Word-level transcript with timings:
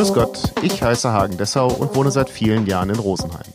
Grüß 0.00 0.14
Gott, 0.14 0.54
ich 0.62 0.82
heiße 0.82 1.12
Hagen 1.12 1.36
Dessau 1.36 1.68
und 1.70 1.94
wohne 1.94 2.10
seit 2.10 2.30
vielen 2.30 2.66
Jahren 2.66 2.88
in 2.88 2.98
Rosenheim. 2.98 3.52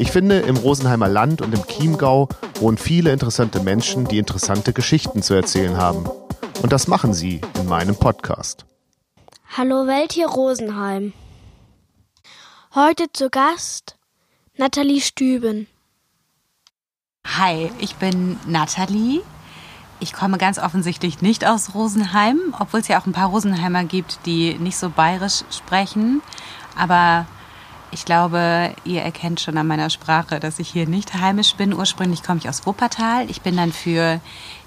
Ich 0.00 0.10
finde, 0.10 0.40
im 0.40 0.56
Rosenheimer 0.56 1.06
Land 1.06 1.42
und 1.42 1.54
im 1.54 1.64
Chiemgau 1.64 2.28
wohnen 2.58 2.76
viele 2.76 3.12
interessante 3.12 3.60
Menschen, 3.60 4.04
die 4.04 4.18
interessante 4.18 4.72
Geschichten 4.72 5.22
zu 5.22 5.34
erzählen 5.34 5.76
haben. 5.76 6.04
Und 6.60 6.72
das 6.72 6.88
machen 6.88 7.14
sie 7.14 7.40
in 7.60 7.68
meinem 7.68 7.94
Podcast. 7.94 8.66
Hallo 9.56 9.86
Welt 9.86 10.10
hier 10.10 10.26
Rosenheim. 10.26 11.12
Heute 12.74 13.04
zu 13.12 13.30
Gast 13.30 13.96
Nathalie 14.56 15.00
Stüben. 15.00 15.68
Hi, 17.24 17.70
ich 17.78 17.94
bin 17.94 18.40
Nathalie. 18.48 19.22
Ich 19.98 20.12
komme 20.12 20.36
ganz 20.36 20.58
offensichtlich 20.58 21.22
nicht 21.22 21.46
aus 21.46 21.74
Rosenheim, 21.74 22.38
obwohl 22.58 22.80
es 22.80 22.88
ja 22.88 23.00
auch 23.00 23.06
ein 23.06 23.12
paar 23.12 23.28
Rosenheimer 23.28 23.84
gibt, 23.84 24.18
die 24.26 24.54
nicht 24.58 24.76
so 24.76 24.90
bayerisch 24.90 25.44
sprechen. 25.50 26.20
Aber 26.78 27.26
ich 27.90 28.04
glaube, 28.04 28.74
ihr 28.84 29.00
erkennt 29.00 29.40
schon 29.40 29.56
an 29.56 29.66
meiner 29.66 29.88
Sprache, 29.88 30.38
dass 30.38 30.58
ich 30.58 30.68
hier 30.68 30.86
nicht 30.86 31.14
heimisch 31.14 31.54
bin. 31.54 31.72
Ursprünglich 31.72 32.22
komme 32.22 32.40
ich 32.40 32.48
aus 32.48 32.66
Wuppertal. 32.66 33.30
Ich 33.30 33.40
bin 33.40 33.56
dann 33.56 33.72
für 33.72 34.20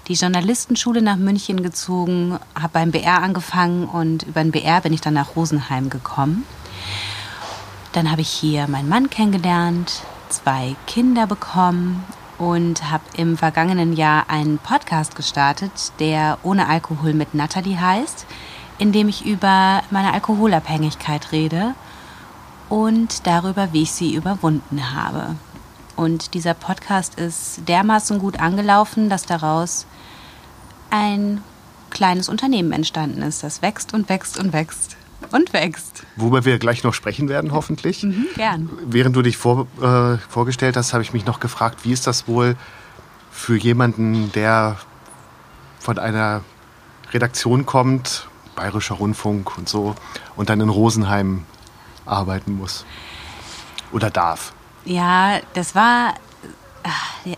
die 0.08 0.14
Journalistenschule 0.14 1.00
nach 1.00 1.16
München 1.16 1.62
gezogen, 1.62 2.38
habe 2.56 2.72
beim 2.72 2.90
BR 2.90 3.22
angefangen 3.22 3.84
und 3.84 4.24
über 4.24 4.42
den 4.42 4.50
BR 4.50 4.80
bin 4.80 4.92
ich 4.92 5.00
dann 5.00 5.14
nach 5.14 5.36
Rosenheim 5.36 5.90
gekommen. 5.90 6.44
Dann 7.92 8.10
habe 8.10 8.22
ich 8.22 8.30
hier 8.30 8.66
meinen 8.66 8.88
Mann 8.88 9.10
kennengelernt, 9.10 10.02
zwei 10.28 10.74
Kinder 10.86 11.28
bekommen 11.28 12.04
und 12.40 12.90
habe 12.90 13.04
im 13.16 13.36
vergangenen 13.36 13.92
Jahr 13.92 14.30
einen 14.30 14.58
Podcast 14.58 15.14
gestartet, 15.14 15.92
der 16.00 16.38
Ohne 16.42 16.68
Alkohol 16.68 17.12
mit 17.12 17.34
Natalie 17.34 17.78
heißt, 17.78 18.24
in 18.78 18.92
dem 18.92 19.08
ich 19.08 19.26
über 19.26 19.82
meine 19.90 20.14
Alkoholabhängigkeit 20.14 21.32
rede 21.32 21.74
und 22.70 23.26
darüber, 23.26 23.74
wie 23.74 23.82
ich 23.82 23.92
sie 23.92 24.14
überwunden 24.14 24.94
habe. 24.94 25.36
Und 25.96 26.32
dieser 26.32 26.54
Podcast 26.54 27.16
ist 27.16 27.68
dermaßen 27.68 28.18
gut 28.18 28.40
angelaufen, 28.40 29.10
dass 29.10 29.26
daraus 29.26 29.84
ein 30.88 31.42
kleines 31.90 32.30
Unternehmen 32.30 32.72
entstanden 32.72 33.20
ist, 33.20 33.42
das 33.42 33.60
wächst 33.60 33.92
und 33.92 34.08
wächst 34.08 34.38
und 34.38 34.54
wächst 34.54 34.96
und 35.32 35.52
wächst. 35.52 36.04
Worüber 36.16 36.44
wir 36.44 36.58
gleich 36.58 36.82
noch 36.84 36.94
sprechen 36.94 37.28
werden, 37.28 37.52
hoffentlich. 37.52 38.02
Mhm, 38.02 38.26
gern. 38.36 38.70
Während 38.86 39.16
du 39.16 39.22
dich 39.22 39.36
vor, 39.36 39.66
äh, 39.80 40.18
vorgestellt 40.28 40.76
hast, 40.76 40.92
habe 40.92 41.02
ich 41.02 41.12
mich 41.12 41.24
noch 41.26 41.40
gefragt, 41.40 41.84
wie 41.84 41.92
ist 41.92 42.06
das 42.06 42.28
wohl 42.28 42.56
für 43.30 43.56
jemanden, 43.56 44.32
der 44.32 44.76
von 45.78 45.98
einer 45.98 46.42
Redaktion 47.12 47.66
kommt, 47.66 48.28
Bayerischer 48.56 48.96
Rundfunk 48.96 49.56
und 49.56 49.68
so, 49.68 49.94
und 50.36 50.50
dann 50.50 50.60
in 50.60 50.68
Rosenheim 50.68 51.44
arbeiten 52.04 52.56
muss 52.56 52.84
oder 53.92 54.10
darf? 54.10 54.52
Ja, 54.84 55.40
das 55.54 55.74
war. 55.74 56.14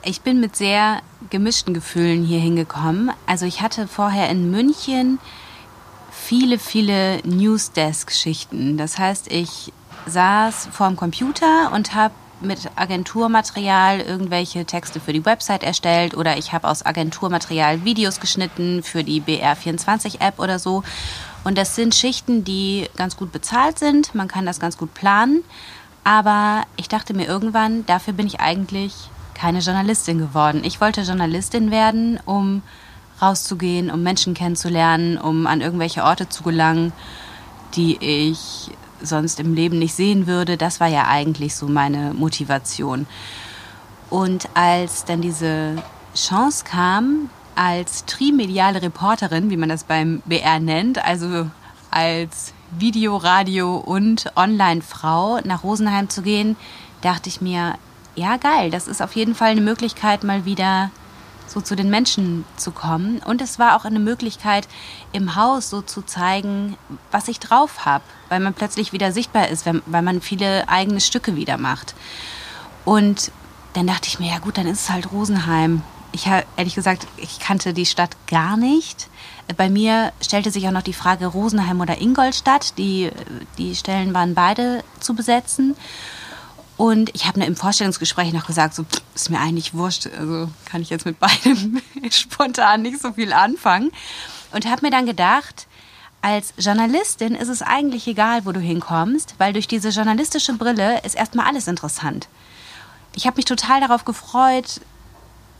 Ich 0.04 0.20
bin 0.20 0.40
mit 0.40 0.54
sehr 0.54 1.00
gemischten 1.30 1.74
Gefühlen 1.74 2.22
hier 2.22 2.38
hingekommen. 2.38 3.10
Also 3.26 3.46
ich 3.46 3.60
hatte 3.60 3.88
vorher 3.88 4.28
in 4.30 4.50
München 4.50 5.18
viele, 6.32 6.58
viele 6.58 7.18
Newsdesk-Schichten. 7.26 8.78
Das 8.78 8.96
heißt, 8.96 9.30
ich 9.30 9.70
saß 10.06 10.68
vor 10.72 10.88
dem 10.88 10.96
Computer 10.96 11.70
und 11.74 11.94
habe 11.94 12.14
mit 12.40 12.70
Agenturmaterial 12.74 14.00
irgendwelche 14.00 14.64
Texte 14.64 14.98
für 14.98 15.12
die 15.12 15.26
Website 15.26 15.62
erstellt 15.62 16.16
oder 16.16 16.38
ich 16.38 16.54
habe 16.54 16.68
aus 16.68 16.86
Agenturmaterial 16.86 17.84
Videos 17.84 18.18
geschnitten 18.18 18.82
für 18.82 19.04
die 19.04 19.20
BR24-App 19.20 20.38
oder 20.38 20.58
so. 20.58 20.82
Und 21.44 21.58
das 21.58 21.76
sind 21.76 21.94
Schichten, 21.94 22.44
die 22.44 22.88
ganz 22.96 23.18
gut 23.18 23.30
bezahlt 23.30 23.78
sind. 23.78 24.14
Man 24.14 24.26
kann 24.26 24.46
das 24.46 24.58
ganz 24.58 24.78
gut 24.78 24.94
planen. 24.94 25.44
Aber 26.02 26.62
ich 26.78 26.88
dachte 26.88 27.12
mir 27.12 27.26
irgendwann, 27.26 27.84
dafür 27.84 28.14
bin 28.14 28.26
ich 28.26 28.40
eigentlich 28.40 28.94
keine 29.34 29.58
Journalistin 29.58 30.16
geworden. 30.16 30.62
Ich 30.64 30.80
wollte 30.80 31.02
Journalistin 31.02 31.70
werden, 31.70 32.18
um 32.24 32.62
rauszugehen, 33.22 33.90
um 33.90 34.02
Menschen 34.02 34.34
kennenzulernen, 34.34 35.16
um 35.16 35.46
an 35.46 35.60
irgendwelche 35.60 36.02
Orte 36.02 36.28
zu 36.28 36.42
gelangen, 36.42 36.92
die 37.76 37.96
ich 38.00 38.70
sonst 39.00 39.40
im 39.40 39.54
Leben 39.54 39.78
nicht 39.78 39.94
sehen 39.94 40.26
würde. 40.26 40.56
Das 40.56 40.80
war 40.80 40.88
ja 40.88 41.06
eigentlich 41.06 41.54
so 41.54 41.66
meine 41.66 42.12
Motivation. 42.14 43.06
Und 44.10 44.48
als 44.54 45.04
dann 45.04 45.22
diese 45.22 45.76
Chance 46.14 46.64
kam, 46.64 47.30
als 47.54 48.04
trimediale 48.04 48.82
Reporterin, 48.82 49.50
wie 49.50 49.56
man 49.56 49.68
das 49.68 49.84
beim 49.84 50.22
BR 50.26 50.60
nennt, 50.60 51.02
also 51.04 51.50
als 51.90 52.52
Video, 52.70 53.16
Radio 53.16 53.76
und 53.76 54.32
Online-Frau 54.36 55.40
nach 55.44 55.62
Rosenheim 55.62 56.08
zu 56.08 56.22
gehen, 56.22 56.56
dachte 57.02 57.28
ich 57.28 57.40
mir, 57.40 57.74
ja 58.14 58.36
geil, 58.36 58.70
das 58.70 58.88
ist 58.88 59.02
auf 59.02 59.14
jeden 59.14 59.34
Fall 59.34 59.50
eine 59.50 59.60
Möglichkeit, 59.60 60.24
mal 60.24 60.44
wieder 60.44 60.90
so 61.52 61.60
zu 61.60 61.76
den 61.76 61.90
Menschen 61.90 62.44
zu 62.56 62.70
kommen. 62.70 63.18
Und 63.18 63.42
es 63.42 63.58
war 63.58 63.76
auch 63.76 63.84
eine 63.84 63.98
Möglichkeit, 63.98 64.66
im 65.12 65.36
Haus 65.36 65.70
so 65.70 65.82
zu 65.82 66.02
zeigen, 66.02 66.76
was 67.10 67.28
ich 67.28 67.40
drauf 67.40 67.84
habe, 67.84 68.04
weil 68.28 68.40
man 68.40 68.54
plötzlich 68.54 68.92
wieder 68.92 69.12
sichtbar 69.12 69.48
ist, 69.48 69.66
weil 69.66 70.02
man 70.02 70.20
viele 70.20 70.68
eigene 70.68 71.00
Stücke 71.00 71.36
wieder 71.36 71.58
macht. 71.58 71.94
Und 72.84 73.30
dann 73.74 73.86
dachte 73.86 74.08
ich 74.08 74.18
mir, 74.18 74.30
ja 74.30 74.38
gut, 74.38 74.58
dann 74.58 74.66
ist 74.66 74.82
es 74.82 74.90
halt 74.90 75.12
Rosenheim. 75.12 75.82
Ich 76.12 76.26
habe 76.26 76.44
ehrlich 76.56 76.74
gesagt, 76.74 77.06
ich 77.16 77.38
kannte 77.38 77.72
die 77.72 77.86
Stadt 77.86 78.16
gar 78.26 78.56
nicht. 78.56 79.08
Bei 79.56 79.70
mir 79.70 80.12
stellte 80.20 80.50
sich 80.50 80.66
auch 80.66 80.72
noch 80.72 80.82
die 80.82 80.92
Frage 80.92 81.26
Rosenheim 81.26 81.80
oder 81.80 82.00
Ingolstadt. 82.00 82.76
Die, 82.76 83.10
die 83.56 83.74
Stellen 83.74 84.12
waren 84.12 84.34
beide 84.34 84.84
zu 85.00 85.14
besetzen. 85.14 85.74
Und 86.82 87.14
ich 87.14 87.28
habe 87.28 87.44
im 87.44 87.54
Vorstellungsgespräch 87.54 88.32
noch 88.32 88.44
gesagt, 88.44 88.74
so 88.74 88.84
ist 89.14 89.30
mir 89.30 89.38
eigentlich 89.38 89.72
wurscht, 89.72 90.08
also 90.18 90.50
kann 90.64 90.82
ich 90.82 90.90
jetzt 90.90 91.06
mit 91.06 91.20
beidem 91.20 91.80
spontan 92.10 92.82
nicht 92.82 93.00
so 93.00 93.12
viel 93.12 93.32
anfangen. 93.32 93.92
Und 94.50 94.66
habe 94.66 94.84
mir 94.84 94.90
dann 94.90 95.06
gedacht, 95.06 95.68
als 96.22 96.52
Journalistin 96.58 97.36
ist 97.36 97.46
es 97.46 97.62
eigentlich 97.62 98.08
egal, 98.08 98.46
wo 98.46 98.50
du 98.50 98.58
hinkommst, 98.58 99.36
weil 99.38 99.52
durch 99.52 99.68
diese 99.68 99.90
journalistische 99.90 100.54
Brille 100.54 101.00
ist 101.04 101.14
erstmal 101.14 101.46
alles 101.46 101.68
interessant. 101.68 102.26
Ich 103.14 103.28
habe 103.28 103.36
mich 103.36 103.44
total 103.44 103.80
darauf 103.80 104.04
gefreut, 104.04 104.80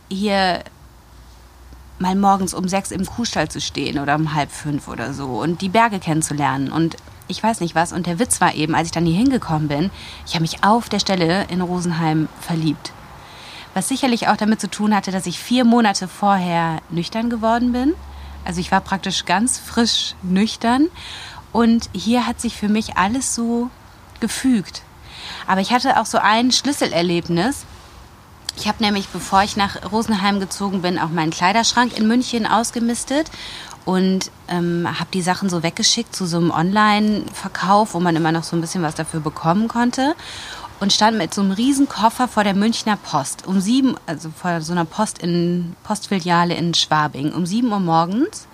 hier 0.09 0.61
mal 1.99 2.15
morgens 2.15 2.53
um 2.53 2.67
sechs 2.67 2.91
im 2.91 3.05
Kuhstall 3.05 3.47
zu 3.47 3.61
stehen 3.61 3.97
oder 3.97 4.15
um 4.15 4.33
halb 4.33 4.51
fünf 4.51 4.89
oder 4.89 5.13
so 5.13 5.41
und 5.41 5.61
die 5.61 5.69
Berge 5.69 5.99
kennenzulernen 5.99 6.69
und 6.69 6.97
ich 7.27 7.41
weiß 7.41 7.59
nicht 7.59 7.75
was. 7.75 7.93
Und 7.93 8.05
der 8.05 8.19
Witz 8.19 8.41
war 8.41 8.53
eben, 8.53 8.75
als 8.75 8.87
ich 8.87 8.91
dann 8.91 9.05
hier 9.05 9.17
hingekommen 9.17 9.67
bin, 9.67 9.91
ich 10.25 10.33
habe 10.33 10.41
mich 10.41 10.63
auf 10.63 10.89
der 10.89 10.99
Stelle 10.99 11.45
in 11.49 11.61
Rosenheim 11.61 12.27
verliebt. 12.41 12.91
Was 13.73 13.87
sicherlich 13.87 14.27
auch 14.27 14.37
damit 14.37 14.61
zu 14.61 14.69
tun 14.69 14.95
hatte, 14.95 15.11
dass 15.11 15.25
ich 15.25 15.39
vier 15.39 15.65
Monate 15.65 16.07
vorher 16.07 16.79
nüchtern 16.89 17.29
geworden 17.29 17.71
bin. 17.71 17.93
Also 18.45 18.59
ich 18.59 18.71
war 18.71 18.81
praktisch 18.81 19.25
ganz 19.25 19.57
frisch 19.57 20.15
nüchtern. 20.21 20.87
Und 21.51 21.89
hier 21.93 22.27
hat 22.27 22.41
sich 22.41 22.55
für 22.55 22.69
mich 22.69 22.97
alles 22.97 23.33
so 23.33 23.69
gefügt. 24.19 24.81
Aber 25.47 25.61
ich 25.61 25.71
hatte 25.71 25.99
auch 25.99 26.05
so 26.05 26.17
ein 26.17 26.51
Schlüsselerlebnis. 26.51 27.65
Ich 28.55 28.67
habe 28.67 28.83
nämlich, 28.83 29.07
bevor 29.09 29.43
ich 29.43 29.55
nach 29.55 29.91
Rosenheim 29.91 30.39
gezogen 30.39 30.81
bin, 30.81 30.99
auch 30.99 31.09
meinen 31.09 31.31
Kleiderschrank 31.31 31.97
in 31.97 32.07
München 32.07 32.45
ausgemistet 32.45 33.31
und 33.85 34.31
ähm, 34.47 34.87
habe 34.87 35.09
die 35.13 35.21
Sachen 35.21 35.49
so 35.49 35.63
weggeschickt 35.63 36.15
zu 36.15 36.25
so 36.25 36.37
einem 36.37 36.51
Online-Verkauf, 36.51 37.93
wo 37.93 37.99
man 37.99 38.15
immer 38.15 38.31
noch 38.31 38.43
so 38.43 38.55
ein 38.55 38.61
bisschen 38.61 38.83
was 38.83 38.95
dafür 38.95 39.19
bekommen 39.19 39.67
konnte. 39.67 40.15
Und 40.79 40.91
stand 40.91 41.17
mit 41.17 41.33
so 41.33 41.41
einem 41.41 41.51
riesen 41.51 41.87
Koffer 41.87 42.27
vor 42.27 42.43
der 42.43 42.55
Münchner 42.55 42.97
Post. 42.97 43.47
Um 43.47 43.61
sieben, 43.61 43.95
also 44.05 44.29
vor 44.31 44.59
so 44.61 44.73
einer 44.73 44.85
Post 44.85 45.19
in 45.19 45.75
Postfiliale 45.83 46.55
in 46.55 46.73
Schwabing. 46.73 47.31
Um 47.31 47.45
sieben 47.45 47.71
Uhr 47.71 47.79
morgens 47.79 48.47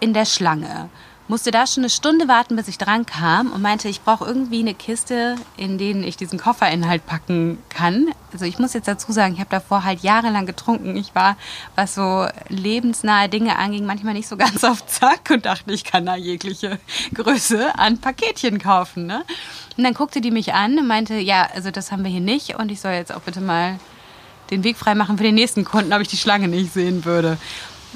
in 0.00 0.12
der 0.12 0.26
Schlange 0.26 0.90
musste 1.26 1.50
da 1.50 1.66
schon 1.66 1.82
eine 1.82 1.90
Stunde 1.90 2.28
warten, 2.28 2.56
bis 2.56 2.68
ich 2.68 2.76
dran 2.76 3.06
kam 3.06 3.50
und 3.52 3.62
meinte, 3.62 3.88
ich 3.88 4.02
brauche 4.02 4.24
irgendwie 4.24 4.60
eine 4.60 4.74
Kiste, 4.74 5.36
in 5.56 5.78
denen 5.78 6.04
ich 6.04 6.16
diesen 6.16 6.38
Kofferinhalt 6.38 7.06
packen 7.06 7.58
kann. 7.70 8.08
Also 8.32 8.44
ich 8.44 8.58
muss 8.58 8.74
jetzt 8.74 8.88
dazu 8.88 9.12
sagen, 9.12 9.34
ich 9.34 9.40
habe 9.40 9.50
davor 9.50 9.84
halt 9.84 10.02
jahrelang 10.02 10.44
getrunken. 10.44 10.96
Ich 10.96 11.14
war, 11.14 11.36
was 11.76 11.94
so 11.94 12.26
lebensnahe 12.48 13.28
Dinge 13.28 13.56
anging, 13.56 13.86
manchmal 13.86 14.14
nicht 14.14 14.28
so 14.28 14.36
ganz 14.36 14.64
auf 14.64 14.86
Zack 14.86 15.30
und 15.30 15.46
dachte, 15.46 15.72
ich 15.72 15.84
kann 15.84 16.04
da 16.04 16.16
jegliche 16.16 16.78
Größe 17.14 17.78
an 17.78 17.98
Paketchen 17.98 18.58
kaufen. 18.58 19.06
Ne? 19.06 19.24
Und 19.76 19.84
dann 19.84 19.94
guckte 19.94 20.20
die 20.20 20.30
mich 20.30 20.52
an 20.52 20.78
und 20.78 20.86
meinte, 20.86 21.14
ja, 21.14 21.48
also 21.54 21.70
das 21.70 21.90
haben 21.90 22.04
wir 22.04 22.10
hier 22.10 22.20
nicht 22.20 22.56
und 22.56 22.70
ich 22.70 22.80
soll 22.80 22.92
jetzt 22.92 23.14
auch 23.14 23.22
bitte 23.22 23.40
mal 23.40 23.78
den 24.50 24.62
Weg 24.62 24.76
freimachen 24.76 25.16
für 25.16 25.24
den 25.24 25.34
nächsten 25.34 25.64
Kunden, 25.64 25.92
ob 25.94 26.00
ich 26.00 26.08
die 26.08 26.18
Schlange 26.18 26.48
nicht 26.48 26.72
sehen 26.72 27.04
würde. 27.06 27.38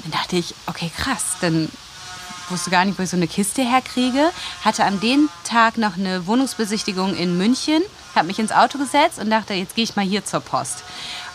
Dann 0.03 0.11
dachte 0.11 0.37
ich, 0.37 0.55
okay, 0.65 0.89
krass, 0.97 1.37
dann 1.41 1.69
wusste 2.51 2.69
gar 2.69 2.85
nicht, 2.85 2.97
wo 2.97 3.03
ich 3.03 3.09
so 3.09 3.17
eine 3.17 3.27
Kiste 3.27 3.61
herkriege. 3.61 4.31
Hatte 4.63 4.83
an 4.85 4.99
dem 4.99 5.29
Tag 5.43 5.77
noch 5.77 5.97
eine 5.97 6.27
Wohnungsbesichtigung 6.27 7.15
in 7.15 7.37
München, 7.37 7.81
habe 8.15 8.27
mich 8.27 8.39
ins 8.39 8.51
Auto 8.51 8.77
gesetzt 8.77 9.19
und 9.19 9.29
dachte, 9.29 9.53
jetzt 9.53 9.75
gehe 9.75 9.83
ich 9.83 9.95
mal 9.95 10.05
hier 10.05 10.25
zur 10.25 10.39
Post. 10.39 10.83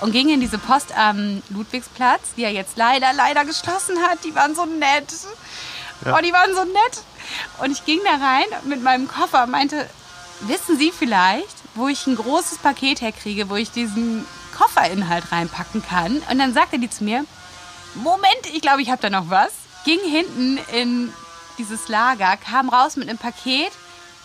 Und 0.01 0.13
ging 0.13 0.29
in 0.29 0.41
diese 0.41 0.59
Post 0.59 0.97
am 0.97 1.43
Ludwigsplatz, 1.51 2.35
die 2.37 2.45
er 2.45 2.53
jetzt 2.53 2.77
leider, 2.77 3.13
leider 3.13 3.45
geschlossen 3.45 3.99
hat. 4.03 4.25
Die 4.25 4.35
waren 4.35 4.55
so 4.55 4.65
nett. 4.65 5.13
Ja. 6.05 6.17
Oh, 6.17 6.21
die 6.21 6.33
waren 6.33 6.55
so 6.55 6.65
nett. 6.65 7.03
Und 7.59 7.71
ich 7.71 7.85
ging 7.85 8.01
da 8.05 8.25
rein 8.25 8.45
mit 8.65 8.83
meinem 8.83 9.09
Koffer 9.09 9.45
und 9.45 9.51
meinte, 9.51 9.89
wissen 10.41 10.77
Sie 10.77 10.93
vielleicht, 10.93 11.57
wo 11.75 11.89
ich 11.89 12.07
ein 12.07 12.17
großes 12.17 12.59
Paket 12.59 13.01
herkriege, 13.01 13.49
wo 13.49 13.57
ich 13.57 13.71
diesen 13.71 14.27
Kofferinhalt 14.57 15.33
reinpacken 15.33 15.83
kann? 15.83 16.23
Und 16.31 16.39
dann 16.39 16.53
sagte 16.53 16.79
die 16.79 16.91
zu 16.91 17.05
mir, 17.05 17.25
Moment, 17.95 18.47
ich 18.53 18.61
glaube, 18.61 18.83
ich 18.83 18.91
habe 18.91 19.01
da 19.01 19.11
noch 19.11 19.31
was. 19.31 19.53
Ging 19.85 20.01
hinten 20.01 20.59
in 20.73 21.13
dieses 21.59 21.89
Lager, 21.89 22.37
kam 22.37 22.69
raus 22.69 22.97
mit 22.97 23.09
einem 23.09 23.19
Paket. 23.19 23.71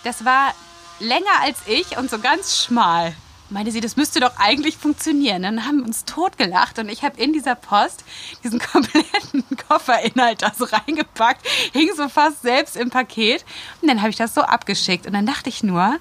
Das 0.04 0.26
war 0.26 0.54
länger 1.00 1.42
als 1.42 1.60
ich 1.68 1.98
und 1.98 2.10
so 2.10 2.20
ganz 2.20 2.64
schmal. 2.64 3.14
Meinte 3.52 3.72
sie, 3.72 3.82
das 3.82 3.96
müsste 3.96 4.20
doch 4.20 4.38
eigentlich 4.38 4.78
funktionieren. 4.78 5.42
Dann 5.42 5.66
haben 5.66 5.80
wir 5.80 5.86
uns 5.86 6.06
totgelacht 6.06 6.78
und 6.78 6.88
ich 6.88 7.04
habe 7.04 7.20
in 7.20 7.34
dieser 7.34 7.56
Post 7.56 8.04
diesen 8.44 8.60
kompletten 8.72 9.44
Kofferinhalt 9.68 10.44
da 10.44 10.52
so 10.56 10.66
reingepackt, 10.66 11.48
hing 11.74 11.90
so 11.96 12.10
fast 12.10 12.44
selbst 12.44 12.78
im 12.78 12.92
Paket. 12.92 13.44
Und 13.82 13.88
dann 13.88 14.02
habe 14.02 14.12
ich 14.12 14.18
das 14.18 14.36
so 14.36 14.42
abgeschickt. 14.42 15.08
Und 15.08 15.14
dann 15.14 15.26
dachte 15.26 15.50
ich 15.50 15.64
nur, 15.64 15.98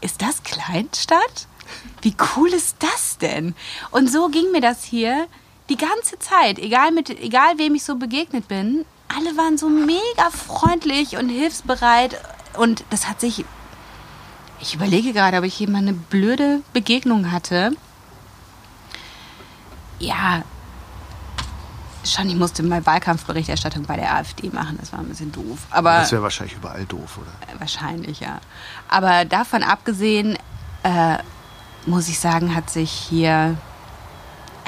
ist 0.00 0.22
das 0.22 0.42
Kleinstadt? 0.42 1.46
Wie 2.02 2.16
cool 2.36 2.48
ist 2.48 2.76
das 2.80 3.18
denn? 3.18 3.54
Und 3.90 4.10
so 4.10 4.28
ging 4.28 4.50
mir 4.50 4.60
das 4.60 4.82
hier 4.82 5.28
die 5.68 5.76
ganze 5.76 6.18
Zeit, 6.18 6.58
egal, 6.58 6.92
mit, 6.92 7.10
egal 7.10 7.58
wem 7.58 7.74
ich 7.74 7.84
so 7.84 7.96
begegnet 7.96 8.48
bin. 8.48 8.84
Alle 9.14 9.36
waren 9.36 9.56
so 9.56 9.68
mega 9.68 10.30
freundlich 10.30 11.16
und 11.16 11.28
hilfsbereit. 11.28 12.20
Und 12.56 12.84
das 12.90 13.08
hat 13.08 13.20
sich 13.20 13.44
ich 14.60 14.74
überlege 14.74 15.12
gerade, 15.12 15.38
ob 15.38 15.44
ich 15.44 15.54
hier 15.54 15.70
mal 15.70 15.78
eine 15.78 15.92
blöde 15.92 16.62
Begegnung 16.72 17.30
hatte. 17.30 17.72
Ja, 20.00 20.42
schon, 22.04 22.28
ich 22.28 22.34
musste 22.34 22.62
mal 22.62 22.84
Wahlkampfberichterstattung 22.84 23.84
bei 23.84 23.96
der 23.96 24.14
AfD 24.14 24.50
machen. 24.50 24.76
Das 24.80 24.92
war 24.92 25.00
ein 25.00 25.08
bisschen 25.08 25.32
doof. 25.32 25.58
Aber 25.70 25.98
das 25.98 26.12
wäre 26.12 26.22
wahrscheinlich 26.22 26.56
überall 26.56 26.84
doof, 26.86 27.18
oder? 27.18 27.60
Wahrscheinlich, 27.60 28.20
ja. 28.20 28.40
Aber 28.88 29.24
davon 29.24 29.62
abgesehen, 29.62 30.36
äh, 30.82 31.18
muss 31.86 32.08
ich 32.08 32.18
sagen, 32.18 32.54
hat 32.54 32.70
sich 32.70 32.90
hier, 32.90 33.56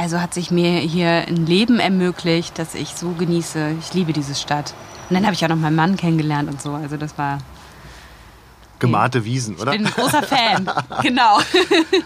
also 0.01 0.23
hat 0.23 0.33
sich 0.33 0.51
mir 0.51 0.79
hier 0.79 1.27
ein 1.29 1.45
Leben 1.45 1.79
ermöglicht, 1.79 2.59
das 2.59 2.75
ich 2.75 2.95
so 2.95 3.11
genieße. 3.11 3.77
Ich 3.81 3.93
liebe 3.93 4.15
diese 4.15 4.35
Stadt. 4.35 4.73
Und 5.09 5.15
dann 5.15 5.25
habe 5.25 5.35
ich 5.35 5.45
auch 5.45 5.51
noch 5.51 5.57
meinen 5.57 5.77
Mann 5.77 5.97
kennengelernt 5.99 6.51
und 6.51 6.63
so. 6.63 6.73
Also 6.73 6.97
das 6.97 7.19
war 7.19 7.39
Gemalte 8.79 9.27
Wiesen, 9.27 9.57
oder? 9.57 9.73
Ich 9.73 9.79
bin 9.79 9.87
ein 9.87 9.93
großer 9.93 10.23
Fan, 10.23 10.71
genau. 11.03 11.39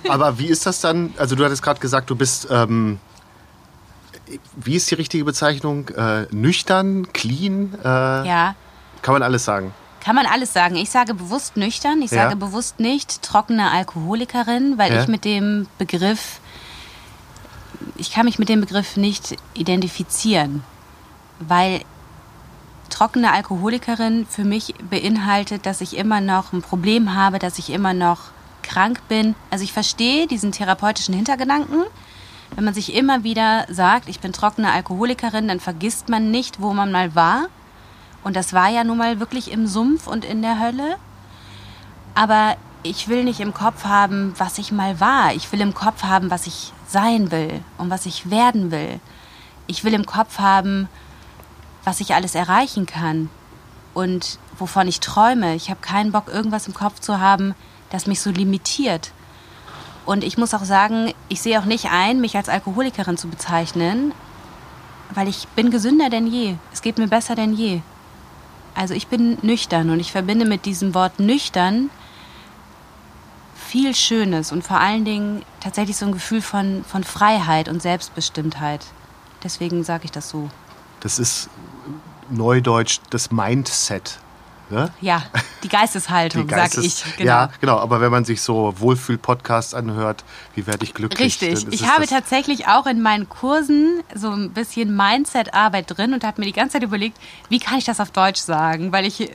Aber 0.09 0.41
wie 0.41 0.47
ist 0.47 0.67
das 0.67 0.81
dann? 0.81 1.15
Also 1.19 1.37
du 1.37 1.45
hattest 1.45 1.63
gerade 1.63 1.79
gesagt, 1.79 2.11
du 2.11 2.17
bist, 2.17 2.49
ähm, 2.51 2.99
wie 4.57 4.75
ist 4.75 4.91
die 4.91 4.97
richtige 4.97 5.25
Bezeichnung? 5.25 5.89
Äh, 5.91 6.27
nüchtern, 6.33 7.13
clean? 7.13 7.79
Äh, 7.81 7.87
ja. 7.87 8.57
Kann 9.03 9.13
man 9.13 9.23
alles 9.23 9.45
sagen? 9.45 9.73
Kann 10.01 10.17
man 10.17 10.27
alles 10.27 10.53
sagen. 10.53 10.75
Ich 10.75 10.91
sage 10.91 11.15
bewusst 11.15 11.57
nüchtern, 11.57 12.03
ich 12.03 12.11
sage 12.11 12.31
ja. 12.31 12.35
bewusst 12.35 12.81
nicht 12.81 13.23
trockene 13.23 13.71
Alkoholikerin, 13.71 14.79
weil 14.79 14.93
ja. 14.93 15.01
ich 15.01 15.07
mit 15.07 15.25
dem 15.25 15.69
Begriff, 15.79 16.41
ich 17.97 18.11
kann 18.11 18.27
mich 18.27 18.39
mit 18.39 18.49
dem 18.49 18.61
Begriff 18.61 18.97
nicht 18.97 19.37
identifizieren, 19.55 20.63
weil 21.41 21.83
trockene 22.91 23.33
Alkoholikerin 23.33 24.27
für 24.27 24.45
mich 24.45 24.75
beinhaltet, 24.89 25.67
dass 25.67 25.81
ich 25.81 25.97
immer 25.97 26.21
noch 26.21 26.53
ein 26.53 26.63
Problem 26.63 27.15
habe, 27.15 27.39
dass 27.39 27.59
ich 27.59 27.71
immer 27.71 27.93
noch 27.93 28.31
krank 28.63 29.01
bin. 29.09 29.35
Also 29.51 29.65
ich 29.65 29.73
verstehe 29.73 30.27
diesen 30.27 30.53
therapeutischen 30.53 31.15
Hintergedanken. 31.15 31.83
Wenn 32.55 32.65
man 32.65 32.75
sich 32.75 32.95
immer 32.95 33.25
wieder 33.25 33.67
sagt, 33.69 34.09
ich 34.09 34.21
bin 34.21 34.33
trockene 34.33 34.71
Alkoholikerin, 34.71 35.49
dann 35.49 35.61
vergisst 35.61 36.09
man 36.09 36.31
nicht, 36.31 36.61
wo 36.61 36.73
man 36.73 36.93
mal 36.93 37.15
war. 37.15 37.47
Und 38.23 38.37
das 38.37 38.53
war 38.53 38.69
ja 38.69 38.85
nun 38.85 38.99
mal 38.99 39.21
wirklich 39.21 39.51
im 39.51 39.67
Sumpf 39.67 40.07
und 40.07 40.25
in 40.25 40.41
der 40.41 40.61
Hölle. 40.61 40.97
Aber 42.15 42.57
ich 42.85 43.09
will 43.09 43.25
nicht 43.25 43.41
im 43.41 43.55
Kopf 43.55 43.85
haben, 43.85 44.35
was 44.37 44.59
ich 44.59 44.71
mal 44.71 45.01
war. 45.01 45.35
Ich 45.35 45.51
will 45.51 45.61
im 45.63 45.75
Kopf 45.75 46.03
haben, 46.03 46.31
was 46.31 46.47
ich 46.47 46.73
sein 46.87 47.31
will 47.31 47.63
und 47.79 47.91
was 47.91 48.07
ich 48.07 48.31
werden 48.31 48.71
will. 48.71 49.01
Ich 49.67 49.85
will 49.85 49.95
im 49.95 50.05
Kopf 50.05 50.39
haben, 50.39 50.89
was 51.83 52.01
ich 52.01 52.15
alles 52.15 52.35
erreichen 52.35 52.85
kann 52.85 53.31
und 53.95 54.39
wovon 54.59 54.87
ich 54.87 55.01
träume. 55.01 55.55
Ich 55.55 55.71
habe 55.71 55.81
keinen 55.81 56.13
Bock, 56.13 56.29
irgendwas 56.29 56.69
im 56.69 56.75
Kopf 56.75 57.01
zu 57.01 57.19
haben, 57.19 57.55
das 57.89 58.07
mich 58.07 58.21
so 58.21 58.31
limitiert. 58.31 59.13
Und 60.05 60.23
ich 60.23 60.37
muss 60.37 60.53
auch 60.53 60.65
sagen, 60.65 61.15
ich 61.31 61.41
sehe 61.41 61.59
auch 61.59 61.65
nicht 61.65 61.91
ein, 61.91 62.21
mich 62.21 62.37
als 62.37 62.51
Alkoholikerin 62.51 63.17
zu 63.17 63.29
bezeichnen, 63.29 64.13
weil 65.15 65.29
ich 65.29 65.49
bin 65.49 65.71
gesünder 65.71 66.11
denn 66.11 66.27
je. 66.27 66.57
Es 66.71 66.83
geht 66.83 66.99
mir 66.99 67.09
besser 67.09 67.35
denn 67.35 67.55
je. 67.55 67.81
Also 68.75 68.93
ich 68.93 69.07
bin 69.07 69.39
nüchtern 69.41 69.89
und 69.89 70.01
ich 70.01 70.13
verbinde 70.13 70.45
mit 70.45 70.67
diesem 70.67 70.95
Wort 70.95 71.19
nüchtern 71.19 71.89
viel 73.75 73.93
Schönes 73.93 74.53
und 74.53 74.63
vor 74.63 74.79
allen 74.79 75.05
Dingen 75.05 75.43
tatsächlich 75.59 75.97
so 75.97 76.07
ein 76.07 76.13
Gefühl 76.13 76.41
von, 76.41 76.85
von 76.85 77.03
Freiheit 77.03 77.69
und 77.69 77.83
Selbstbestimmtheit. 77.83 78.87
Deswegen 79.43 79.83
sage 79.83 80.05
ich 80.05 80.13
das 80.13 80.29
so. 80.29 80.49
Das 81.01 81.19
ist 81.19 81.51
Neudeutsch 82.31 83.01
das 83.11 83.33
Mindset. 83.33 84.21
Ne? 84.71 84.93
Ja, 85.01 85.25
die 85.65 85.69
Geisteshaltung, 85.69 86.47
die 86.47 86.55
Geistes, 86.55 87.01
sag 87.01 87.09
ich. 87.09 87.17
Genau. 87.17 87.29
Ja, 87.29 87.51
genau. 87.61 87.79
Aber 87.79 88.01
wenn 88.01 88.13
man 88.13 88.25
sich 88.25 88.43
so 88.43 88.75
Wohlfühl-Podcasts 88.79 89.75
anhört, 89.75 90.25
wie 90.55 90.69
werde 90.69 90.85
ich 90.85 90.95
glücklich? 90.95 91.43
Richtig. 91.43 91.67
Ich 91.73 91.89
habe 91.89 92.07
tatsächlich 92.07 92.69
auch 92.69 92.87
in 92.87 93.03
meinen 93.03 93.29
Kursen 93.29 94.05
so 94.15 94.31
ein 94.31 94.53
bisschen 94.53 94.97
Mindset-Arbeit 94.97 95.99
drin 95.99 96.15
und 96.15 96.23
habe 96.23 96.41
mir 96.41 96.47
die 96.47 96.53
ganze 96.53 96.75
Zeit 96.75 96.85
überlegt, 96.85 97.19
wie 97.49 97.59
kann 97.59 97.79
ich 97.79 97.85
das 97.85 97.99
auf 97.99 98.13
Deutsch 98.13 98.41
sagen? 98.41 98.93
Weil 98.93 99.05
ich 99.05 99.33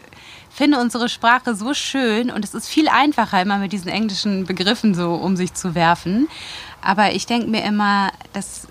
finde 0.50 0.80
unsere 0.80 1.10
Sprache 1.10 1.56
so 1.56 1.74
schön 1.74 2.32
und 2.32 2.44
es 2.44 2.54
ist 2.54 2.68
viel 2.68 2.88
einfacher, 2.90 3.42
immer 3.42 3.58
mit 3.58 3.72
diesen 3.72 3.90
englischen 3.90 4.46
Begriffen 4.46 4.94
so 4.94 5.14
um 5.14 5.36
sich 5.36 5.54
zu 5.54 5.76
werfen. 5.76 6.28
Aber 6.82 7.12
ich 7.12 7.26
denke 7.26 7.48
mir 7.48 7.64
immer, 7.64 8.12
dass 8.34 8.68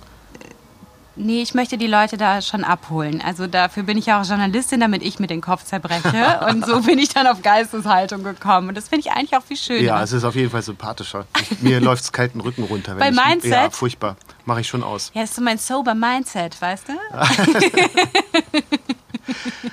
Nee, 1.21 1.43
ich 1.43 1.53
möchte 1.53 1.77
die 1.79 1.89
Leute 1.89 2.17
da 2.17 2.41
schon 2.41 2.63
abholen. 2.63 3.21
Also 3.21 3.49
dafür 3.49 3.83
bin 3.83 3.99
ich 3.99 4.07
ja 4.07 4.21
auch 4.21 4.25
Journalistin, 4.25 4.79
damit 4.79 5.03
ich 5.03 5.19
mir 5.19 5.27
den 5.27 5.41
Kopf 5.41 5.65
zerbreche. 5.65 6.41
Und 6.49 6.65
so 6.65 6.81
bin 6.83 6.99
ich 7.01 7.09
dann 7.09 7.27
auf 7.27 7.43
Geisteshaltung 7.43 8.23
gekommen. 8.23 8.69
Und 8.69 8.77
das 8.77 8.89
finde 8.89 9.09
ich 9.09 9.13
eigentlich 9.13 9.37
auch 9.37 9.43
viel 9.43 9.57
schöner. 9.57 9.83
Ja, 9.83 10.03
es 10.03 10.13
ist 10.13 10.23
auf 10.23 10.37
jeden 10.37 10.51
Fall 10.51 10.63
sympathischer. 10.63 11.27
Ich, 11.41 11.61
mir 11.61 11.81
läuft 11.85 12.05
es 12.05 12.13
kalten 12.13 12.41
Rücken 12.41 12.63
runter. 12.63 12.95
Bei 12.95 13.11
ich, 13.11 13.17
Mindset? 13.17 13.51
Ja, 13.51 13.71
furchtbar. 13.71 14.17
Mache 14.45 14.61
ich 14.61 14.69
schon 14.69 14.85
aus. 14.85 15.11
Ja, 15.13 15.23
das 15.23 15.31
ist 15.31 15.37
so 15.37 15.43
mein 15.43 15.59
sober 15.59 15.95
Mindset, 15.95 16.61
weißt 16.61 16.85
du? 16.89 16.93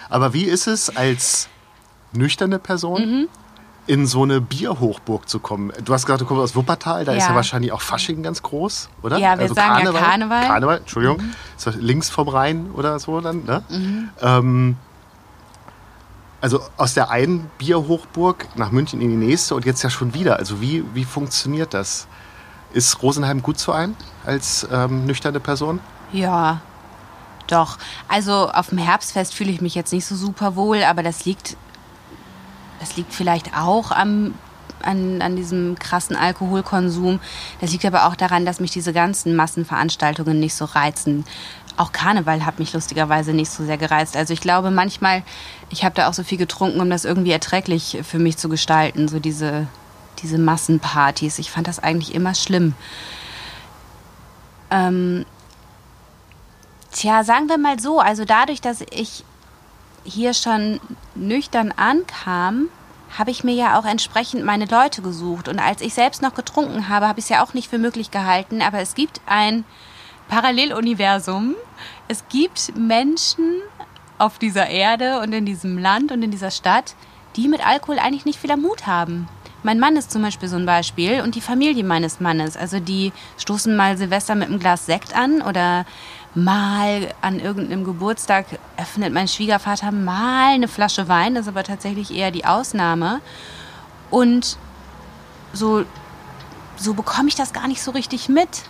Aber 0.09 0.33
wie 0.33 0.45
ist 0.45 0.65
es 0.65 0.95
als 0.95 1.47
nüchterne 2.15 2.59
Person? 2.59 3.01
Mhm 3.01 3.27
in 3.87 4.07
so 4.07 4.23
eine 4.23 4.41
Bierhochburg 4.41 5.29
zu 5.29 5.39
kommen. 5.39 5.71
Du 5.83 5.93
hast 5.93 6.05
gesagt, 6.05 6.21
du 6.21 6.25
kommst 6.25 6.41
aus 6.41 6.55
Wuppertal, 6.55 7.05
da 7.05 7.11
ja. 7.11 7.17
ist 7.19 7.27
ja 7.27 7.35
wahrscheinlich 7.35 7.71
auch 7.71 7.81
Fasching 7.81 8.23
ganz 8.23 8.41
groß, 8.41 8.89
oder? 9.03 9.17
Ja, 9.17 9.35
wir 9.35 9.43
also 9.43 9.53
sagen 9.53 9.75
Karneval, 9.75 10.01
ja 10.01 10.07
Karneval. 10.07 10.47
Karneval, 10.47 10.77
Entschuldigung, 10.79 11.17
mhm. 11.17 11.79
links 11.79 12.09
vom 12.09 12.27
Rhein 12.27 12.71
oder 12.73 12.97
so 12.99 13.21
dann. 13.21 13.43
Ne? 13.45 13.63
Mhm. 13.69 14.09
Ähm, 14.21 14.77
also 16.41 16.61
aus 16.77 16.93
der 16.93 17.11
einen 17.11 17.49
Bierhochburg 17.57 18.47
nach 18.55 18.71
München 18.71 19.01
in 19.01 19.09
die 19.09 19.27
nächste 19.27 19.55
und 19.55 19.65
jetzt 19.65 19.83
ja 19.83 19.89
schon 19.89 20.13
wieder. 20.13 20.37
Also 20.37 20.61
wie, 20.61 20.83
wie 20.93 21.05
funktioniert 21.05 21.73
das? 21.73 22.07
Ist 22.73 23.01
Rosenheim 23.01 23.41
gut 23.41 23.57
zu 23.57 23.71
einem 23.71 23.95
als 24.25 24.67
ähm, 24.71 25.05
nüchterne 25.05 25.39
Person? 25.39 25.79
Ja, 26.11 26.61
doch. 27.47 27.77
Also 28.07 28.49
auf 28.49 28.69
dem 28.69 28.79
Herbstfest 28.79 29.33
fühle 29.33 29.51
ich 29.51 29.61
mich 29.61 29.75
jetzt 29.75 29.93
nicht 29.93 30.05
so 30.05 30.15
super 30.15 30.55
wohl, 30.55 30.83
aber 30.83 31.03
das 31.03 31.25
liegt 31.25 31.55
das 32.79 32.97
liegt 32.97 33.13
vielleicht 33.13 33.55
auch 33.55 33.91
am, 33.91 34.33
an, 34.83 35.21
an 35.21 35.35
diesem 35.35 35.77
krassen 35.79 36.15
Alkoholkonsum. 36.15 37.19
Das 37.61 37.71
liegt 37.71 37.85
aber 37.85 38.05
auch 38.05 38.15
daran, 38.15 38.45
dass 38.45 38.59
mich 38.59 38.71
diese 38.71 38.93
ganzen 38.93 39.35
Massenveranstaltungen 39.35 40.39
nicht 40.39 40.55
so 40.55 40.65
reizen. 40.65 41.25
Auch 41.77 41.91
Karneval 41.91 42.45
hat 42.45 42.59
mich 42.59 42.71
lustigerweise 42.73 43.33
nicht 43.33 43.51
so 43.51 43.65
sehr 43.65 43.77
gereizt. 43.77 44.15
Also 44.15 44.33
ich 44.33 44.39
glaube 44.39 44.71
manchmal, 44.71 45.23
ich 45.69 45.83
habe 45.83 45.95
da 45.95 46.07
auch 46.07 46.13
so 46.13 46.23
viel 46.23 46.37
getrunken, 46.37 46.79
um 46.79 46.89
das 46.89 47.03
irgendwie 47.03 47.31
erträglich 47.31 47.99
für 48.03 48.19
mich 48.19 48.37
zu 48.37 48.47
gestalten, 48.47 49.07
so 49.07 49.19
diese, 49.19 49.67
diese 50.21 50.37
Massenpartys. 50.37 51.39
Ich 51.39 51.51
fand 51.51 51.67
das 51.67 51.79
eigentlich 51.79 52.15
immer 52.15 52.33
schlimm. 52.33 52.75
Ähm, 54.71 55.25
tja, 56.91 57.23
sagen 57.25 57.49
wir 57.49 57.57
mal 57.57 57.79
so, 57.79 57.99
also 57.99 58.23
dadurch, 58.23 58.61
dass 58.61 58.81
ich 58.91 59.25
hier 60.05 60.33
schon 60.33 60.79
nüchtern 61.15 61.73
ankam, 61.75 62.69
habe 63.17 63.31
ich 63.31 63.43
mir 63.43 63.53
ja 63.53 63.79
auch 63.79 63.85
entsprechend 63.85 64.45
meine 64.45 64.65
Leute 64.65 65.01
gesucht. 65.01 65.47
Und 65.47 65.59
als 65.59 65.81
ich 65.81 65.93
selbst 65.93 66.21
noch 66.21 66.33
getrunken 66.33 66.89
habe, 66.89 67.07
habe 67.07 67.19
ich 67.19 67.25
es 67.25 67.29
ja 67.29 67.43
auch 67.43 67.53
nicht 67.53 67.69
für 67.69 67.77
möglich 67.77 68.11
gehalten. 68.11 68.61
Aber 68.61 68.79
es 68.79 68.95
gibt 68.95 69.21
ein 69.25 69.65
Paralleluniversum. 70.27 71.55
Es 72.07 72.27
gibt 72.29 72.75
Menschen 72.77 73.61
auf 74.17 74.37
dieser 74.39 74.67
Erde 74.67 75.19
und 75.19 75.33
in 75.33 75.45
diesem 75.45 75.77
Land 75.77 76.11
und 76.11 76.23
in 76.23 76.31
dieser 76.31 76.51
Stadt, 76.51 76.95
die 77.35 77.47
mit 77.47 77.65
Alkohol 77.65 77.99
eigentlich 77.99 78.25
nicht 78.25 78.39
viel 78.39 78.55
Mut 78.55 78.87
haben. 78.87 79.27
Mein 79.63 79.79
Mann 79.79 79.97
ist 79.97 80.11
zum 80.11 80.21
Beispiel 80.21 80.47
so 80.47 80.57
ein 80.57 80.65
Beispiel 80.67 81.21
und 81.21 81.33
die 81.33 81.41
Familie 81.41 81.83
meines 81.83 82.19
Mannes. 82.19 82.55
Also 82.55 82.79
die 82.79 83.11
stoßen 83.39 83.75
mal 83.75 83.97
Silvester 83.97 84.35
mit 84.35 84.47
einem 84.47 84.59
Glas 84.59 84.85
Sekt 84.85 85.15
an 85.15 85.41
oder 85.41 85.85
mal 86.35 87.13
an 87.21 87.39
irgendeinem 87.39 87.83
Geburtstag 87.85 88.45
öffnet 88.77 89.13
mein 89.13 89.27
Schwiegervater 89.27 89.91
mal 89.91 90.53
eine 90.53 90.67
Flasche 90.67 91.07
Wein, 91.07 91.35
das 91.35 91.43
ist 91.43 91.47
aber 91.49 91.63
tatsächlich 91.63 92.13
eher 92.13 92.31
die 92.31 92.45
Ausnahme. 92.45 93.21
Und 94.11 94.57
so, 95.53 95.85
so 96.75 96.93
bekomme 96.93 97.29
ich 97.29 97.35
das 97.35 97.53
gar 97.53 97.67
nicht 97.67 97.81
so 97.81 97.91
richtig 97.91 98.29
mit. 98.29 98.63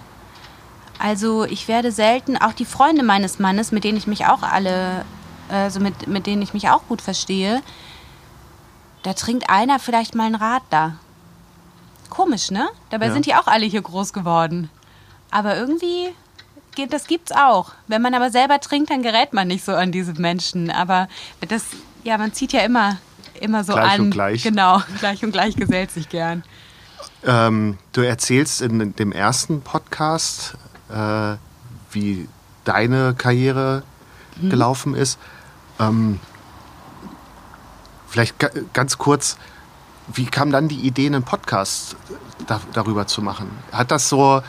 Also 1.00 1.43
ich 1.43 1.67
werde 1.67 1.91
selten, 1.91 2.38
auch 2.38 2.53
die 2.53 2.65
Freunde 2.65 3.03
meines 3.03 3.39
Mannes, 3.39 3.72
mit 3.72 3.84
denen 3.84 3.98
ich 3.98 4.07
mich 4.07 4.27
auch 4.27 4.43
alle, 4.43 5.03
also 5.50 5.79
mit, 5.79 6.07
mit 6.07 6.27
denen 6.27 6.41
ich 6.41 6.53
mich 6.53 6.69
auch 6.69 6.84
gut 6.88 7.01
verstehe, 7.01 7.62
da 9.03 9.13
trinkt 9.13 9.50
einer 9.50 9.79
vielleicht 9.79 10.15
mal 10.15 10.25
einen 10.25 10.36
Radler. 10.36 10.95
Komisch, 12.10 12.50
ne? 12.51 12.69
Dabei 12.91 13.07
Ja. 13.07 13.13
sind 13.13 13.25
die 13.25 13.36
auch 13.36 13.48
alle 13.48 13.65
hier 13.65 13.81
groß 13.81 14.13
geworden. 14.13 14.69
Aber 15.31 15.57
irgendwie 15.57 16.13
geht, 16.75 16.94
das 16.94 17.08
gibt's 17.08 17.32
auch. 17.32 17.72
Wenn 17.88 18.01
man 18.01 18.13
aber 18.13 18.29
selber 18.29 18.60
trinkt, 18.60 18.89
dann 18.89 19.01
gerät 19.01 19.34
man 19.34 19.48
nicht 19.48 19.63
so 19.65 19.74
an 19.74 19.91
diese 19.91 20.13
Menschen. 20.13 20.70
Aber 20.72 21.08
das, 21.48 21.63
ja, 22.03 22.17
man 22.17 22.34
zieht 22.34 22.53
ja 22.53 22.62
immer, 22.62 22.98
immer 23.39 23.63
so 23.63 23.74
Gleich 23.74 23.94
an. 23.94 24.01
und 24.01 24.10
gleich. 24.12 24.44
Genau, 24.44 24.82
gleich 25.00 25.24
und 25.24 25.32
gleich 25.32 25.55
gesellt 25.55 25.91
sich 25.91 26.10
gern. 26.10 26.44
Ähm, 27.25 27.77
du 27.94 28.01
erzählst 28.01 28.62
in 28.62 28.96
dem 28.96 29.12
ersten 29.12 29.62
Podcast, 29.62 30.55
äh, 30.89 31.36
wie 31.91 32.27
deine 32.65 33.13
Karriere 33.15 33.84
Mhm. 34.39 34.50
gelaufen 34.50 34.96
ist. 34.96 35.17
Ähm, 35.79 36.20
vielleicht 38.08 38.38
ga 38.39 38.50
ganz 38.74 38.98
kurz, 38.98 39.38
wie 40.13 40.25
kam 40.25 40.51
dann 40.51 40.67
die 40.67 40.79
Idee, 40.82 41.08
einen 41.08 41.24
Podcast 41.24 41.96
da 42.48 42.60
darüber 42.74 43.08
zu 43.08 43.22
machen? 43.22 43.50
Hat 43.72 43.91
das 43.91 44.10
so, 44.10 44.41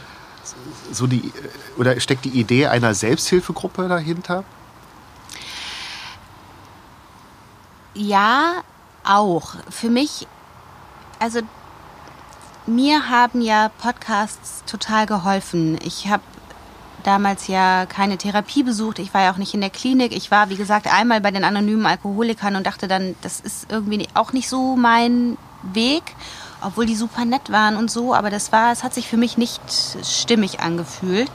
so 0.93 1.07
die, 1.07 1.33
oder 1.77 1.99
steckt 2.01 2.25
die 2.25 2.39
Idee 2.41 2.67
einer 2.67 2.95
Selbsthilfegruppe 2.95 3.89
dahinter? 3.89 4.45
Ja, 7.95 8.63
auch. 9.05 9.55
Für 9.71 9.89
mich, 9.89 10.27
also 11.19 11.41
mir 12.67 13.09
haben 13.09 13.41
ja 13.41 13.71
Podcasts 13.79 14.65
total 14.67 15.07
geholfen. 15.07 15.79
Ich 15.83 16.09
habe 16.09 16.23
damals 17.05 17.47
ja 17.47 17.87
keine 17.87 18.19
Therapie 18.19 18.65
besucht. 18.65 18.99
Ich 18.99 19.15
war 19.15 19.23
ja 19.23 19.33
auch 19.33 19.37
nicht 19.37 19.55
in 19.55 19.61
der 19.61 19.71
Klinik. 19.71 20.15
Ich 20.15 20.31
war, 20.31 20.51
wie 20.51 20.57
gesagt, 20.57 20.93
einmal 20.93 21.21
bei 21.21 21.31
den 21.31 21.45
anonymen 21.45 21.87
Alkoholikern 21.87 22.57
und 22.57 22.67
dachte 22.67 22.89
dann, 22.89 23.15
das 23.23 23.41
ist 23.41 23.71
irgendwie 23.71 24.09
auch 24.15 24.33
nicht 24.33 24.49
so 24.49 24.77
mein 24.77 25.39
Weg, 25.63 26.03
obwohl 26.61 26.87
die 26.87 26.97
super 26.97 27.25
nett 27.25 27.51
waren 27.51 27.77
und 27.77 27.91
so. 27.91 28.15
Aber 28.15 28.31
das 28.31 28.53
war, 28.53 28.73
es 28.73 28.83
hat 28.83 28.95
sich 28.95 29.09
für 29.09 29.17
mich 29.17 29.37
nicht 29.39 29.61
stimmig 30.03 30.61
angefühlt. 30.61 31.31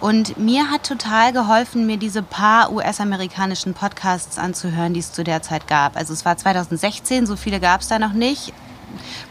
Und 0.00 0.36
mir 0.36 0.70
hat 0.70 0.86
total 0.86 1.32
geholfen, 1.32 1.86
mir 1.86 1.96
diese 1.96 2.22
paar 2.22 2.70
US-amerikanischen 2.70 3.72
Podcasts 3.72 4.38
anzuhören, 4.38 4.92
die 4.92 5.00
es 5.00 5.12
zu 5.12 5.24
der 5.24 5.42
Zeit 5.42 5.66
gab. 5.66 5.96
Also 5.96 6.12
es 6.12 6.24
war 6.24 6.36
2016, 6.36 7.26
so 7.26 7.36
viele 7.36 7.60
gab 7.60 7.80
es 7.80 7.88
da 7.88 7.98
noch 7.98 8.12
nicht. 8.12 8.52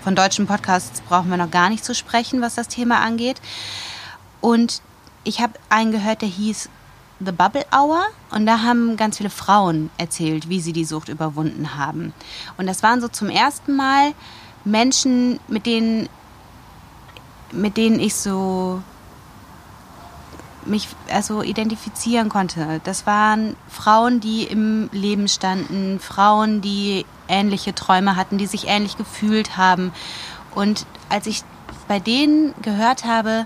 Von 0.03 0.15
deutschen 0.15 0.47
Podcasts 0.47 1.01
brauchen 1.01 1.29
wir 1.29 1.37
noch 1.37 1.51
gar 1.51 1.69
nicht 1.69 1.85
zu 1.85 1.93
sprechen, 1.93 2.41
was 2.41 2.55
das 2.55 2.67
Thema 2.67 2.99
angeht. 2.99 3.39
Und 4.41 4.81
ich 5.23 5.39
habe 5.39 5.53
einen 5.69 5.91
gehört, 5.91 6.21
der 6.21 6.29
hieß 6.29 6.69
The 7.19 7.31
Bubble 7.31 7.65
Hour 7.71 8.03
und 8.31 8.45
da 8.45 8.61
haben 8.61 8.97
ganz 8.97 9.17
viele 9.17 9.29
Frauen 9.29 9.89
erzählt, 9.97 10.49
wie 10.49 10.59
sie 10.59 10.73
die 10.73 10.83
Sucht 10.83 11.09
überwunden 11.09 11.75
haben. 11.77 12.13
Und 12.57 12.67
das 12.67 12.83
waren 12.83 12.99
so 13.01 13.07
zum 13.07 13.29
ersten 13.29 13.75
Mal 13.75 14.13
Menschen, 14.65 15.39
mit 15.47 15.65
denen, 15.65 16.09
mit 17.51 17.77
denen 17.77 17.99
ich 17.99 18.15
so 18.15 18.81
mich 20.65 20.87
also 21.11 21.43
identifizieren 21.43 22.29
konnte. 22.29 22.81
Das 22.83 23.05
waren 23.05 23.55
Frauen, 23.69 24.19
die 24.19 24.43
im 24.43 24.89
Leben 24.91 25.27
standen, 25.27 25.99
Frauen, 25.99 26.61
die 26.61 27.05
ähnliche 27.27 27.75
Träume 27.75 28.15
hatten, 28.15 28.37
die 28.37 28.47
sich 28.47 28.67
ähnlich 28.67 28.97
gefühlt 28.97 29.57
haben. 29.57 29.91
Und 30.53 30.85
als 31.09 31.27
ich 31.27 31.43
bei 31.87 31.99
denen 31.99 32.53
gehört 32.61 33.05
habe, 33.05 33.45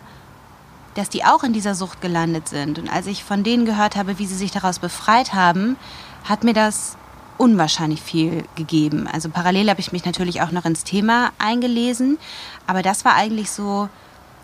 dass 0.96 1.10
die 1.10 1.26
auch 1.26 1.44
in 1.44 1.54
dieser 1.54 1.76
Sucht 1.76 2.02
gelandet 2.02 2.48
sind 2.48 2.80
und 2.80 2.92
als 2.92 3.08
ich 3.08 3.24
von 3.24 3.44
denen 3.44 3.66
gehört 3.66 3.96
habe, 3.96 4.18
wie 4.18 4.26
sie 4.26 4.36
sich 4.36 4.52
daraus 4.52 4.80
befreit 4.80 5.34
haben, 5.34 5.78
hat 6.24 6.44
mir 6.44 6.54
das 6.54 6.98
unwahrscheinlich 7.40 8.02
viel 8.02 8.44
gegeben. 8.56 9.08
Also 9.08 9.30
parallel 9.30 9.70
habe 9.70 9.80
ich 9.80 9.92
mich 9.92 10.06
natürlich 10.06 10.42
auch 10.42 10.52
noch 10.52 10.66
ins 10.66 10.84
Thema 10.84 11.32
eingelesen, 11.40 12.20
aber 12.68 12.84
das 12.84 13.06
war 13.06 13.16
eigentlich 13.16 13.50
so 13.50 13.90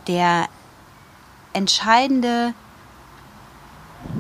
der 0.08 0.48
entscheidende 1.54 2.54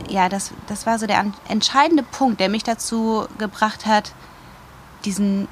ja, 0.09 0.29
das, 0.29 0.51
das 0.67 0.85
war 0.85 0.99
so 0.99 1.07
der 1.07 1.23
entscheidende 1.47 2.03
Punkt, 2.03 2.39
der 2.39 2.49
mich 2.49 2.63
dazu 2.63 3.27
gebracht 3.37 3.85
hat, 3.85 4.13
diesen, 5.03 5.47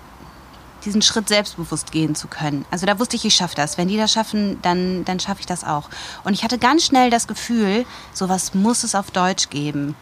diesen 0.85 1.01
Schritt 1.01 1.27
selbstbewusst 1.27 1.91
gehen 1.91 2.15
zu 2.15 2.27
können. 2.27 2.65
Also 2.71 2.85
da 2.85 2.99
wusste 2.99 3.15
ich, 3.15 3.25
ich 3.25 3.35
schaffe 3.35 3.55
das. 3.55 3.77
Wenn 3.77 3.87
die 3.87 3.97
das 3.97 4.11
schaffen, 4.11 4.59
dann, 4.61 5.05
dann 5.05 5.19
schaffe 5.19 5.41
ich 5.41 5.45
das 5.45 5.63
auch. 5.63 5.89
Und 6.23 6.33
ich 6.33 6.43
hatte 6.43 6.57
ganz 6.57 6.85
schnell 6.85 7.09
das 7.09 7.27
Gefühl, 7.27 7.85
sowas 8.13 8.53
muss 8.53 8.83
es 8.83 8.95
auf 8.95 9.11
Deutsch 9.11 9.49
geben. 9.49 9.95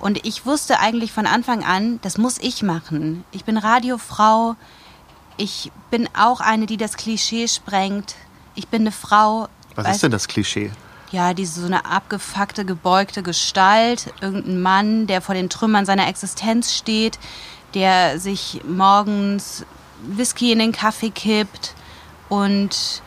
Und 0.00 0.26
ich 0.26 0.44
wusste 0.44 0.80
eigentlich 0.80 1.12
von 1.12 1.26
Anfang 1.26 1.64
an, 1.64 1.98
das 2.02 2.18
muss 2.18 2.38
ich 2.38 2.62
machen. 2.62 3.24
Ich 3.32 3.44
bin 3.44 3.56
Radiofrau. 3.56 4.56
Ich 5.36 5.72
bin 5.90 6.08
auch 6.16 6.40
eine, 6.40 6.66
die 6.66 6.76
das 6.76 6.96
Klischee 6.96 7.48
sprengt. 7.48 8.14
Ich 8.54 8.68
bin 8.68 8.82
eine 8.82 8.92
Frau. 8.92 9.48
Was 9.74 9.96
ist 9.96 10.02
denn 10.02 10.12
das 10.12 10.28
Klischee? 10.28 10.70
ja, 11.14 11.32
diese 11.32 11.60
so 11.60 11.66
eine 11.66 11.84
abgefuckte, 11.86 12.64
gebeugte 12.64 13.22
Gestalt, 13.22 14.12
irgendein 14.20 14.60
Mann, 14.60 15.06
der 15.06 15.22
vor 15.22 15.34
den 15.34 15.48
Trümmern 15.48 15.86
seiner 15.86 16.08
Existenz 16.08 16.74
steht, 16.74 17.20
der 17.74 18.18
sich 18.18 18.60
morgens 18.66 19.64
Whisky 20.02 20.52
in 20.52 20.58
den 20.58 20.72
Kaffee 20.72 21.10
kippt 21.10 21.74
und 22.28 23.02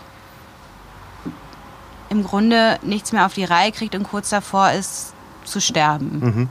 im 2.10 2.24
Grunde 2.24 2.80
nichts 2.82 3.12
mehr 3.12 3.26
auf 3.26 3.34
die 3.34 3.44
Reihe 3.44 3.74
kriegt 3.74 3.94
und 3.94 4.04
kurz 4.04 4.30
davor 4.30 4.72
ist 4.72 5.14
zu 5.44 5.60
sterben. 5.60 6.50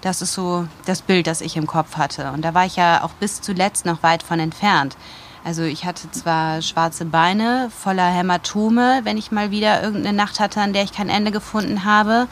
Das 0.00 0.22
ist 0.22 0.32
so 0.32 0.66
das 0.86 1.02
Bild, 1.02 1.26
das 1.26 1.40
ich 1.40 1.56
im 1.56 1.66
Kopf 1.66 1.96
hatte. 1.96 2.32
Und 2.32 2.42
da 2.42 2.54
war 2.54 2.64
ich 2.64 2.76
ja 2.76 3.02
auch 3.04 3.10
bis 3.10 3.40
zuletzt 3.40 3.84
noch 3.84 4.02
weit 4.02 4.22
von 4.22 4.40
entfernt. 4.40 4.96
Also 5.44 5.62
ich 5.62 5.84
hatte 5.84 6.10
zwar 6.10 6.62
schwarze 6.62 7.04
Beine 7.04 7.70
voller 7.76 8.06
Hämatome, 8.06 9.00
wenn 9.04 9.18
ich 9.18 9.30
mal 9.30 9.50
wieder 9.50 9.82
irgendeine 9.82 10.16
Nacht 10.16 10.40
hatte, 10.40 10.60
an 10.60 10.72
der 10.72 10.84
ich 10.84 10.92
kein 10.92 11.08
Ende 11.08 11.30
gefunden 11.30 11.84
habe. 11.84 12.28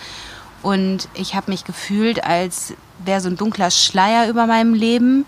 Und 0.63 1.09
ich 1.15 1.35
habe 1.35 1.51
mich 1.51 1.65
gefühlt, 1.65 2.25
als 2.25 2.75
wäre 2.99 3.21
so 3.21 3.29
ein 3.29 3.37
dunkler 3.37 3.71
Schleier 3.71 4.29
über 4.29 4.47
meinem 4.47 4.75
Leben. 4.75 5.25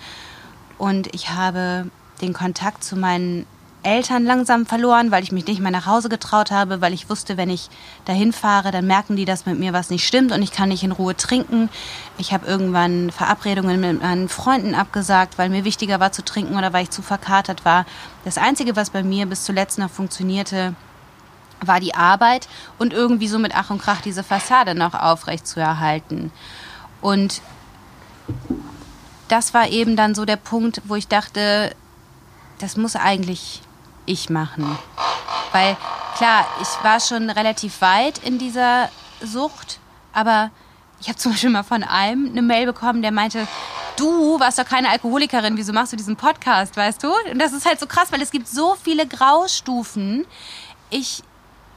Und 0.78 1.14
ich 1.14 1.30
habe 1.30 1.90
den 2.20 2.32
Kontakt 2.32 2.84
zu 2.84 2.96
meinen 2.96 3.46
Eltern 3.82 4.24
langsam 4.24 4.66
verloren, 4.66 5.10
weil 5.10 5.22
ich 5.22 5.32
mich 5.32 5.46
nicht 5.46 5.60
mehr 5.60 5.70
nach 5.70 5.86
Hause 5.86 6.08
getraut 6.08 6.50
habe, 6.50 6.80
weil 6.80 6.92
ich 6.92 7.08
wusste, 7.08 7.36
wenn 7.36 7.48
ich 7.48 7.68
dahin 8.04 8.32
fahre, 8.32 8.70
dann 8.70 8.86
merken 8.86 9.16
die, 9.16 9.24
dass 9.24 9.46
mit 9.46 9.58
mir 9.58 9.72
was 9.72 9.88
nicht 9.88 10.06
stimmt 10.06 10.32
und 10.32 10.42
ich 10.42 10.52
kann 10.52 10.68
nicht 10.68 10.82
in 10.82 10.92
Ruhe 10.92 11.16
trinken. 11.16 11.70
Ich 12.18 12.32
habe 12.32 12.46
irgendwann 12.46 13.10
Verabredungen 13.10 13.80
mit 13.80 14.02
meinen 14.02 14.28
Freunden 14.28 14.74
abgesagt, 14.74 15.38
weil 15.38 15.48
mir 15.48 15.64
wichtiger 15.64 15.98
war 15.98 16.12
zu 16.12 16.22
trinken 16.22 16.56
oder 16.56 16.72
weil 16.72 16.84
ich 16.84 16.90
zu 16.90 17.00
verkatert 17.00 17.64
war. 17.64 17.86
Das 18.24 18.36
Einzige, 18.36 18.76
was 18.76 18.90
bei 18.90 19.02
mir 19.02 19.24
bis 19.26 19.44
zuletzt 19.44 19.78
noch 19.78 19.90
funktionierte, 19.90 20.74
war 21.64 21.80
die 21.80 21.94
Arbeit 21.94 22.48
und 22.78 22.92
irgendwie 22.92 23.28
so 23.28 23.38
mit 23.38 23.54
Ach 23.54 23.70
und 23.70 23.80
Krach 23.80 24.00
diese 24.00 24.22
Fassade 24.22 24.74
noch 24.74 24.94
aufrecht 24.94 25.46
zu 25.46 25.60
erhalten. 25.60 26.32
Und 27.00 27.40
das 29.28 29.54
war 29.54 29.68
eben 29.68 29.96
dann 29.96 30.14
so 30.14 30.24
der 30.24 30.36
Punkt, 30.36 30.82
wo 30.84 30.96
ich 30.96 31.08
dachte, 31.08 31.74
das 32.58 32.76
muss 32.76 32.96
eigentlich 32.96 33.62
ich 34.10 34.30
machen. 34.30 34.78
Weil 35.52 35.76
klar, 36.16 36.46
ich 36.60 36.84
war 36.84 37.00
schon 37.00 37.30
relativ 37.30 37.80
weit 37.80 38.18
in 38.18 38.38
dieser 38.38 38.88
Sucht, 39.22 39.78
aber 40.12 40.50
ich 41.00 41.08
habe 41.08 41.18
zum 41.18 41.32
Beispiel 41.32 41.50
mal 41.50 41.62
von 41.62 41.82
einem 41.82 42.30
eine 42.30 42.42
Mail 42.42 42.66
bekommen, 42.66 43.02
der 43.02 43.12
meinte, 43.12 43.46
du 43.96 44.38
warst 44.40 44.58
doch 44.58 44.64
keine 44.66 44.90
Alkoholikerin, 44.90 45.56
wieso 45.56 45.72
machst 45.72 45.92
du 45.92 45.96
diesen 45.96 46.16
Podcast, 46.16 46.76
weißt 46.76 47.02
du? 47.02 47.08
Und 47.30 47.38
das 47.38 47.52
ist 47.52 47.66
halt 47.66 47.80
so 47.80 47.86
krass, 47.86 48.12
weil 48.12 48.22
es 48.22 48.30
gibt 48.30 48.48
so 48.48 48.76
viele 48.82 49.06
Graustufen. 49.06 50.26
Ich 50.90 51.22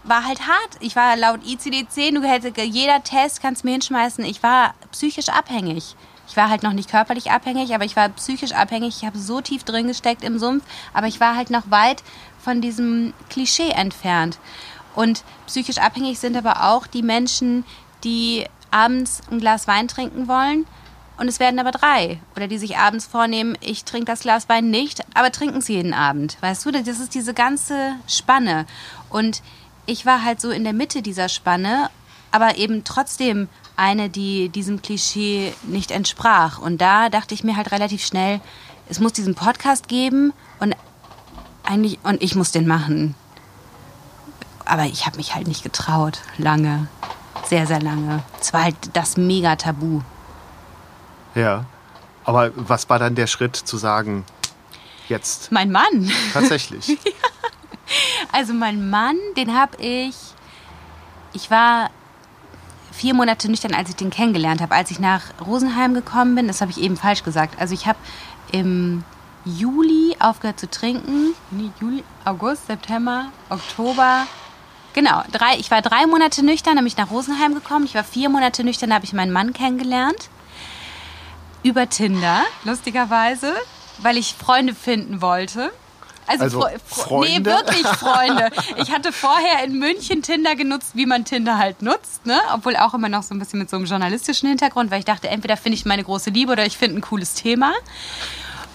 war 0.04 0.26
halt 0.26 0.42
hart. 0.42 0.78
Ich 0.80 0.96
war 0.96 1.16
laut 1.16 1.42
ICD-10, 1.44 2.20
du 2.20 2.28
hättest 2.28 2.58
jeder 2.58 3.04
Test 3.04 3.42
kannst 3.42 3.64
mir 3.64 3.72
hinschmeißen. 3.72 4.26
Ich 4.26 4.44
war 4.44 4.74
psychisch 4.92 5.30
abhängig. 5.30 5.96
Ich 6.34 6.38
war 6.38 6.50
halt 6.50 6.64
noch 6.64 6.74
nicht 6.74 6.90
körperlich 6.90 7.30
abhängig, 7.30 7.76
aber 7.76 7.86
ich 7.86 7.96
war 7.96 8.10
psychisch 8.10 8.54
abhängig. 8.54 8.98
Ich 8.98 9.06
habe 9.06 9.20
so 9.20 9.40
tief 9.40 9.64
drin 9.66 9.86
gesteckt 9.86 10.24
im 10.24 10.40
Sumpf, 10.40 10.64
aber 10.92 11.06
ich 11.06 11.20
war 11.20 11.36
halt 11.36 11.52
noch 11.52 11.70
weit 11.70 12.02
von 12.44 12.60
diesem 12.60 13.14
Klischee 13.30 13.70
entfernt. 13.70 14.40
Und 14.96 15.24
psychisch 15.46 15.78
abhängig 15.78 16.18
sind 16.18 16.36
aber 16.36 16.64
auch 16.72 16.88
die 16.88 17.04
Menschen, 17.04 17.66
die 18.04 18.48
abends 18.72 19.22
ein 19.30 19.42
Glas 19.42 19.68
Wein 19.68 19.88
trinken 19.88 20.28
wollen 20.28 20.66
und 21.18 21.28
es 21.28 21.40
werden 21.40 21.60
aber 21.60 21.70
drei. 21.70 22.20
Oder 22.36 22.48
die 22.48 22.58
sich 22.58 22.80
abends 22.80 23.06
vornehmen, 23.06 23.56
ich 23.62 23.84
trinke 23.84 24.06
das 24.06 24.22
Glas 24.22 24.50
Wein 24.50 24.72
nicht, 24.72 25.02
aber 25.14 25.32
trinken 25.32 25.60
es 25.60 25.68
jeden 25.68 25.94
Abend. 25.94 26.38
Weißt 26.42 26.66
du, 26.66 26.72
das 26.72 26.88
ist 26.88 27.14
diese 27.14 27.36
ganze 27.36 27.94
Spanne. 28.08 28.66
Und 29.12 29.44
ich 29.86 30.08
war 30.08 30.24
halt 30.24 30.42
so 30.42 30.50
in 30.50 30.64
der 30.64 30.74
Mitte 30.74 31.04
dieser 31.04 31.30
Spanne 31.30 31.92
aber 32.34 32.58
eben 32.58 32.84
trotzdem 32.84 33.48
eine, 33.76 34.10
die 34.10 34.50
diesem 34.50 34.82
Klischee 34.82 35.54
nicht 35.64 35.92
entsprach. 35.92 36.60
Und 36.60 36.80
da 36.80 37.10
dachte 37.10 37.34
ich 37.34 37.44
mir 37.44 37.56
halt 37.56 37.72
relativ 37.72 38.06
schnell, 38.06 38.40
es 38.90 39.00
muss 39.00 39.14
diesen 39.14 39.36
Podcast 39.36 39.88
geben 39.88 40.34
und 40.60 40.76
eigentlich 41.64 42.00
und 42.04 42.22
ich 42.22 42.36
muss 42.36 42.52
den 42.52 42.68
machen. 42.68 43.16
Aber 44.66 44.84
ich 44.84 45.06
habe 45.06 45.18
mich 45.18 45.36
halt 45.36 45.48
nicht 45.48 45.64
getraut, 45.64 46.20
lange, 46.38 46.88
sehr 47.46 47.66
sehr 47.66 47.82
lange. 47.82 48.24
Es 48.40 48.54
war 48.54 48.64
halt 48.64 48.76
das 48.94 49.18
mega 49.18 49.56
Tabu. 49.56 50.02
Ja. 51.36 51.66
Aber 52.26 52.52
was 52.56 52.90
war 52.90 53.00
dann 53.00 53.16
der 53.16 53.28
Schritt 53.28 53.56
zu 53.56 53.78
sagen, 53.78 54.24
jetzt? 55.10 55.52
Mein 55.52 55.72
Mann. 55.72 56.10
Tatsächlich. 56.32 56.88
ja. 56.88 56.96
Also 58.32 58.54
mein 58.54 58.90
Mann, 58.90 59.18
den 59.36 59.54
habe 59.54 59.78
ich. 59.82 60.16
Ich 61.34 61.52
war 61.52 61.90
vier 62.94 63.14
Monate 63.14 63.50
nüchtern, 63.50 63.74
als 63.74 63.90
ich 63.90 63.96
den 63.96 64.10
kennengelernt 64.10 64.62
habe. 64.62 64.76
Als 64.76 64.92
ich 64.92 65.00
nach 65.00 65.24
Rosenheim 65.46 65.94
gekommen 65.94 66.36
bin, 66.36 66.48
das 66.48 66.62
habe 66.62 66.72
ich 66.72 66.80
eben 66.80 66.96
falsch 66.96 67.24
gesagt. 67.24 67.60
Also 67.60 67.74
ich 67.74 67.88
habe 67.88 67.98
im 68.52 69.04
Juli 69.46 70.16
aufgehört 70.20 70.60
zu 70.60 70.70
trinken. 70.70 71.34
Juli, 71.82 72.04
August, 72.24 72.68
September, 72.68 73.26
Oktober. 73.50 74.28
Genau, 74.94 75.24
drei, 75.32 75.58
ich 75.58 75.72
war 75.72 75.82
drei 75.82 76.06
Monate 76.06 76.46
nüchtern, 76.46 76.76
dann 76.76 76.86
bin 76.86 76.92
ich 76.92 76.98
nach 76.98 77.10
Rosenheim 77.10 77.56
gekommen. 77.56 77.86
Ich 77.86 77.96
war 77.96 78.04
vier 78.04 78.30
Monate 78.30 78.64
nüchtern, 78.64 78.90
da 78.92 78.96
habe 78.96 79.06
ich 79.06 79.14
meinen 79.14 79.32
Mann 79.32 79.52
kennengelernt. 79.52 80.30
Über 81.64 81.90
Tinder, 81.90 82.44
lustigerweise, 82.64 83.54
weil 84.00 84.18
ich 84.18 84.36
Freunde 84.36 84.76
finden 84.76 85.22
wollte. 85.22 85.72
Also, 86.28 86.62
also 86.62 86.78
Freunde? 86.86 87.40
Nee, 87.40 87.46
wirklich 87.46 87.88
Freunde. 87.88 88.50
Ich 88.78 88.92
hatte 88.92 89.12
vorher 89.12 89.64
in 89.64 89.78
München 89.80 90.22
Tinder 90.22 90.56
genutzt, 90.56 90.92
wie 90.94 91.06
man 91.06 91.26
Tinder 91.26 91.58
halt 91.58 91.82
nutzt, 91.82 92.26
ne? 92.26 92.40
Obwohl 92.54 92.76
auch 92.76 92.94
immer 92.94 93.10
noch 93.10 93.24
so 93.24 93.34
ein 93.34 93.40
bisschen 93.40 93.60
mit 93.60 93.70
so 93.70 93.78
einem 93.78 93.86
journalistischen 93.86 94.50
Hintergrund, 94.50 94.92
weil 94.92 95.00
ich 95.00 95.06
dachte, 95.06 95.30
entweder 95.30 95.58
finde 95.58 95.78
ich 95.78 95.86
meine 95.86 96.04
große 96.04 96.30
Liebe 96.30 96.52
oder 96.52 96.66
ich 96.66 96.78
finde 96.78 97.00
ein 97.00 97.02
cooles 97.02 97.34
Thema. 97.34 97.74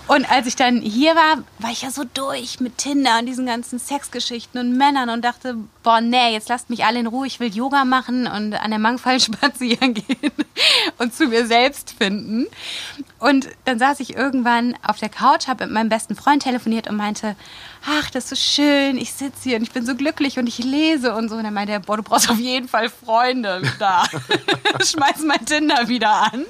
Und 0.09 0.31
als 0.31 0.47
ich 0.47 0.57
dann 0.57 0.81
hier 0.81 1.15
war, 1.15 1.45
war 1.59 1.71
ich 1.71 1.83
ja 1.83 1.91
so 1.91 2.03
durch 2.15 2.61
mit 2.61 2.79
Tinder 2.79 3.19
und 3.19 3.27
diesen 3.27 3.45
ganzen 3.45 3.79
Sexgeschichten 3.79 4.59
und 4.59 4.77
Männern 4.77 5.11
und 5.11 5.23
dachte, 5.23 5.57
boah, 5.83 6.01
nee, 6.01 6.33
jetzt 6.33 6.49
lasst 6.49 6.71
mich 6.71 6.85
alle 6.87 6.99
in 6.99 7.07
Ruhe, 7.07 7.27
ich 7.27 7.41
will 7.41 7.55
Yoga 7.55 7.85
machen 7.85 8.27
und 8.27 8.55
an 8.55 8.71
der 8.71 8.79
Mangfall 8.79 9.21
spazieren 9.21 9.93
gehen 9.93 10.33
und 10.97 11.15
zu 11.15 11.27
mir 11.27 11.47
selbst 11.47 11.95
finden. 11.99 12.47
Und 13.19 13.49
dann 13.67 13.79
saß 13.79 14.01
ich 14.01 14.17
irgendwann 14.17 14.77
auf 14.83 14.99
der 14.99 15.09
Couch, 15.11 15.47
habe 15.47 15.65
mit 15.65 15.75
meinem 15.75 15.89
besten 15.89 16.17
Freund 16.17 16.43
telefoniert 16.43 16.89
und 16.89 16.97
meinte, 16.97 17.37
ach, 17.87 18.11
das 18.11 18.25
ist 18.25 18.31
so 18.31 18.63
schön, 18.63 18.97
ich 18.97 19.13
sitze 19.13 19.43
hier 19.45 19.57
und 19.57 19.63
ich 19.63 19.73
bin 19.73 19.85
so 19.85 19.95
glücklich 19.95 20.39
und 20.39 20.47
ich 20.47 20.59
lese 20.59 21.15
und 21.15 21.29
so. 21.29 21.37
Und 21.37 21.45
dann 21.45 21.55
meinte 21.55 21.73
er, 21.73 21.81
boah, 21.81 21.97
du 21.97 22.03
brauchst 22.03 22.31
auf 22.31 22.39
jeden 22.39 22.69
Fall 22.69 22.89
Freunde 22.89 23.63
da. 23.79 24.05
Schmeiß 24.85 25.23
mein 25.27 25.45
Tinder 25.45 25.89
wieder 25.89 26.33
an. 26.33 26.45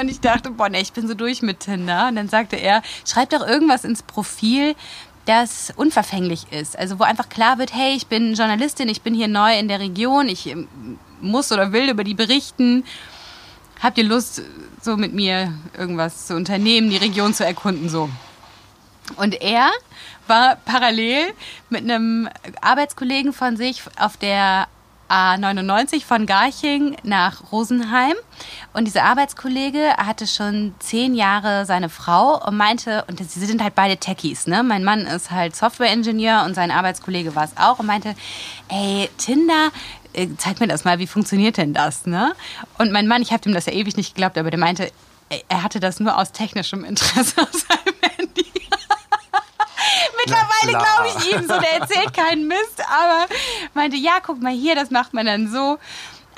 Und 0.00 0.08
ich 0.08 0.20
dachte, 0.20 0.50
boah, 0.50 0.68
nee, 0.68 0.80
ich 0.80 0.92
bin 0.92 1.08
so 1.08 1.14
durch 1.14 1.42
mit 1.42 1.60
Tinder. 1.60 2.08
Und 2.08 2.16
dann 2.16 2.28
sagte 2.28 2.56
er, 2.56 2.75
schreib 3.04 3.30
doch 3.30 3.46
irgendwas 3.46 3.84
ins 3.84 4.02
Profil, 4.02 4.74
das 5.26 5.72
unverfänglich 5.76 6.46
ist. 6.52 6.78
Also 6.78 6.98
wo 6.98 7.04
einfach 7.04 7.28
klar 7.28 7.58
wird, 7.58 7.74
hey, 7.74 7.94
ich 7.94 8.06
bin 8.06 8.34
Journalistin, 8.34 8.88
ich 8.88 9.02
bin 9.02 9.14
hier 9.14 9.28
neu 9.28 9.58
in 9.58 9.68
der 9.68 9.80
Region, 9.80 10.28
ich 10.28 10.46
ähm, 10.46 10.68
muss 11.20 11.52
oder 11.52 11.72
will 11.72 11.90
über 11.90 12.04
die 12.04 12.14
berichten. 12.14 12.84
Habt 13.82 13.98
ihr 13.98 14.04
Lust, 14.04 14.42
so 14.80 14.96
mit 14.96 15.12
mir 15.12 15.52
irgendwas 15.76 16.26
zu 16.26 16.34
unternehmen, 16.34 16.88
die 16.90 16.96
Region 16.96 17.34
zu 17.34 17.44
erkunden, 17.44 17.88
so? 17.88 18.08
Und 19.16 19.40
er 19.40 19.70
war 20.26 20.56
parallel 20.64 21.32
mit 21.68 21.82
einem 21.82 22.28
Arbeitskollegen 22.60 23.32
von 23.32 23.56
sich 23.56 23.82
auf 23.98 24.16
der 24.16 24.68
A99 25.08 26.04
von 26.04 26.26
Garching 26.26 26.96
nach 27.02 27.52
Rosenheim. 27.52 28.14
Und 28.72 28.86
dieser 28.86 29.04
Arbeitskollege 29.04 29.96
hatte 29.96 30.26
schon 30.26 30.74
zehn 30.78 31.14
Jahre 31.14 31.64
seine 31.66 31.88
Frau 31.88 32.44
und 32.46 32.56
meinte, 32.56 33.04
und 33.08 33.18
sie 33.18 33.46
sind 33.46 33.62
halt 33.62 33.74
beide 33.74 33.96
Techies, 33.96 34.46
ne? 34.46 34.62
Mein 34.62 34.84
Mann 34.84 35.00
ist 35.00 35.30
halt 35.30 35.56
Softwareingenieur 35.56 36.44
und 36.44 36.54
sein 36.54 36.70
Arbeitskollege 36.70 37.34
war 37.34 37.44
es 37.44 37.56
auch 37.56 37.78
und 37.78 37.86
meinte, 37.86 38.14
ey, 38.68 39.08
Tinder, 39.18 39.70
äh, 40.12 40.28
zeig 40.36 40.60
mir 40.60 40.68
das 40.68 40.84
mal, 40.84 40.98
wie 40.98 41.06
funktioniert 41.06 41.56
denn 41.56 41.74
das, 41.74 42.06
ne? 42.06 42.34
Und 42.78 42.92
mein 42.92 43.06
Mann, 43.06 43.22
ich 43.22 43.32
habe 43.32 43.48
ihm 43.48 43.54
das 43.54 43.66
ja 43.66 43.72
ewig 43.72 43.96
nicht 43.96 44.14
geglaubt, 44.14 44.36
aber 44.38 44.50
der 44.50 44.60
meinte, 44.60 44.90
er 45.48 45.62
hatte 45.62 45.80
das 45.80 46.00
nur 46.00 46.16
aus 46.16 46.32
technischem 46.32 46.84
Interesse 46.84 47.40
auf 47.40 47.52
seinem 47.52 47.94
Handy. 48.16 48.46
Mittlerweile 50.24 50.84
glaube 50.84 51.08
ich 51.08 51.32
ihm 51.32 51.42
so, 51.42 51.58
der 51.60 51.80
erzählt 51.80 52.14
keinen 52.14 52.48
Mist, 52.48 52.82
aber 52.88 53.26
meinte, 53.74 53.96
ja, 53.96 54.18
guck 54.22 54.42
mal 54.42 54.52
hier, 54.52 54.74
das 54.74 54.90
macht 54.90 55.14
man 55.14 55.26
dann 55.26 55.50
so. 55.50 55.78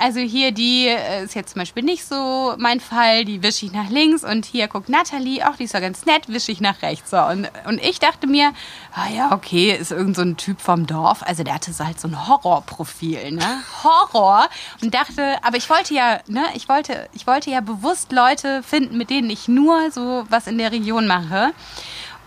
Also 0.00 0.20
hier, 0.20 0.52
die 0.52 0.86
äh, 0.86 1.24
ist 1.24 1.34
jetzt 1.34 1.54
zum 1.54 1.60
Beispiel 1.60 1.82
nicht 1.82 2.04
so 2.04 2.54
mein 2.56 2.78
Fall, 2.78 3.24
die 3.24 3.42
wische 3.42 3.66
ich 3.66 3.72
nach 3.72 3.90
links 3.90 4.22
und 4.22 4.46
hier 4.46 4.68
guckt 4.68 4.88
Natalie, 4.88 5.44
auch 5.46 5.56
die 5.56 5.64
ist 5.64 5.74
ja 5.74 5.80
ganz 5.80 6.06
nett, 6.06 6.28
wische 6.28 6.52
ich 6.52 6.60
nach 6.60 6.82
rechts. 6.82 7.10
So. 7.10 7.20
Und, 7.20 7.50
und 7.66 7.84
ich 7.84 7.98
dachte 7.98 8.28
mir, 8.28 8.52
ah 8.94 9.08
ja, 9.08 9.32
okay, 9.32 9.72
ist 9.72 9.90
irgend 9.90 10.14
so 10.14 10.22
ein 10.22 10.36
Typ 10.36 10.60
vom 10.60 10.86
Dorf. 10.86 11.24
Also 11.24 11.42
der 11.42 11.54
hatte 11.54 11.72
so 11.72 11.84
halt 11.84 11.98
so 11.98 12.06
ein 12.06 12.28
Horrorprofil, 12.28 13.32
ne? 13.32 13.60
Horror. 13.82 14.48
Und 14.80 14.94
dachte, 14.94 15.36
aber 15.42 15.56
ich 15.56 15.68
wollte 15.68 15.94
ja, 15.94 16.20
ne, 16.28 16.44
ich 16.54 16.68
wollte, 16.68 17.08
ich 17.12 17.26
wollte 17.26 17.50
ja 17.50 17.60
bewusst 17.60 18.12
Leute 18.12 18.62
finden, 18.62 18.98
mit 18.98 19.10
denen 19.10 19.28
ich 19.30 19.48
nur 19.48 19.90
so 19.90 20.24
was 20.30 20.46
in 20.46 20.58
der 20.58 20.70
Region 20.70 21.08
mache. 21.08 21.52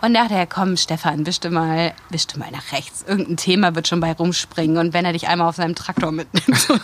Und 0.02 0.14
dachte 0.14 0.34
er, 0.34 0.46
komm, 0.48 0.76
Stefan, 0.76 1.26
wischte 1.26 1.48
mal, 1.48 1.94
wischte 2.08 2.36
mal 2.36 2.50
nach 2.50 2.72
rechts. 2.72 3.04
Irgendein 3.06 3.36
Thema 3.36 3.76
wird 3.76 3.86
schon 3.86 4.00
bei 4.00 4.12
rumspringen. 4.12 4.76
Und 4.76 4.92
wenn 4.92 5.04
er 5.04 5.12
dich 5.12 5.28
einmal 5.28 5.48
auf 5.48 5.54
seinem 5.54 5.76
Traktor 5.76 6.10
mitnimmt. 6.10 6.68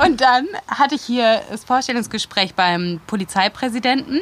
und 0.00 0.20
dann 0.20 0.46
hatte 0.68 0.94
ich 0.94 1.02
hier 1.02 1.42
das 1.50 1.64
Vorstellungsgespräch 1.64 2.54
beim 2.54 3.00
Polizeipräsidenten. 3.08 4.20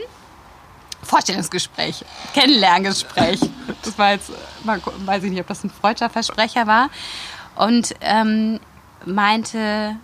Vorstellungsgespräch, 1.03 2.07
Kennenlerngespräch. 2.33 3.41
Das 3.83 3.99
war 3.99 4.13
jetzt, 4.13 4.33
weiß 4.65 5.25
ich 5.25 5.31
nicht, 5.31 5.41
ob 5.41 5.49
das 5.49 5.63
ein 5.63 5.69
freudscher 5.69 6.09
Versprecher 6.09 6.67
war. 6.67 6.89
Und 7.55 7.95
ähm, 8.01 8.61
meinte, 9.05 9.97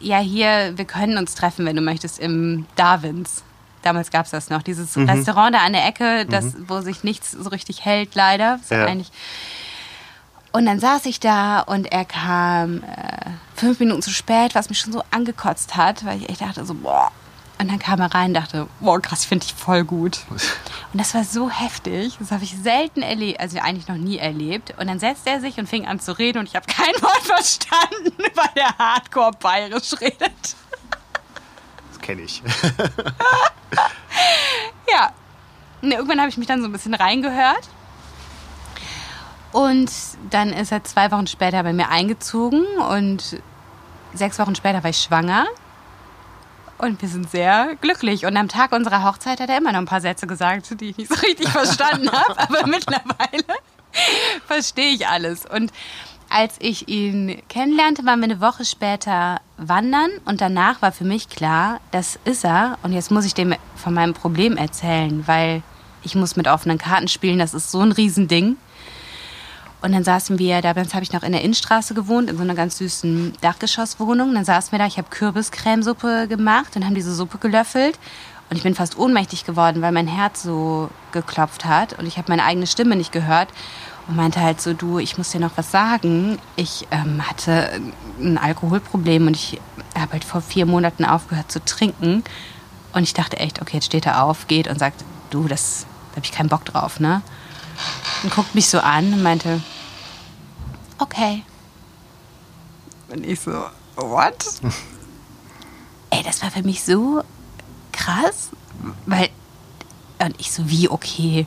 ja, 0.00 0.18
hier, 0.18 0.76
wir 0.76 0.84
können 0.84 1.16
uns 1.16 1.34
treffen, 1.34 1.64
wenn 1.64 1.76
du 1.76 1.82
möchtest, 1.82 2.18
im 2.18 2.66
Darwins. 2.76 3.42
Damals 3.82 4.10
gab 4.10 4.24
es 4.26 4.30
das 4.30 4.50
noch, 4.50 4.62
dieses 4.62 4.96
mhm. 4.96 5.08
Restaurant 5.08 5.54
da 5.54 5.60
an 5.60 5.72
der 5.72 5.86
Ecke, 5.86 6.26
das, 6.26 6.44
mhm. 6.44 6.64
wo 6.68 6.80
sich 6.80 7.04
nichts 7.04 7.32
so 7.32 7.48
richtig 7.50 7.84
hält, 7.84 8.14
leider. 8.14 8.60
Ja. 8.70 8.86
Eigentlich 8.86 9.10
und 10.52 10.66
dann 10.66 10.78
saß 10.78 11.06
ich 11.06 11.18
da 11.18 11.60
und 11.60 11.90
er 11.90 12.04
kam 12.04 12.82
äh, 12.82 13.30
fünf 13.56 13.80
Minuten 13.80 14.02
zu 14.02 14.10
spät, 14.10 14.54
was 14.54 14.68
mich 14.68 14.78
schon 14.78 14.92
so 14.92 15.02
angekotzt 15.10 15.76
hat, 15.76 16.04
weil 16.04 16.18
ich 16.18 16.28
echt 16.28 16.42
dachte 16.42 16.64
so, 16.64 16.74
boah. 16.74 17.10
Und 17.58 17.70
dann 17.70 17.78
kam 17.78 18.00
er 18.00 18.12
rein 18.14 18.28
und 18.28 18.34
dachte, 18.34 18.66
boah, 18.80 19.00
krass, 19.00 19.22
ich 19.22 19.28
finde 19.28 19.46
dich 19.46 19.54
voll 19.54 19.84
gut. 19.84 20.20
Und 20.92 20.98
das 21.00 21.14
war 21.14 21.24
so 21.24 21.48
heftig, 21.48 22.16
das 22.18 22.32
habe 22.32 22.44
ich 22.44 22.54
selten 22.58 23.00
erlebt, 23.00 23.40
also 23.40 23.58
eigentlich 23.60 23.88
noch 23.88 23.96
nie 23.96 24.18
erlebt. 24.18 24.74
Und 24.78 24.88
dann 24.88 24.98
setzte 24.98 25.30
er 25.30 25.40
sich 25.40 25.58
und 25.58 25.66
fing 25.66 25.86
an 25.86 26.00
zu 26.00 26.18
reden 26.18 26.38
und 26.38 26.46
ich 26.46 26.54
habe 26.54 26.66
kein 26.66 26.92
Wort 27.00 27.22
verstanden, 27.22 28.12
weil 28.34 28.50
er 28.56 28.76
hardcore 28.76 29.30
bayerisch 29.40 29.92
redet 30.00 30.56
kenne 32.02 32.22
ich. 32.22 32.42
ja. 34.90 35.12
Und 35.80 35.90
irgendwann 35.90 36.20
habe 36.20 36.28
ich 36.28 36.36
mich 36.36 36.46
dann 36.46 36.60
so 36.60 36.68
ein 36.68 36.72
bisschen 36.72 36.94
reingehört. 36.94 37.68
Und 39.52 39.90
dann 40.30 40.52
ist 40.52 40.72
er 40.72 40.84
zwei 40.84 41.10
Wochen 41.10 41.26
später 41.26 41.62
bei 41.62 41.72
mir 41.72 41.88
eingezogen 41.88 42.64
und 42.88 43.40
sechs 44.14 44.38
Wochen 44.38 44.54
später 44.54 44.82
war 44.82 44.90
ich 44.90 44.98
schwanger. 44.98 45.46
Und 46.78 47.00
wir 47.00 47.08
sind 47.08 47.30
sehr 47.30 47.76
glücklich. 47.80 48.26
Und 48.26 48.36
am 48.36 48.48
Tag 48.48 48.72
unserer 48.72 49.04
Hochzeit 49.04 49.40
hat 49.40 49.48
er 49.48 49.58
immer 49.58 49.72
noch 49.72 49.78
ein 49.78 49.86
paar 49.86 50.00
Sätze 50.00 50.26
gesagt, 50.26 50.80
die 50.80 50.90
ich 50.90 50.96
nicht 50.96 51.14
so 51.14 51.20
richtig 51.20 51.48
verstanden 51.48 52.10
habe. 52.12 52.40
Aber 52.40 52.66
mittlerweile 52.66 53.44
verstehe 54.46 54.94
ich 54.94 55.06
alles. 55.06 55.46
Und 55.46 55.70
als 56.32 56.54
ich 56.60 56.88
ihn 56.88 57.40
kennenlernte, 57.48 58.04
waren 58.06 58.20
wir 58.20 58.24
eine 58.24 58.40
Woche 58.40 58.64
später 58.64 59.40
wandern 59.58 60.10
und 60.24 60.40
danach 60.40 60.80
war 60.80 60.90
für 60.90 61.04
mich 61.04 61.28
klar, 61.28 61.80
das 61.90 62.18
ist 62.24 62.44
er 62.44 62.78
und 62.82 62.92
jetzt 62.92 63.10
muss 63.10 63.26
ich 63.26 63.34
dem 63.34 63.54
von 63.76 63.92
meinem 63.92 64.14
Problem 64.14 64.56
erzählen, 64.56 65.26
weil 65.26 65.62
ich 66.02 66.14
muss 66.14 66.36
mit 66.36 66.48
offenen 66.48 66.78
Karten 66.78 67.08
spielen, 67.08 67.38
das 67.38 67.54
ist 67.54 67.70
so 67.70 67.80
ein 67.80 67.92
Riesending. 67.92 68.56
Und 69.82 69.92
dann 69.92 70.04
saßen 70.04 70.38
wir, 70.38 70.60
damals 70.62 70.94
habe 70.94 71.02
ich 71.02 71.12
noch 71.12 71.24
in 71.24 71.32
der 71.32 71.42
Innenstraße 71.42 71.92
gewohnt, 71.92 72.30
in 72.30 72.36
so 72.36 72.42
einer 72.42 72.54
ganz 72.54 72.78
süßen 72.78 73.32
Dachgeschosswohnung. 73.40 74.32
Dann 74.32 74.44
saßen 74.44 74.70
wir 74.70 74.78
da, 74.78 74.86
ich 74.86 74.96
habe 74.96 75.08
Kürbiscremesuppe 75.10 76.28
gemacht 76.28 76.76
und 76.76 76.84
haben 76.84 76.94
diese 76.94 77.12
Suppe 77.12 77.38
gelöffelt. 77.38 77.98
Und 78.48 78.56
ich 78.56 78.62
bin 78.62 78.76
fast 78.76 78.96
ohnmächtig 78.96 79.44
geworden, 79.44 79.82
weil 79.82 79.90
mein 79.90 80.06
Herz 80.06 80.42
so 80.44 80.88
geklopft 81.10 81.64
hat 81.64 81.98
und 81.98 82.06
ich 82.06 82.16
habe 82.16 82.30
meine 82.30 82.44
eigene 82.44 82.66
Stimme 82.66 82.94
nicht 82.94 83.10
gehört 83.10 83.48
und 84.12 84.16
meinte 84.16 84.42
halt 84.42 84.60
so, 84.60 84.74
du, 84.74 84.98
ich 84.98 85.16
muss 85.16 85.30
dir 85.30 85.40
noch 85.40 85.56
was 85.56 85.70
sagen. 85.70 86.38
Ich 86.56 86.86
ähm, 86.90 87.26
hatte 87.26 87.80
ein 88.20 88.36
Alkoholproblem 88.36 89.26
und 89.26 89.36
ich 89.36 89.58
habe 89.98 90.12
halt 90.12 90.24
vor 90.24 90.42
vier 90.42 90.66
Monaten 90.66 91.06
aufgehört 91.06 91.50
zu 91.50 91.64
trinken. 91.64 92.22
Und 92.92 93.04
ich 93.04 93.14
dachte 93.14 93.38
echt, 93.38 93.62
okay, 93.62 93.78
jetzt 93.78 93.86
steht 93.86 94.04
er 94.04 94.22
auf, 94.22 94.48
geht 94.48 94.68
und 94.68 94.78
sagt, 94.78 95.02
du, 95.30 95.48
das 95.48 95.86
da 96.10 96.16
habe 96.16 96.26
ich 96.26 96.32
keinen 96.32 96.50
Bock 96.50 96.66
drauf, 96.66 97.00
ne? 97.00 97.22
Und 98.22 98.34
guckt 98.34 98.54
mich 98.54 98.68
so 98.68 98.80
an 98.80 99.14
und 99.14 99.22
meinte, 99.22 99.62
okay. 100.98 101.42
Und 103.08 103.24
ich 103.24 103.40
so, 103.40 103.64
what? 103.96 104.44
Ey, 106.10 106.22
das 106.22 106.42
war 106.42 106.50
für 106.50 106.62
mich 106.62 106.84
so 106.84 107.24
krass, 107.92 108.50
weil. 109.06 109.30
Und 110.18 110.38
ich 110.38 110.52
so, 110.52 110.68
wie 110.68 110.90
okay? 110.90 111.46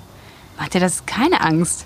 Macht 0.57 0.73
dir 0.73 0.79
das 0.79 1.05
keine 1.05 1.41
Angst? 1.41 1.85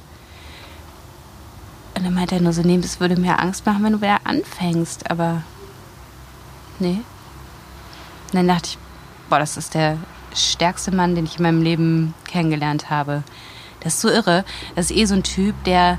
Und 1.99 2.05
dann 2.05 2.13
meinte 2.13 2.35
er 2.35 2.41
nur 2.41 2.53
so, 2.53 2.61
nee, 2.61 2.77
das 2.77 3.01
würde 3.01 3.19
mir 3.19 3.39
Angst 3.39 3.65
machen, 3.65 3.83
wenn 3.83 3.91
du 3.91 3.99
wieder 3.99 4.21
anfängst, 4.23 5.11
aber 5.11 5.41
nee. 6.79 7.01
Und 8.27 8.35
dann 8.35 8.47
dachte 8.47 8.69
ich, 8.69 8.77
boah, 9.29 9.37
das 9.37 9.57
ist 9.57 9.73
der 9.73 9.97
stärkste 10.33 10.95
Mann, 10.95 11.15
den 11.15 11.25
ich 11.25 11.35
in 11.37 11.43
meinem 11.43 11.61
Leben 11.61 12.13
kennengelernt 12.25 12.89
habe. 12.89 13.23
Das 13.81 13.95
ist 13.95 14.01
so 14.01 14.09
irre. 14.09 14.45
Das 14.75 14.89
ist 14.89 14.95
eh 14.95 15.03
so 15.03 15.15
ein 15.15 15.23
Typ, 15.23 15.61
der 15.65 15.97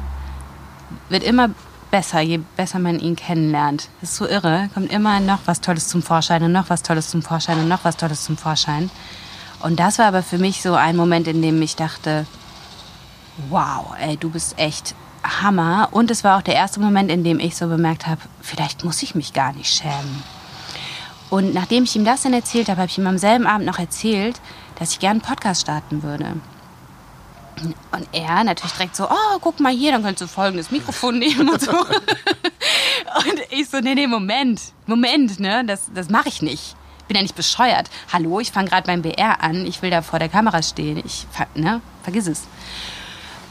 wird 1.10 1.22
immer 1.22 1.50
besser, 1.90 2.20
je 2.20 2.40
besser 2.56 2.78
man 2.78 2.98
ihn 2.98 3.14
kennenlernt. 3.14 3.90
Das 4.00 4.12
ist 4.12 4.16
so 4.16 4.26
irre. 4.26 4.70
Kommt 4.72 4.90
immer 4.90 5.20
noch 5.20 5.40
was 5.44 5.60
Tolles 5.60 5.88
zum 5.88 6.02
Vorschein 6.02 6.42
und 6.42 6.52
noch 6.52 6.70
was 6.70 6.82
Tolles 6.82 7.10
zum 7.10 7.20
Vorschein 7.20 7.58
und 7.58 7.68
noch 7.68 7.84
was 7.84 7.98
Tolles 7.98 8.24
zum 8.24 8.38
Vorschein. 8.38 8.90
Und 9.60 9.78
das 9.78 9.98
war 9.98 10.06
aber 10.06 10.22
für 10.22 10.38
mich 10.38 10.62
so 10.62 10.72
ein 10.72 10.96
Moment, 10.96 11.28
in 11.28 11.42
dem 11.42 11.60
ich 11.60 11.76
dachte, 11.76 12.24
wow, 13.50 13.94
ey, 14.00 14.16
du 14.16 14.30
bist 14.30 14.58
echt 14.58 14.94
Hammer. 15.22 15.88
Und 15.92 16.10
es 16.10 16.24
war 16.24 16.38
auch 16.38 16.42
der 16.42 16.54
erste 16.54 16.80
Moment, 16.80 17.10
in 17.10 17.24
dem 17.24 17.40
ich 17.40 17.56
so 17.56 17.66
bemerkt 17.68 18.06
habe, 18.06 18.20
vielleicht 18.40 18.84
muss 18.84 19.02
ich 19.02 19.14
mich 19.14 19.32
gar 19.32 19.52
nicht 19.52 19.72
schämen. 19.72 20.22
Und 21.30 21.54
nachdem 21.54 21.84
ich 21.84 21.94
ihm 21.94 22.04
das 22.04 22.22
dann 22.22 22.32
erzählt 22.32 22.68
habe, 22.68 22.80
habe 22.80 22.90
ich 22.90 22.98
ihm 22.98 23.06
am 23.06 23.18
selben 23.18 23.46
Abend 23.46 23.66
noch 23.66 23.78
erzählt, 23.78 24.40
dass 24.78 24.92
ich 24.92 24.98
gerne 24.98 25.20
einen 25.20 25.28
Podcast 25.28 25.62
starten 25.62 26.02
würde. 26.02 26.34
Und 27.92 28.08
er 28.12 28.42
natürlich 28.42 28.72
direkt 28.72 28.96
so, 28.96 29.04
oh, 29.04 29.38
guck 29.40 29.60
mal 29.60 29.72
hier, 29.72 29.92
dann 29.92 30.02
kannst 30.02 30.22
du 30.22 30.26
folgendes 30.26 30.70
Mikrofon 30.70 31.18
nehmen 31.18 31.48
und 31.48 31.60
so. 31.60 31.72
und 31.78 33.40
ich 33.50 33.68
so, 33.68 33.78
nee, 33.80 33.94
nee, 33.94 34.06
Moment, 34.06 34.60
Moment, 34.86 35.38
ne, 35.38 35.64
das, 35.64 35.90
das 35.94 36.08
mache 36.08 36.28
ich 36.28 36.42
nicht. 36.42 36.74
Bin 37.06 37.16
ja 37.16 37.22
nicht 37.22 37.36
bescheuert. 37.36 37.90
Hallo, 38.12 38.40
ich 38.40 38.50
fange 38.50 38.70
gerade 38.70 38.86
beim 38.86 39.02
BR 39.02 39.42
an, 39.42 39.66
ich 39.66 39.82
will 39.82 39.90
da 39.90 40.00
vor 40.00 40.18
der 40.18 40.28
Kamera 40.28 40.62
stehen. 40.62 41.02
Ich, 41.04 41.26
ne, 41.54 41.80
vergiss 42.02 42.26
es. 42.26 42.46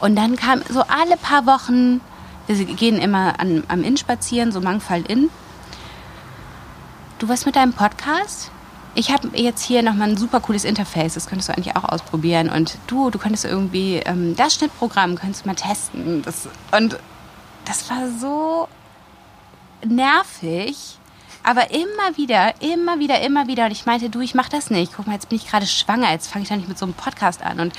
Und 0.00 0.16
dann 0.16 0.36
kam 0.36 0.62
so 0.68 0.82
alle 0.82 1.16
paar 1.16 1.46
Wochen, 1.46 2.00
wir 2.46 2.64
gehen 2.64 2.98
immer 2.98 3.38
an, 3.38 3.64
am 3.68 3.84
Inn 3.84 3.96
spazieren, 3.96 4.50
so 4.50 4.60
Mangfall 4.60 5.02
Inn. 5.02 5.30
Du 7.18 7.28
was 7.28 7.46
mit 7.46 7.56
deinem 7.56 7.74
Podcast? 7.74 8.50
Ich 8.94 9.12
habe 9.12 9.28
jetzt 9.34 9.62
hier 9.62 9.82
nochmal 9.82 10.08
ein 10.08 10.16
super 10.16 10.40
cooles 10.40 10.64
Interface, 10.64 11.14
das 11.14 11.26
könntest 11.28 11.48
du 11.48 11.52
eigentlich 11.52 11.76
auch 11.76 11.84
ausprobieren. 11.84 12.48
Und 12.48 12.76
du, 12.86 13.10
du 13.10 13.18
könntest 13.18 13.44
irgendwie 13.44 13.96
ähm, 13.98 14.34
das 14.36 14.54
Schnittprogramm, 14.54 15.14
könntest 15.16 15.44
du 15.44 15.48
mal 15.48 15.54
testen. 15.54 16.22
Das, 16.22 16.48
und 16.72 16.98
das 17.66 17.88
war 17.88 18.08
so 18.18 18.68
nervig. 19.84 20.98
Aber 21.42 21.70
immer 21.70 22.16
wieder, 22.16 22.60
immer 22.60 22.98
wieder, 22.98 23.20
immer 23.20 23.46
wieder. 23.46 23.66
Und 23.66 23.72
ich 23.72 23.86
meinte, 23.86 24.10
du, 24.10 24.20
ich 24.20 24.34
mache 24.34 24.50
das 24.50 24.70
nicht. 24.70 24.92
Guck 24.94 25.06
mal, 25.06 25.14
jetzt 25.14 25.28
bin 25.28 25.36
ich 25.36 25.48
gerade 25.48 25.66
schwanger. 25.66 26.10
Jetzt 26.10 26.28
fange 26.28 26.42
ich 26.42 26.48
da 26.48 26.56
nicht 26.56 26.68
mit 26.68 26.78
so 26.78 26.84
einem 26.84 26.94
Podcast 26.94 27.42
an. 27.42 27.60
Und 27.60 27.72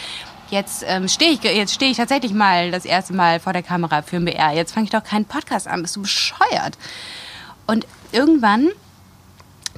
jetzt 0.52 0.84
ähm, 0.86 1.08
stehe 1.08 1.32
ich, 1.32 1.72
stehe 1.72 1.92
ich 1.92 1.98
tatsächlich 1.98 2.34
mal 2.34 2.72
das 2.72 2.86
erste 2.86 3.14
Mal 3.14 3.40
vor 3.40 3.54
der 3.54 3.64
Kamera 3.64 4.02
für 4.02 4.18
ein 4.18 4.26
BR. 4.26 4.52
Jetzt 4.52 4.74
fange 4.74 4.86
ich 4.86 4.92
doch 4.92 5.04
keinen 5.04 5.26
Podcast 5.26 5.68
an. 5.68 5.82
Bist 5.82 5.96
du 5.96 6.02
bescheuert? 6.02 6.78
Und 7.68 7.88
irgendwann 8.12 8.70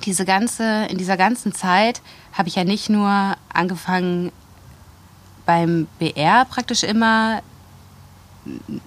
diese 0.05 0.25
ganze, 0.25 0.85
in 0.85 0.97
dieser 0.97 1.17
ganzen 1.17 1.53
Zeit 1.53 2.01
habe 2.33 2.49
ich 2.49 2.55
ja 2.55 2.63
nicht 2.63 2.89
nur 2.89 3.35
angefangen 3.53 4.31
beim 5.45 5.87
BR 5.99 6.45
praktisch 6.45 6.83
immer 6.83 7.41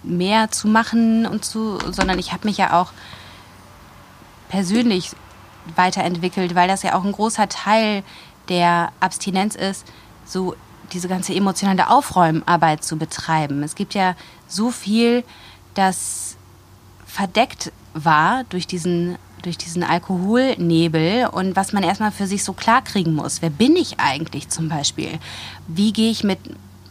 mehr 0.03 0.51
zu 0.51 0.69
machen 0.69 1.27
und 1.27 1.45
zu, 1.45 1.79
sondern 1.91 2.19
ich 2.19 2.33
habe 2.33 2.47
mich 2.47 2.59
ja 2.59 2.81
auch 2.81 2.93
persönlich 4.49 5.13
weiterentwickelt, 5.75 6.55
weil 6.55 6.69
das 6.69 6.83
ja 6.83 6.95
auch 6.95 7.05
ein 7.05 7.13
großer 7.13 7.49
Teil 7.49 8.03
der 8.49 8.93
Abstinenz 9.01 9.55
ist, 9.55 9.87
so 10.25 10.55
diese 10.93 11.09
ganze 11.09 11.35
emotionale 11.35 11.91
Aufräumarbeit 11.91 12.85
zu 12.85 12.97
betreiben. 12.97 13.63
Es 13.63 13.75
gibt 13.75 13.95
ja 13.95 14.15
so 14.47 14.71
viel, 14.71 15.25
das 15.75 16.37
verdeckt 17.07 17.73
war 17.95 18.45
durch 18.45 18.67
diesen 18.67 19.17
durch 19.43 19.59
diesen 19.59 19.85
Alkoholnebel 19.85 21.29
und 21.31 21.55
was 21.55 21.73
man 21.73 21.85
erstmal 21.85 22.11
für 22.11 22.27
sich 22.27 22.43
so 22.43 22.53
klar 22.53 22.83
kriegen 22.83 23.15
muss. 23.15 23.43
Wer 23.43 23.51
bin 23.51 23.77
ich 23.77 24.01
eigentlich 24.01 24.49
zum 24.49 24.69
Beispiel? 24.69 25.21
Wie 25.69 25.93
gehe 25.93 26.11
ich 26.11 26.25
mit 26.25 26.41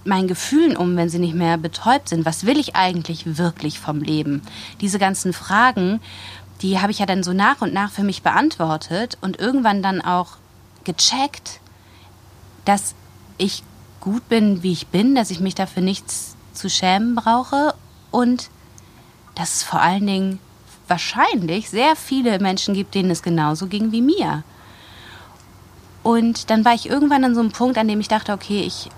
meinen 0.05 0.27
Gefühlen 0.27 0.77
um, 0.77 0.95
wenn 0.95 1.09
sie 1.09 1.19
nicht 1.19 1.35
mehr 1.35 1.57
betäubt 1.57 2.09
sind? 2.09 2.25
Was 2.25 2.45
will 2.45 2.57
ich 2.57 2.75
eigentlich 2.75 3.37
wirklich 3.37 3.79
vom 3.79 3.99
Leben? 3.99 4.41
Diese 4.79 4.99
ganzen 4.99 5.33
Fragen, 5.33 5.99
die 6.61 6.79
habe 6.79 6.91
ich 6.91 6.99
ja 6.99 7.05
dann 7.05 7.23
so 7.23 7.33
nach 7.33 7.61
und 7.61 7.73
nach 7.73 7.91
für 7.91 8.03
mich 8.03 8.21
beantwortet 8.21 9.17
und 9.21 9.37
irgendwann 9.37 9.83
dann 9.83 9.99
auch 9.99 10.37
gecheckt, 10.85 11.59
dass 12.63 12.95
ich 13.37 13.63
gut 14.05 14.29
bin, 14.29 14.61
wie 14.61 14.71
ich 14.71 14.87
bin, 14.87 15.15
dass 15.15 15.31
ich 15.31 15.39
mich 15.39 15.55
dafür 15.55 15.81
nichts 15.81 16.35
zu 16.53 16.69
schämen 16.69 17.15
brauche 17.15 17.73
und 18.11 18.51
dass 19.33 19.55
es 19.55 19.63
vor 19.63 19.81
allen 19.81 20.05
Dingen 20.05 20.39
wahrscheinlich 20.87 21.71
sehr 21.71 21.95
viele 21.95 22.39
Menschen 22.39 22.75
gibt, 22.75 22.93
denen 22.93 23.09
es 23.09 23.23
genauso 23.23 23.65
ging 23.65 23.91
wie 23.91 24.03
mir. 24.03 24.43
Und 26.03 26.51
dann 26.51 26.63
war 26.63 26.75
ich 26.75 26.87
irgendwann 26.87 27.23
an 27.23 27.33
so 27.33 27.41
einem 27.41 27.51
Punkt, 27.51 27.79
an 27.79 27.87
dem 27.87 27.99
ich 27.99 28.07
dachte, 28.07 28.31
okay, 28.31 28.61
ich. 28.61 28.91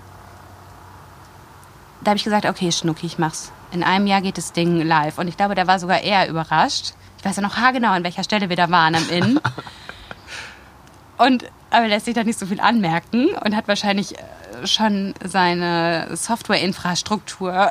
Da 2.04 2.10
habe 2.10 2.18
ich 2.18 2.24
gesagt, 2.24 2.44
okay, 2.44 2.70
Schnucki, 2.70 3.06
ich 3.06 3.18
mach's. 3.18 3.50
In 3.72 3.82
einem 3.82 4.06
Jahr 4.06 4.20
geht 4.20 4.36
das 4.36 4.52
Ding 4.52 4.82
live. 4.82 5.16
Und 5.16 5.26
ich 5.26 5.38
glaube, 5.38 5.54
da 5.54 5.66
war 5.66 5.78
sogar 5.78 6.02
er 6.02 6.28
überrascht. 6.28 6.92
Ich 7.16 7.24
weiß 7.24 7.36
ja 7.36 7.42
noch 7.42 7.56
haargenau, 7.56 7.92
an 7.92 8.04
welcher 8.04 8.24
Stelle 8.24 8.50
wir 8.50 8.56
da 8.56 8.68
waren 8.70 8.94
am 8.94 9.08
Inn. 9.08 9.40
Und 11.18 11.44
aber 11.70 11.82
er 11.84 11.88
lässt 11.88 12.06
sich 12.06 12.14
da 12.14 12.24
nicht 12.24 12.38
so 12.38 12.46
viel 12.46 12.60
anmerken 12.60 13.28
und 13.44 13.54
hat 13.54 13.68
wahrscheinlich 13.68 14.16
äh, 14.16 14.66
schon 14.66 15.14
seine 15.22 16.08
Softwareinfrastruktur 16.16 17.70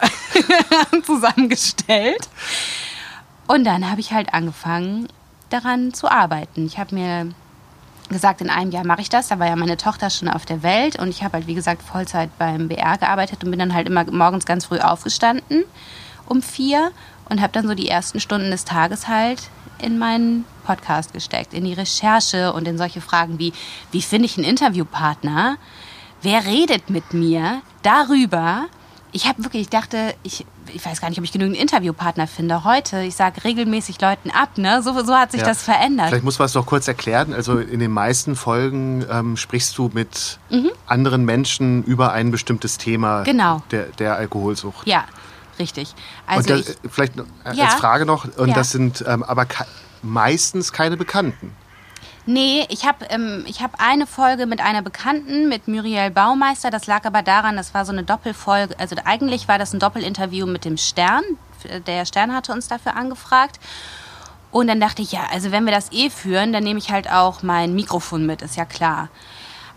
zusammengestellt. 1.03 2.29
Und 3.47 3.63
dann 3.63 3.89
habe 3.89 4.01
ich 4.01 4.11
halt 4.11 4.33
angefangen, 4.33 5.07
daran 5.49 5.93
zu 5.93 6.11
arbeiten. 6.11 6.65
Ich 6.65 6.77
habe 6.77 6.93
mir 6.93 7.33
gesagt, 8.09 8.41
in 8.41 8.49
einem 8.49 8.71
Jahr 8.71 8.85
mache 8.85 9.01
ich 9.01 9.09
das. 9.09 9.29
Da 9.29 9.39
war 9.39 9.47
ja 9.47 9.55
meine 9.55 9.77
Tochter 9.77 10.09
schon 10.09 10.27
auf 10.27 10.45
der 10.45 10.61
Welt 10.61 10.99
und 10.99 11.09
ich 11.09 11.23
habe 11.23 11.33
halt, 11.33 11.47
wie 11.47 11.55
gesagt, 11.55 11.81
Vollzeit 11.81 12.29
beim 12.37 12.67
BR 12.67 12.97
gearbeitet 12.97 13.43
und 13.43 13.49
bin 13.49 13.59
dann 13.59 13.73
halt 13.73 13.87
immer 13.87 14.03
morgens 14.11 14.45
ganz 14.45 14.65
früh 14.65 14.79
aufgestanden 14.79 15.63
um 16.27 16.41
vier 16.41 16.91
und 17.29 17.41
habe 17.41 17.53
dann 17.53 17.67
so 17.67 17.73
die 17.73 17.87
ersten 17.87 18.19
Stunden 18.19 18.51
des 18.51 18.65
Tages 18.65 19.07
halt 19.07 19.49
in 19.81 19.97
meinen 19.97 20.45
Podcast 20.65 21.13
gesteckt, 21.13 21.53
in 21.53 21.63
die 21.63 21.73
Recherche 21.73 22.53
und 22.53 22.67
in 22.67 22.77
solche 22.77 23.01
Fragen 23.01 23.39
wie, 23.39 23.53
wie 23.91 24.01
finde 24.01 24.25
ich 24.25 24.37
einen 24.37 24.45
Interviewpartner? 24.45 25.57
Wer 26.21 26.45
redet 26.45 26.89
mit 26.89 27.13
mir 27.13 27.61
darüber, 27.83 28.65
ich 29.11 29.27
habe 29.27 29.43
wirklich, 29.43 29.63
ich 29.63 29.69
dachte, 29.69 30.13
ich, 30.23 30.45
ich 30.73 30.85
weiß 30.85 30.99
gar 31.01 31.09
nicht, 31.09 31.17
ob 31.17 31.23
ich 31.23 31.31
genügend 31.31 31.57
Interviewpartner 31.57 32.27
finde. 32.27 32.63
Heute, 32.63 33.01
ich 33.01 33.15
sage 33.15 33.43
regelmäßig 33.43 33.99
Leuten 34.01 34.29
ab, 34.31 34.57
ne? 34.57 34.81
So, 34.83 34.93
so 35.03 35.15
hat 35.15 35.31
sich 35.31 35.41
ja. 35.41 35.47
das 35.47 35.63
verändert. 35.63 36.09
Vielleicht 36.09 36.23
muss 36.23 36.39
man 36.39 36.47
es 36.47 36.53
doch 36.53 36.65
kurz 36.65 36.87
erklären. 36.87 37.33
Also 37.33 37.57
in 37.57 37.79
den 37.79 37.91
meisten 37.91 38.35
Folgen 38.35 39.05
ähm, 39.09 39.37
sprichst 39.37 39.77
du 39.77 39.89
mit 39.93 40.39
mhm. 40.49 40.69
anderen 40.85 41.25
Menschen 41.25 41.83
über 41.83 42.11
ein 42.11 42.31
bestimmtes 42.31 42.77
Thema 42.77 43.23
genau. 43.23 43.63
der, 43.71 43.85
der 43.97 44.17
Alkoholsucht. 44.17 44.85
Ja, 44.85 45.05
richtig. 45.59 45.93
Also 46.25 46.53
und 46.53 46.59
das, 46.59 46.69
ich, 46.69 46.91
vielleicht 46.91 47.13
als 47.43 47.57
ja. 47.57 47.67
Frage 47.67 48.05
noch, 48.05 48.25
und 48.37 48.49
ja. 48.49 48.55
das 48.55 48.71
sind 48.71 49.03
ähm, 49.07 49.23
aber 49.23 49.45
meistens 50.01 50.71
keine 50.71 50.97
Bekannten. 50.97 51.55
Nee, 52.29 52.65
ich 52.69 52.85
habe 52.85 53.05
ähm, 53.05 53.45
hab 53.61 53.81
eine 53.81 54.05
Folge 54.05 54.47
mit 54.47 54.59
einer 54.59 54.81
Bekannten, 54.81 55.47
mit 55.47 55.69
Muriel 55.69 56.11
Baumeister. 56.11 56.69
Das 56.69 56.85
lag 56.85 57.05
aber 57.05 57.21
daran, 57.21 57.55
das 57.55 57.73
war 57.73 57.85
so 57.85 57.93
eine 57.93 58.03
Doppelfolge. 58.03 58.77
Also 58.77 58.97
eigentlich 59.05 59.47
war 59.47 59.57
das 59.57 59.73
ein 59.73 59.79
Doppelinterview 59.79 60.45
mit 60.45 60.65
dem 60.65 60.75
Stern. 60.75 61.23
Der 61.87 62.05
Stern 62.05 62.35
hatte 62.35 62.51
uns 62.51 62.67
dafür 62.67 62.97
angefragt. 62.97 63.59
Und 64.51 64.67
dann 64.67 64.81
dachte 64.81 65.01
ich, 65.01 65.13
ja, 65.13 65.21
also 65.31 65.51
wenn 65.51 65.65
wir 65.65 65.73
das 65.73 65.91
eh 65.93 66.09
führen, 66.09 66.51
dann 66.51 66.63
nehme 66.63 66.79
ich 66.79 66.91
halt 66.91 67.09
auch 67.09 67.43
mein 67.43 67.73
Mikrofon 67.75 68.25
mit, 68.25 68.41
ist 68.41 68.57
ja 68.57 68.65
klar. 68.65 69.09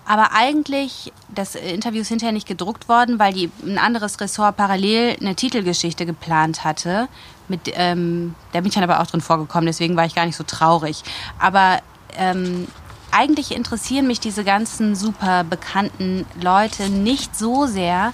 Aber 0.06 0.32
eigentlich, 0.32 1.12
das 1.28 1.54
Interview 1.54 2.00
ist 2.00 2.08
hinterher 2.08 2.32
nicht 2.32 2.48
gedruckt 2.48 2.88
worden, 2.88 3.18
weil 3.18 3.32
die, 3.32 3.50
ein 3.64 3.78
anderes 3.78 4.20
Ressort 4.20 4.56
parallel 4.56 5.16
eine 5.20 5.34
Titelgeschichte 5.34 6.06
geplant 6.06 6.64
hatte. 6.64 7.08
Mit, 7.48 7.72
ähm, 7.74 8.34
da 8.52 8.60
bin 8.60 8.68
ich 8.68 8.74
dann 8.74 8.84
aber 8.84 9.00
auch 9.00 9.06
drin 9.06 9.20
vorgekommen, 9.20 9.66
deswegen 9.66 9.96
war 9.96 10.06
ich 10.06 10.14
gar 10.14 10.26
nicht 10.26 10.36
so 10.36 10.44
traurig. 10.44 11.02
Aber 11.38 11.80
ähm, 12.16 12.66
eigentlich 13.10 13.54
interessieren 13.54 14.06
mich 14.06 14.20
diese 14.20 14.44
ganzen 14.44 14.94
super 14.94 15.44
bekannten 15.44 16.26
Leute 16.40 16.88
nicht 16.88 17.36
so 17.36 17.66
sehr, 17.66 18.12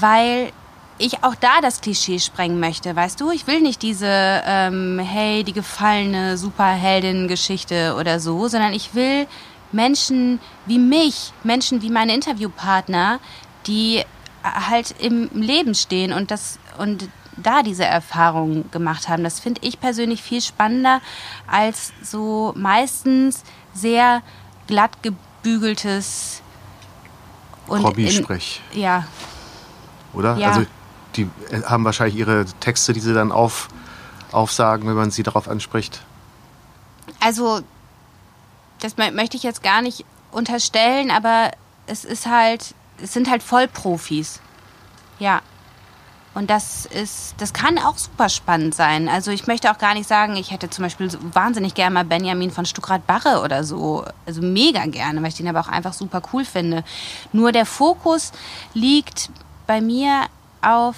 weil 0.00 0.52
ich 0.98 1.24
auch 1.24 1.34
da 1.34 1.60
das 1.60 1.80
Klischee 1.80 2.18
sprengen 2.18 2.60
möchte, 2.60 2.94
weißt 2.94 3.20
du? 3.20 3.30
Ich 3.30 3.46
will 3.46 3.60
nicht 3.60 3.82
diese, 3.82 4.06
ähm, 4.08 4.98
hey, 4.98 5.42
die 5.42 5.52
gefallene 5.52 6.36
Superheldin-Geschichte 6.36 7.96
oder 7.98 8.20
so, 8.20 8.46
sondern 8.48 8.72
ich 8.72 8.94
will 8.94 9.26
Menschen 9.72 10.40
wie 10.66 10.78
mich, 10.78 11.32
Menschen 11.42 11.82
wie 11.82 11.90
meine 11.90 12.14
Interviewpartner, 12.14 13.20
die 13.66 14.04
halt 14.42 14.94
im 15.00 15.28
Leben 15.32 15.74
stehen 15.74 16.12
und 16.12 16.30
das 16.30 16.58
und 16.78 17.08
da 17.36 17.62
diese 17.62 17.84
Erfahrung 17.84 18.70
gemacht 18.70 19.08
haben. 19.08 19.24
Das 19.24 19.40
finde 19.40 19.60
ich 19.64 19.80
persönlich 19.80 20.22
viel 20.22 20.40
spannender 20.40 21.00
als 21.46 21.92
so 22.02 22.52
meistens 22.56 23.42
sehr 23.72 24.22
glatt 24.66 25.02
gebügeltes 25.02 26.42
und 27.66 27.84
Hobbysprech. 27.84 28.60
Ja. 28.74 29.06
Oder? 30.12 30.36
Ja. 30.36 30.48
Also 30.48 30.66
die 31.16 31.28
äh, 31.50 31.62
haben 31.62 31.84
wahrscheinlich 31.84 32.16
ihre 32.16 32.44
Texte, 32.60 32.92
die 32.92 33.00
sie 33.00 33.14
dann 33.14 33.32
auf, 33.32 33.68
aufsagen, 34.30 34.88
wenn 34.88 34.96
man 34.96 35.10
sie 35.10 35.22
darauf 35.22 35.48
anspricht. 35.48 36.02
Also, 37.20 37.60
das 38.82 38.96
möchte 38.96 39.36
ich 39.36 39.42
jetzt 39.42 39.62
gar 39.62 39.82
nicht 39.82 40.04
unterstellen, 40.30 41.10
aber 41.10 41.50
es 41.86 42.04
ist 42.04 42.26
halt, 42.26 42.74
es 43.02 43.12
sind 43.12 43.30
halt 43.30 43.42
Vollprofis. 43.42 44.40
Ja. 45.18 45.40
Und 46.34 46.48
das 46.48 46.86
ist, 46.86 47.34
das 47.38 47.52
kann 47.52 47.78
auch 47.78 47.98
super 47.98 48.30
spannend 48.30 48.74
sein. 48.74 49.08
Also 49.08 49.30
ich 49.30 49.46
möchte 49.46 49.70
auch 49.70 49.76
gar 49.76 49.92
nicht 49.92 50.08
sagen, 50.08 50.34
ich 50.36 50.50
hätte 50.50 50.70
zum 50.70 50.82
Beispiel 50.82 51.10
wahnsinnig 51.34 51.74
gerne 51.74 51.92
mal 51.92 52.04
Benjamin 52.06 52.50
von 52.50 52.64
Stuckrad-Barre 52.64 53.42
oder 53.42 53.64
so. 53.64 54.06
Also 54.24 54.40
mega 54.40 54.86
gerne, 54.86 55.20
weil 55.20 55.28
ich 55.28 55.34
den 55.34 55.48
aber 55.48 55.60
auch 55.60 55.68
einfach 55.68 55.92
super 55.92 56.22
cool 56.32 56.46
finde. 56.46 56.84
Nur 57.32 57.52
der 57.52 57.66
Fokus 57.66 58.32
liegt 58.72 59.28
bei 59.66 59.82
mir 59.82 60.22
auf, 60.62 60.96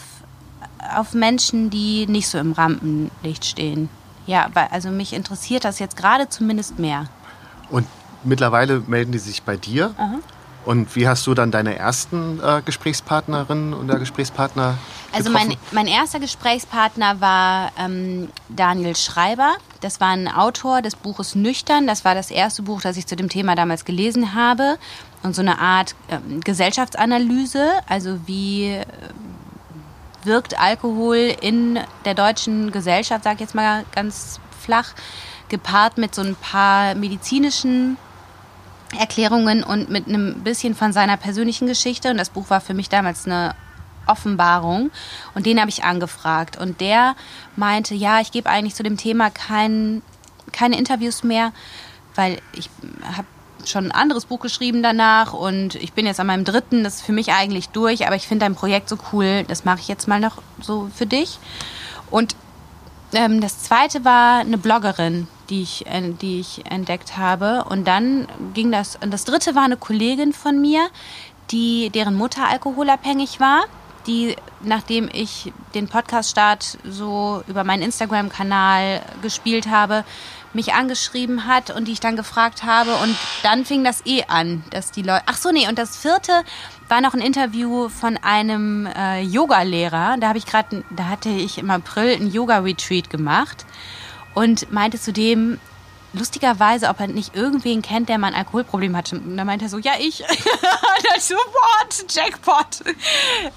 auf 0.94 1.14
Menschen, 1.14 1.68
die 1.68 2.06
nicht 2.06 2.28
so 2.28 2.38
im 2.38 2.52
Rampenlicht 2.52 3.44
stehen. 3.44 3.88
Ja, 4.26 4.48
weil, 4.54 4.68
also 4.70 4.90
mich 4.90 5.12
interessiert 5.12 5.64
das 5.64 5.80
jetzt 5.80 5.96
gerade 5.96 6.28
zumindest 6.28 6.78
mehr. 6.78 7.08
Und 7.70 7.86
mittlerweile 8.24 8.82
melden 8.86 9.12
die 9.12 9.18
sich 9.18 9.42
bei 9.42 9.56
dir. 9.56 9.94
Aha. 9.96 10.18
Und 10.64 10.96
wie 10.96 11.06
hast 11.06 11.26
du 11.26 11.34
dann 11.34 11.50
deine 11.50 11.76
ersten 11.76 12.40
äh, 12.42 12.62
Gesprächspartnerinnen 12.64 13.74
oder 13.74 13.98
Gesprächspartner 13.98 14.78
Also 15.12 15.30
mein, 15.30 15.56
mein 15.72 15.86
erster 15.86 16.20
Gesprächspartner 16.20 17.20
war 17.20 17.72
ähm, 17.78 18.30
Daniel 18.48 18.96
Schreiber. 18.96 19.56
Das 19.82 20.00
war 20.00 20.08
ein 20.08 20.26
Autor 20.26 20.80
des 20.80 20.96
Buches 20.96 21.34
Nüchtern. 21.34 21.86
Das 21.86 22.04
war 22.06 22.14
das 22.14 22.30
erste 22.30 22.62
Buch, 22.62 22.80
das 22.80 22.96
ich 22.96 23.06
zu 23.06 23.14
dem 23.14 23.28
Thema 23.28 23.54
damals 23.56 23.84
gelesen 23.84 24.34
habe. 24.34 24.78
Und 25.22 25.34
so 25.34 25.42
eine 25.42 25.58
Art 25.58 25.94
ähm, 26.08 26.40
Gesellschaftsanalyse, 26.40 27.72
also 27.86 28.20
wie 28.26 28.68
äh, 28.68 28.86
wirkt 30.22 30.58
Alkohol 30.58 31.34
in 31.42 31.78
der 32.06 32.14
deutschen 32.14 32.72
Gesellschaft, 32.72 33.24
sage 33.24 33.36
ich 33.36 33.40
jetzt 33.40 33.54
mal 33.54 33.84
ganz 33.94 34.40
flach, 34.58 34.94
gepaart 35.48 35.98
mit 35.98 36.14
so 36.14 36.22
ein 36.22 36.36
paar 36.36 36.94
medizinischen 36.94 37.96
Erklärungen 38.98 39.62
und 39.62 39.90
mit 39.90 40.08
einem 40.08 40.42
bisschen 40.42 40.74
von 40.74 40.92
seiner 40.92 41.16
persönlichen 41.16 41.66
Geschichte. 41.66 42.10
Und 42.10 42.18
das 42.18 42.30
Buch 42.30 42.50
war 42.50 42.60
für 42.60 42.74
mich 42.74 42.88
damals 42.88 43.26
eine 43.26 43.54
Offenbarung. 44.06 44.90
Und 45.34 45.46
den 45.46 45.60
habe 45.60 45.70
ich 45.70 45.84
angefragt. 45.84 46.56
Und 46.56 46.80
der 46.80 47.16
meinte, 47.56 47.94
ja, 47.94 48.20
ich 48.20 48.32
gebe 48.32 48.48
eigentlich 48.48 48.74
zu 48.74 48.82
dem 48.82 48.96
Thema 48.96 49.30
kein, 49.30 50.02
keine 50.52 50.78
Interviews 50.78 51.24
mehr, 51.24 51.52
weil 52.14 52.40
ich 52.52 52.70
habe 53.16 53.26
schon 53.66 53.86
ein 53.86 53.92
anderes 53.92 54.26
Buch 54.26 54.40
geschrieben 54.40 54.82
danach 54.82 55.32
und 55.32 55.74
ich 55.76 55.94
bin 55.94 56.04
jetzt 56.04 56.20
an 56.20 56.26
meinem 56.26 56.44
dritten, 56.44 56.84
das 56.84 56.96
ist 56.96 57.02
für 57.02 57.12
mich 57.12 57.32
eigentlich 57.32 57.70
durch, 57.70 58.06
aber 58.06 58.14
ich 58.14 58.28
finde 58.28 58.44
dein 58.44 58.54
Projekt 58.54 58.90
so 58.90 58.98
cool, 59.12 59.44
das 59.48 59.64
mache 59.64 59.80
ich 59.80 59.88
jetzt 59.88 60.06
mal 60.06 60.20
noch 60.20 60.42
so 60.60 60.90
für 60.94 61.06
dich. 61.06 61.38
Und 62.10 62.36
ähm, 63.14 63.40
das 63.40 63.62
zweite 63.62 64.04
war 64.04 64.40
eine 64.40 64.58
Bloggerin, 64.58 65.26
die 65.50 65.62
ich, 65.62 65.84
die 66.20 66.40
ich 66.40 66.64
entdeckt 66.70 67.16
habe. 67.16 67.64
Und 67.64 67.86
dann 67.86 68.26
ging 68.54 68.70
das, 68.72 68.96
und 68.96 69.12
das 69.12 69.24
dritte 69.24 69.54
war 69.54 69.64
eine 69.64 69.76
Kollegin 69.76 70.32
von 70.32 70.60
mir, 70.60 70.88
die, 71.50 71.90
deren 71.90 72.14
Mutter 72.14 72.48
alkoholabhängig 72.48 73.40
war, 73.40 73.64
die, 74.06 74.36
nachdem 74.62 75.08
ich 75.12 75.52
den 75.74 75.88
Podcast-Start 75.88 76.78
so 76.88 77.42
über 77.46 77.64
meinen 77.64 77.82
Instagram-Kanal 77.82 79.00
gespielt 79.22 79.68
habe, 79.68 80.04
mich 80.54 80.74
angeschrieben 80.74 81.46
hat 81.46 81.70
und 81.70 81.86
die 81.86 81.92
ich 81.92 82.00
dann 82.00 82.16
gefragt 82.16 82.62
habe. 82.62 82.94
Und 82.96 83.16
dann 83.42 83.64
fing 83.64 83.84
das 83.84 84.04
eh 84.06 84.24
an, 84.24 84.64
dass 84.70 84.90
die 84.90 85.02
Leute. 85.02 85.24
Ach 85.26 85.36
so, 85.36 85.50
nee, 85.50 85.68
und 85.68 85.78
das 85.78 85.96
vierte 85.96 86.44
war 86.88 87.00
noch 87.00 87.14
ein 87.14 87.20
Interview 87.20 87.88
von 87.88 88.16
einem 88.18 88.86
äh, 88.86 89.22
Yoga-Lehrer. 89.22 90.16
Da 90.18 90.28
habe 90.28 90.38
ich 90.38 90.46
gerade, 90.46 90.84
da 90.90 91.08
hatte 91.08 91.28
ich 91.28 91.58
im 91.58 91.70
April 91.70 92.16
ein 92.16 92.30
Yoga-Retreat 92.30 93.10
gemacht 93.10 93.64
und 94.34 94.70
meinte 94.72 95.00
zu 95.00 95.12
dem, 95.12 95.58
lustigerweise, 96.14 96.88
ob 96.88 97.00
er 97.00 97.08
nicht 97.08 97.34
irgendwen 97.34 97.82
kennt, 97.82 98.08
der 98.08 98.18
mal 98.18 98.28
ein 98.28 98.34
Alkoholproblem 98.34 98.96
hat. 98.96 99.12
Und 99.12 99.36
da 99.36 99.44
meinte 99.44 99.66
er 99.66 99.68
so, 99.68 99.78
ja, 99.78 99.92
ich. 99.98 100.20
und 101.14 101.22
so, 101.22 101.34
what? 101.34 102.04
Jackpot. 102.08 102.94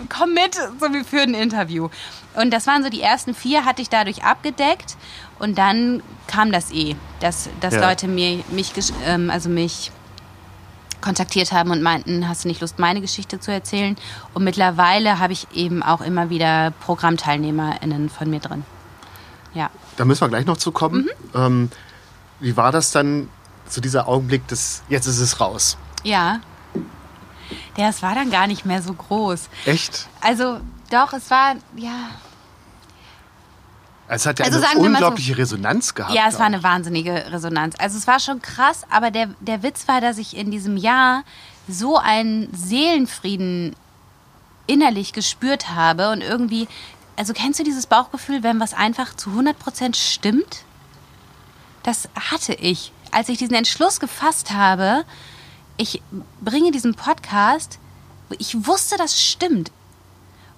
Komm 0.10 0.34
mit, 0.34 0.56
so 0.56 0.92
wir 0.92 1.06
führen 1.06 1.36
ein 1.36 1.42
Interview. 1.42 1.90
Und 2.36 2.52
das 2.52 2.68
waren 2.68 2.84
so 2.84 2.90
die 2.90 3.02
ersten 3.02 3.34
vier, 3.34 3.66
hatte 3.66 3.82
ich 3.82 3.90
dadurch 3.90 4.24
abgedeckt. 4.24 4.98
Und 5.40 5.58
dann 5.58 6.02
kam 6.28 6.52
das 6.52 6.72
eh, 6.72 6.96
dass, 7.20 7.50
dass 7.60 7.74
ja. 7.74 7.88
Leute 7.88 8.08
mir, 8.08 8.44
mich, 8.50 8.74
ähm, 9.06 9.30
also 9.30 9.50
mich 9.50 9.92
kontaktiert 11.02 11.52
haben 11.52 11.72
und 11.72 11.82
meinten, 11.82 12.28
hast 12.28 12.44
du 12.44 12.48
nicht 12.48 12.62
Lust, 12.62 12.80
meine 12.80 13.02
Geschichte 13.02 13.40
zu 13.40 13.52
erzählen? 13.52 13.96
Und 14.34 14.44
mittlerweile 14.44 15.20
habe 15.20 15.34
ich 15.34 15.48
eben 15.54 15.84
auch 15.84 16.02
immer 16.02 16.30
wieder 16.30 16.72
ProgrammteilnehmerInnen 16.86 18.10
von 18.10 18.30
mir 18.30 18.40
drin. 18.40 18.64
Ja. 19.54 19.70
Da 19.96 20.06
müssen 20.06 20.22
wir 20.22 20.30
gleich 20.30 20.46
noch 20.46 20.58
zu 20.58 20.72
kommen. 20.72 21.08
Mhm. 21.34 21.40
Ähm, 21.40 21.72
wie 22.40 22.58
war 22.58 22.72
das 22.72 22.92
dann, 22.92 23.30
so 23.68 23.82
dieser 23.82 24.08
Augenblick 24.08 24.48
des, 24.48 24.84
jetzt 24.90 25.08
ist 25.08 25.20
es 25.20 25.40
raus? 25.40 25.78
Ja. 26.04 26.40
Ja, 27.78 27.90
es 27.90 28.02
war 28.02 28.16
dann 28.16 28.30
gar 28.30 28.48
nicht 28.48 28.66
mehr 28.66 28.82
so 28.82 28.94
groß. 28.94 29.50
Echt? 29.66 30.08
Also, 30.22 30.60
doch, 30.92 31.14
es 31.14 31.30
war, 31.30 31.56
ja. 31.76 32.10
Es 34.10 34.26
hat 34.26 34.40
ja 34.40 34.46
also 34.46 34.62
eine 34.62 34.80
unglaubliche 34.80 35.34
so, 35.34 35.38
Resonanz 35.40 35.94
gehabt. 35.94 36.14
Ja, 36.14 36.28
es 36.28 36.36
auch. 36.36 36.40
war 36.40 36.46
eine 36.46 36.64
wahnsinnige 36.64 37.32
Resonanz. 37.32 37.76
Also 37.78 37.98
es 37.98 38.08
war 38.08 38.20
schon 38.20 38.42
krass, 38.42 38.84
aber 38.90 39.12
der, 39.12 39.28
der 39.42 39.64
Witz 39.64 39.88
war, 39.88 40.00
dass 40.00 40.18
ich 40.18 40.36
in 40.36 40.50
diesem 40.50 40.78
Jahr 40.78 41.24
so 41.68 41.98
einen 41.98 42.54
Seelenfrieden 42.54 43.76
innerlich 44.66 45.14
gespürt 45.14 45.72
habe 45.72 46.12
und 46.12 46.22
irgendwie, 46.22 46.68
also 47.16 47.34
kennst 47.34 47.60
du 47.60 47.64
dieses 47.64 47.88
Bauchgefühl, 47.88 48.44
wenn 48.44 48.60
was 48.60 48.74
einfach 48.74 49.16
zu 49.16 49.30
100% 49.32 49.96
stimmt? 49.96 50.64
Das 51.84 52.10
hatte 52.16 52.54
ich, 52.54 52.92
als 53.12 53.30
ich 53.30 53.38
diesen 53.38 53.56
Entschluss 53.56 54.00
gefasst 54.00 54.52
habe, 54.52 55.04
ich 55.78 56.02
bringe 56.42 56.72
diesen 56.72 56.96
Podcast, 56.96 57.80
ich 58.38 58.68
wusste, 58.68 58.98
das 58.98 59.22
stimmt. 59.22 59.72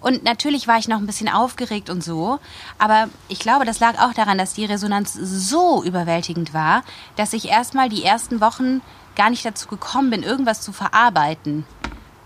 Und 0.01 0.23
natürlich 0.23 0.67
war 0.67 0.77
ich 0.77 0.87
noch 0.87 0.99
ein 0.99 1.05
bisschen 1.05 1.29
aufgeregt 1.29 1.89
und 1.89 2.03
so, 2.03 2.39
aber 2.77 3.09
ich 3.27 3.39
glaube, 3.39 3.65
das 3.65 3.79
lag 3.79 3.99
auch 3.99 4.13
daran, 4.13 4.37
dass 4.37 4.53
die 4.53 4.65
Resonanz 4.65 5.13
so 5.13 5.83
überwältigend 5.83 6.53
war, 6.53 6.83
dass 7.17 7.33
ich 7.33 7.49
erstmal 7.49 7.89
die 7.89 8.03
ersten 8.03 8.39
Wochen 8.39 8.81
gar 9.15 9.29
nicht 9.29 9.43
dazu 9.43 9.67
gekommen 9.67 10.09
bin, 10.09 10.23
irgendwas 10.23 10.61
zu 10.61 10.71
verarbeiten. 10.71 11.65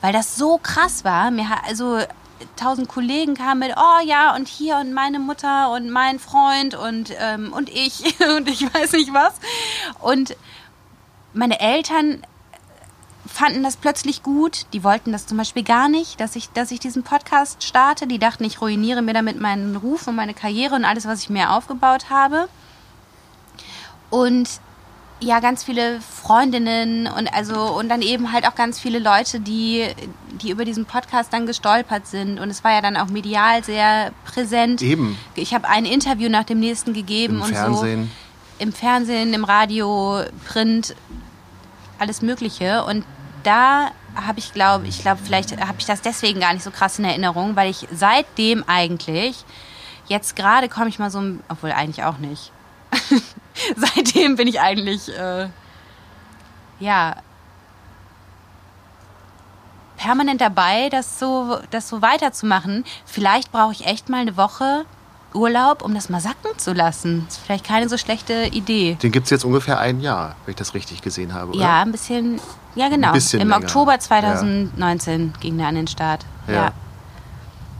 Weil 0.02 0.14
das 0.14 0.36
so 0.36 0.60
krass 0.62 1.04
war. 1.04 1.32
Mir 1.32 1.48
also 1.66 2.00
tausend 2.56 2.88
Kollegen 2.90 3.36
kamen 3.36 3.60
mit, 3.60 3.74
oh 3.76 4.06
ja, 4.06 4.36
und 4.36 4.48
hier 4.48 4.78
und 4.78 4.94
meine 4.94 5.18
Mutter 5.18 5.72
und 5.72 5.90
mein 5.90 6.20
Freund 6.20 6.76
und, 6.76 7.14
ähm, 7.20 7.54
und 7.54 7.70
ich 7.70 8.20
und 8.38 8.48
ich 8.48 8.72
weiß 8.74 8.92
nicht 8.94 9.14
was. 9.14 9.34
Und 10.00 10.36
meine 11.34 11.60
Eltern 11.60 12.22
fanden 13.34 13.64
das 13.64 13.78
plötzlich 13.78 14.22
gut. 14.22 14.68
Die 14.74 14.84
wollten 14.84 15.12
das 15.12 15.26
zum 15.26 15.40
Beispiel 15.40 15.64
gar 15.64 15.90
nicht, 15.90 16.20
dass 16.20 16.36
ich, 16.36 16.50
dass 16.50 16.70
ich 16.70 16.80
diesen 16.80 17.02
Podcast 17.02 17.64
starte. 17.64 18.06
Die 18.06 18.20
dachten, 18.20 18.44
ich 18.44 18.62
ruiniere 18.62 19.02
mir 19.02 19.14
damit 19.14 19.42
meinen 19.42 19.76
Ruf 19.76 20.08
und 20.08 20.16
meine 20.16 20.36
Karriere 20.36 20.76
und 20.76 20.86
alles, 20.86 21.08
was 21.08 21.22
ich 21.24 21.32
mir 21.32 21.50
aufgebaut 21.50 22.12
habe. 22.12 22.48
Und 24.12 24.48
ja, 25.20 25.40
ganz 25.40 25.64
viele 25.64 26.00
Freundinnen 26.02 27.08
und 27.08 27.34
also 27.34 27.56
und 27.76 27.90
dann 27.90 28.04
eben 28.04 28.34
halt 28.34 28.46
auch 28.46 28.54
ganz 28.54 28.80
viele 28.80 29.00
Leute, 29.00 29.40
die, 29.40 29.88
die 30.42 30.52
über 30.52 30.64
diesen 30.64 30.86
Podcast 30.86 31.34
dann 31.34 31.48
gestolpert 31.48 32.06
sind. 32.06 32.40
Und 32.40 32.52
es 32.52 32.64
war 32.64 32.72
ja 32.72 32.82
dann 32.82 32.98
auch 32.98 33.08
medial 33.08 33.64
sehr 33.64 34.12
präsent. 34.26 34.84
Eben. 34.84 35.18
Ich 35.34 35.56
habe 35.56 35.68
ein 35.68 35.86
Interview 35.86 36.30
nach 36.30 36.44
dem 36.44 36.60
nächsten 36.60 36.94
gegeben 36.94 37.38
Im 37.38 37.42
und 37.42 37.54
Fernsehen. 37.54 38.04
so. 38.04 38.64
Im 38.64 38.74
Fernsehen, 38.74 39.34
im 39.34 39.44
Radio, 39.44 40.22
Print, 40.46 40.96
alles 41.98 42.22
Mögliche. 42.22 42.84
Und 42.84 43.04
da 43.44 43.92
habe 44.16 44.40
ich, 44.40 44.54
glaube 44.54 44.88
ich, 44.88 45.02
glaube, 45.02 45.20
vielleicht 45.24 45.60
habe 45.60 45.76
ich 45.80 45.86
das 45.86 46.02
deswegen 46.02 46.40
gar 46.40 46.54
nicht 46.54 46.64
so 46.64 46.72
krass 46.72 47.00
in 47.00 47.06
Erinnerung, 47.06 47.56
weil 47.56 47.70
ich 47.70 47.88
seitdem 47.92 48.64
eigentlich, 48.68 49.44
jetzt 50.08 50.36
gerade 50.36 50.70
komme 50.70 50.90
ich 50.90 51.00
mal 51.00 51.10
so, 51.10 51.22
obwohl 51.50 51.72
eigentlich 51.72 52.04
auch 52.04 52.18
nicht. 52.18 52.52
seitdem 53.76 54.36
bin 54.36 54.48
ich 54.48 54.60
eigentlich, 54.60 55.10
äh, 55.18 55.48
ja, 56.80 57.16
permanent 59.98 60.42
dabei, 60.42 60.90
das 60.90 61.20
so, 61.20 61.60
das 61.72 61.88
so 61.88 62.02
weiterzumachen. 62.02 62.84
Vielleicht 63.06 63.52
brauche 63.52 63.72
ich 63.72 63.86
echt 63.86 64.10
mal 64.10 64.22
eine 64.22 64.36
Woche 64.38 64.86
Urlaub, 65.34 65.82
um 65.82 65.94
das 65.94 66.10
mal 66.10 66.20
sacken 66.20 66.58
zu 66.58 66.74
lassen. 66.74 67.24
Das 67.26 67.38
ist 67.38 67.46
vielleicht 67.46 67.66
keine 67.66 67.90
so 67.90 67.98
schlechte 67.98 68.48
Idee. 68.52 68.98
Den 69.02 69.12
gibt 69.12 69.26
es 69.26 69.30
jetzt 69.32 69.46
ungefähr 69.46 69.80
ein 69.80 70.02
Jahr, 70.02 70.36
wenn 70.46 70.52
ich 70.52 70.58
das 70.58 70.74
richtig 70.74 71.02
gesehen 71.02 71.34
habe, 71.34 71.52
oder? 71.52 71.60
Ja, 71.60 71.82
ein 71.82 71.92
bisschen, 71.92 72.40
ja 72.76 72.90
genau. 72.90 73.14
Im 73.14 73.40
länger. 73.40 73.58
Oktober 73.58 74.00
2019 74.00 75.32
ja. 75.34 75.40
ging 75.40 75.58
der 75.58 75.68
an 75.68 75.76
den 75.76 75.88
Start. 75.88 76.26
Ja. 76.48 76.54
ja. 76.54 76.72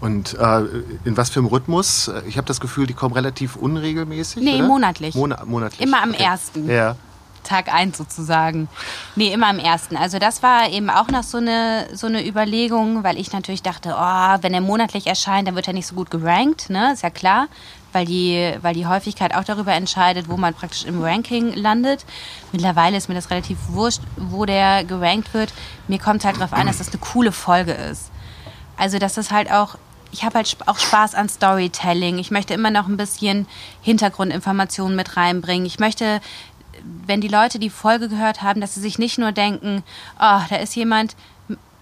Und 0.02 0.38
äh, 0.38 0.60
in 1.06 1.16
was 1.16 1.30
für 1.30 1.40
einem 1.40 1.48
Rhythmus? 1.48 2.12
Ich 2.28 2.36
habe 2.38 2.46
das 2.46 2.60
Gefühl, 2.60 2.88
die 2.88 2.94
kommen 2.94 3.14
relativ 3.14 3.56
unregelmäßig. 3.56 4.44
Nee, 4.44 4.56
oder? 4.56 4.68
monatlich. 4.68 5.16
Mona 5.16 5.46
monatlich. 5.46 5.80
Immer 5.80 6.04
am 6.04 6.10
Okay. 6.10 6.24
ersten. 6.24 6.70
Ja. 6.70 6.98
Tag 7.44 7.74
1 7.74 7.98
sozusagen. 7.98 8.68
Nee, 9.16 9.32
immer 9.34 9.48
am 9.48 9.60
ersten. 9.60 9.96
Also 9.96 10.20
das 10.20 10.44
war 10.44 10.70
eben 10.70 10.90
auch 10.90 11.08
noch 11.08 11.24
so 11.24 11.38
eine, 11.38 11.88
so 11.94 12.08
eine 12.08 12.26
Überlegung, 12.26 13.04
weil 13.04 13.18
ich 13.18 13.32
natürlich 13.32 13.62
dachte, 13.62 13.96
oh, 13.98 14.38
wenn 14.42 14.54
er 14.54 14.62
monatlich 14.62 15.08
erscheint, 15.08 15.48
dann 15.48 15.56
wird 15.56 15.68
er 15.68 15.74
nicht 15.74 15.88
so 15.88 15.96
gut 15.96 16.10
gerankt, 16.10 16.70
ne? 16.70 16.94
Ist 16.94 17.04
ja 17.04 17.10
klar, 17.10 17.48
weil 17.94 18.06
die, 18.06 18.54
weil 18.62 18.74
die 18.74 18.86
Häufigkeit 18.86 19.34
auch 19.36 19.44
darüber 19.44 19.74
entscheidet, 19.74 20.30
wo 20.30 20.38
man 20.38 20.54
praktisch 20.54 20.86
im 20.86 21.02
Ranking 21.02 21.54
landet. 21.54 22.06
Mittlerweile 22.52 22.98
ist 22.98 23.10
mir 23.10 23.16
das 23.16 23.30
relativ 23.30 23.58
wurscht, 23.70 24.02
wo 24.18 24.46
der 24.46 24.84
gerankt 24.84 25.34
wird. 25.34 25.54
Mir 25.88 26.00
kommt 26.00 26.26
halt 26.26 26.38
darauf 26.38 26.54
an, 26.54 26.68
dass 26.68 26.80
das 26.80 26.90
eine 26.90 27.00
coole 27.00 27.32
Folge 27.32 27.74
ist. 27.74 28.12
Also, 28.78 29.00
dass 29.00 29.14
das 29.14 29.32
halt 29.32 29.52
auch, 29.52 29.76
ich 30.12 30.24
habe 30.24 30.36
halt 30.36 30.58
auch 30.66 30.80
Spaß 30.80 31.16
an 31.16 31.30
Storytelling. 31.30 32.18
Ich 32.20 32.32
möchte 32.32 32.54
immer 32.54 32.72
noch 32.72 32.88
ein 32.88 32.98
bisschen 32.98 33.48
Hintergrundinformationen 33.82 34.96
mit 34.96 35.16
reinbringen. 35.16 35.66
Ich 35.66 35.80
möchte, 35.80 36.22
wenn 37.06 37.22
die 37.22 37.28
Leute 37.28 37.60
die 37.60 37.70
Folge 37.70 38.10
gehört 38.10 38.42
haben, 38.42 38.62
dass 38.62 38.76
sie 38.76 38.82
sich 38.82 38.98
nicht 38.98 39.18
nur 39.18 39.32
denken, 39.32 39.84
oh, 40.20 40.42
da 40.50 40.56
ist 40.58 40.76
jemand, 40.76 41.16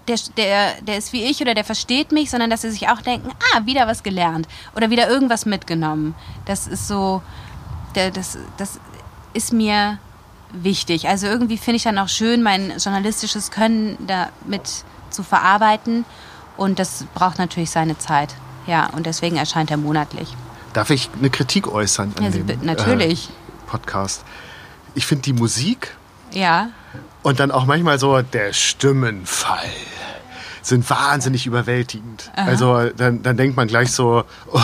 der, 0.07 0.17
der, 0.37 0.81
der 0.81 0.97
ist 0.97 1.13
wie 1.13 1.23
ich 1.23 1.41
oder 1.41 1.53
der 1.53 1.63
versteht 1.63 2.11
mich, 2.11 2.29
sondern 2.29 2.49
dass 2.49 2.61
sie 2.61 2.71
sich 2.71 2.89
auch 2.89 3.01
denken, 3.01 3.29
ah, 3.55 3.65
wieder 3.65 3.87
was 3.87 4.03
gelernt 4.03 4.47
oder 4.75 4.89
wieder 4.89 5.09
irgendwas 5.09 5.45
mitgenommen. 5.45 6.15
Das 6.45 6.67
ist 6.67 6.87
so, 6.87 7.21
der- 7.95 8.11
das, 8.11 8.37
das 8.57 8.79
ist 9.33 9.53
mir 9.53 9.99
wichtig. 10.51 11.07
Also 11.07 11.27
irgendwie 11.27 11.57
finde 11.57 11.77
ich 11.77 11.83
dann 11.83 11.97
auch 11.97 12.09
schön, 12.09 12.41
mein 12.43 12.73
journalistisches 12.77 13.51
Können 13.51 13.97
damit 14.07 14.83
zu 15.09 15.23
verarbeiten. 15.23 16.03
Und 16.57 16.79
das 16.79 17.05
braucht 17.13 17.37
natürlich 17.39 17.69
seine 17.71 17.97
Zeit. 17.97 18.35
Ja, 18.67 18.87
und 18.87 19.05
deswegen 19.05 19.37
erscheint 19.37 19.71
er 19.71 19.77
monatlich. 19.77 20.35
Darf 20.73 20.89
ich 20.89 21.09
eine 21.17 21.29
Kritik 21.29 21.67
äußern 21.67 22.13
an 22.17 22.23
Ja, 22.25 22.29
dem 22.31 22.65
natürlich. 22.65 23.29
Äh, 23.29 23.31
Podcast? 23.69 24.23
Ich 24.93 25.05
finde 25.05 25.23
die 25.23 25.33
Musik 25.33 25.95
Ja. 26.31 26.69
Und 27.23 27.39
dann 27.39 27.51
auch 27.51 27.65
manchmal 27.65 27.99
so 27.99 28.21
der 28.21 28.53
Stimmenfall 28.53 29.59
sind 30.61 30.87
wahnsinnig 30.89 31.45
überwältigend. 31.47 32.31
Also 32.35 32.89
dann, 32.89 33.23
dann 33.23 33.35
denkt 33.37 33.57
man 33.57 33.67
gleich 33.67 33.91
so, 33.91 34.23
oh, 34.51 34.59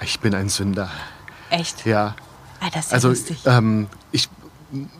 ich 0.00 0.20
bin 0.20 0.34
ein 0.34 0.48
Sünder. 0.48 0.90
Echt? 1.50 1.84
Ja. 1.86 2.14
Ah, 2.60 2.68
das 2.72 2.86
ist 2.86 2.92
Also 2.94 3.08
lustig. 3.08 3.38
ähm, 3.46 3.88
ich 4.12 4.28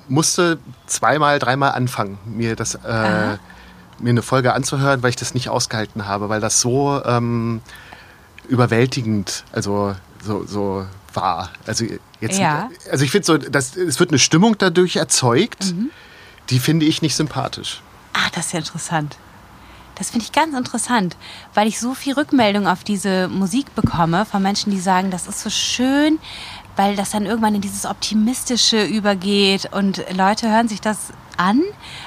musste 0.08 0.58
zweimal, 0.86 1.38
dreimal 1.38 1.72
anfangen, 1.72 2.18
mir 2.26 2.54
das 2.54 2.74
äh, 2.76 3.36
mir 3.98 4.10
eine 4.10 4.22
Folge 4.22 4.52
anzuhören, 4.52 5.02
weil 5.02 5.10
ich 5.10 5.16
das 5.16 5.34
nicht 5.34 5.48
ausgehalten 5.48 6.06
habe, 6.06 6.28
weil 6.28 6.40
das 6.40 6.60
so 6.60 7.02
ähm, 7.04 7.60
überwältigend, 8.48 9.44
also 9.52 9.94
so, 10.22 10.44
so 10.44 10.86
war. 11.12 11.50
Also 11.66 11.86
jetzt, 12.20 12.38
Ja. 12.38 12.70
also 12.90 13.04
ich 13.04 13.10
finde 13.10 13.26
so, 13.26 13.38
dass 13.38 13.76
es 13.76 13.98
wird 14.00 14.10
eine 14.10 14.18
Stimmung 14.18 14.56
dadurch 14.58 14.96
erzeugt, 14.96 15.72
Mhm. 15.72 15.90
Die 16.50 16.58
finde 16.58 16.86
ich 16.86 17.02
nicht 17.02 17.16
sympathisch. 17.16 17.80
Ah, 18.12 18.28
das 18.34 18.46
ist 18.46 18.52
ja 18.52 18.58
interessant. 18.60 19.16
Das 19.96 20.10
finde 20.10 20.24
ich 20.26 20.32
ganz 20.32 20.56
interessant, 20.56 21.16
weil 21.54 21.68
ich 21.68 21.78
so 21.78 21.94
viel 21.94 22.14
Rückmeldung 22.14 22.66
auf 22.66 22.82
diese 22.82 23.28
Musik 23.28 23.74
bekomme 23.76 24.26
von 24.26 24.42
Menschen, 24.42 24.72
die 24.72 24.80
sagen, 24.80 25.10
das 25.12 25.28
ist 25.28 25.40
so 25.40 25.50
schön, 25.50 26.18
weil 26.74 26.96
das 26.96 27.10
dann 27.10 27.26
irgendwann 27.26 27.54
in 27.54 27.60
dieses 27.60 27.86
Optimistische 27.86 28.84
übergeht 28.84 29.68
und 29.72 30.04
Leute 30.16 30.50
hören 30.50 30.66
sich 30.66 30.80
das 30.80 30.98
an. 31.36 31.62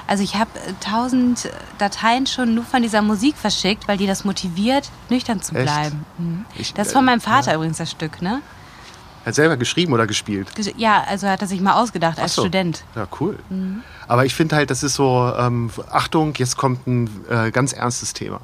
Also 0.06 0.22
ich 0.22 0.34
habe 0.36 0.50
äh, 0.60 0.74
tausend 0.80 1.48
Dateien 1.78 2.26
schon 2.26 2.54
nur 2.54 2.64
von 2.64 2.82
dieser 2.82 3.00
Musik 3.00 3.36
verschickt, 3.36 3.88
weil 3.88 3.96
die 3.96 4.06
das 4.06 4.24
motiviert, 4.24 4.90
nüchtern 5.08 5.40
zu 5.40 5.54
Echt? 5.54 5.64
bleiben. 5.64 6.04
Mhm. 6.18 6.44
Ich- 6.56 6.74
Das 6.74 6.88
ist 6.88 6.92
von 6.92 7.04
meinem 7.06 7.18
äh, 7.20 7.22
Vater 7.22 7.54
übrigens 7.54 7.78
das 7.78 7.90
Stück, 7.90 8.20
ne? 8.20 8.42
Hat 9.28 9.34
selber 9.34 9.56
geschrieben 9.56 9.92
oder 9.92 10.06
gespielt? 10.06 10.48
Ges- 10.56 10.74
Ja, 10.76 11.04
also 11.08 11.28
hat 11.28 11.40
er 11.42 11.48
sich 11.48 11.60
mal 11.60 11.74
ausgedacht 11.74 12.18
als 12.18 12.34
so. 12.34 12.42
Student. 12.42 12.82
Ja, 12.96 13.06
cool. 13.20 13.38
Aber 14.06 14.24
ich 14.24 14.34
finde 14.34 14.56
halt, 14.56 14.70
das 14.70 14.82
ist 14.82 14.94
so, 14.94 15.32
ähm, 15.38 15.70
Achtung, 15.90 16.34
jetzt 16.36 16.56
kommt 16.56 16.86
ein 16.86 17.08
äh, 17.30 17.50
ganz 17.50 17.72
ernstes 17.72 18.12
Thema. 18.12 18.40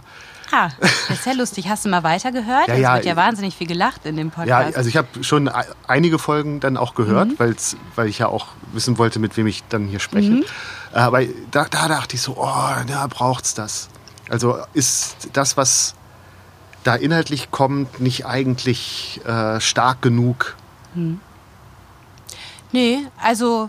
Ah, 0.53 0.69
das 0.79 1.11
ist 1.11 1.27
ja 1.27 1.33
lustig. 1.33 1.69
Hast 1.69 1.85
du 1.85 1.89
mal 1.89 2.03
weitergehört? 2.05 2.69
Ja, 2.69 2.75
es 2.75 2.81
ja. 2.81 2.95
wird 2.97 3.05
ja 3.07 3.17
wahnsinnig 3.17 3.57
viel 3.57 3.67
gelacht 3.67 4.05
in 4.07 4.17
dem 4.17 4.29
Ja, 4.29 4.35
Podcast. 4.35 4.77
also 4.77 4.89
ich 4.89 4.97
habe 4.97 5.09
schon 5.25 5.49
ei- 5.49 5.65
einige 5.89 6.19
Folgen 6.19 6.61
dann 6.61 6.77
auch 6.77 6.95
gehört, 6.95 7.29
Mhm. 7.31 7.39
weil's, 7.39 7.77
weil 7.97 8.09
ich 8.09 8.19
ja 8.21 8.29
auch 8.29 8.49
wissen 8.73 8.99
wollte, 8.99 9.19
mit 9.19 9.37
wem 9.37 9.47
ich 9.49 9.65
dann 9.71 9.87
hier 9.87 9.99
spreche. 10.01 10.31
Mhm. 10.31 10.45
Äh, 10.93 10.99
Aber 10.99 11.23
da, 11.51 11.65
da 11.65 11.89
dachte 11.89 12.15
ich 12.17 12.23
so, 12.23 12.37
oh, 12.37 12.71
da 12.87 13.07
braucht's 13.09 13.55
das. 13.55 13.89
Also 14.29 14.59
ist 14.75 15.29
das, 15.33 15.57
was 15.57 15.95
da 16.85 16.95
inhaltlich 16.95 17.51
kommt, 17.51 18.01
nicht 18.01 18.27
eigentlich 18.27 19.21
äh, 19.27 19.59
stark 19.61 20.03
genug? 20.03 20.55
Nee, 22.73 22.99
also 23.23 23.69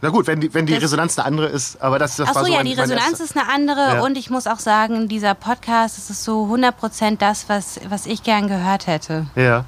Na 0.00 0.10
gut, 0.10 0.26
wenn 0.26 0.40
die, 0.40 0.52
wenn 0.54 0.66
die 0.66 0.74
Resonanz 0.74 1.18
eine 1.18 1.26
andere 1.26 1.46
ist, 1.46 1.80
aber 1.80 1.98
das, 1.98 2.16
das 2.16 2.28
Ach 2.30 2.34
war 2.34 2.42
so, 2.42 2.46
so 2.48 2.52
ja, 2.52 2.58
mein- 2.58 2.66
die 2.66 2.74
Resonanz 2.74 3.20
ist 3.20 3.36
eine 3.36 3.48
andere 3.48 3.96
Ja. 3.96 4.00
und 4.02 4.16
ich 4.18 4.30
muss 4.30 4.46
auch 4.46 4.58
sagen, 4.58 5.08
dieser 5.08 5.34
Podcast, 5.34 5.96
das 5.98 6.10
ist 6.10 6.24
so 6.24 6.44
100% 6.46 7.16
das, 7.18 7.48
was, 7.48 7.80
was 7.88 8.06
ich 8.06 8.22
gern 8.22 8.48
gehört 8.48 8.86
hätte. 8.86 9.26
Ja. 9.34 9.64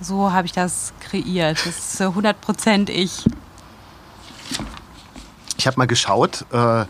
So 0.00 0.30
habe 0.32 0.46
ich 0.46 0.52
das 0.52 0.92
kreiert. 1.00 1.58
Das 1.58 1.66
ist 1.78 1.96
so 1.96 2.04
100% 2.10 2.90
ich. 2.90 3.24
Ich 5.58 5.66
habe 5.66 5.78
mal 5.78 5.86
geschaut, 5.86 6.44
äh, 6.52 6.84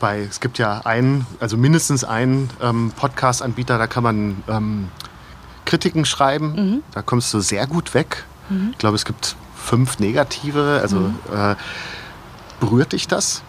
bei, 0.00 0.20
es 0.22 0.40
gibt 0.40 0.58
ja 0.58 0.80
einen, 0.84 1.26
also 1.40 1.56
mindestens 1.56 2.02
einen 2.04 2.50
ähm, 2.60 2.92
Podcast-Anbieter, 2.96 3.78
da 3.78 3.86
kann 3.86 4.02
man 4.02 4.42
ähm, 4.48 4.88
Kritiken 5.64 6.04
schreiben. 6.04 6.52
Mhm. 6.54 6.82
Da 6.92 7.02
kommst 7.02 7.32
du 7.34 7.40
sehr 7.40 7.66
gut 7.66 7.94
weg. 7.94 8.24
Ich 8.72 8.78
glaube, 8.78 8.96
es 8.96 9.04
gibt 9.04 9.36
fünf 9.56 9.98
negative. 9.98 10.80
Also 10.82 10.98
Mhm. 11.00 11.18
äh, 11.32 11.56
berührt 12.60 12.92
dich 12.92 13.06
das? 13.08 13.42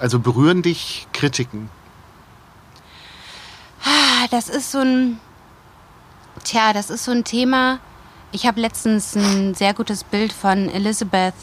Also 0.00 0.18
berühren 0.18 0.62
dich 0.62 1.06
Kritiken? 1.12 1.68
Ah, 3.84 4.26
Das 4.30 4.48
ist 4.48 4.70
so 4.70 4.78
ein, 4.78 5.18
tja, 6.44 6.72
das 6.72 6.90
ist 6.90 7.04
so 7.04 7.10
ein 7.10 7.24
Thema. 7.24 7.78
Ich 8.30 8.46
habe 8.46 8.60
letztens 8.60 9.14
ein 9.16 9.54
sehr 9.54 9.74
gutes 9.74 10.04
Bild 10.04 10.32
von 10.32 10.68
Elizabeth 10.70 11.34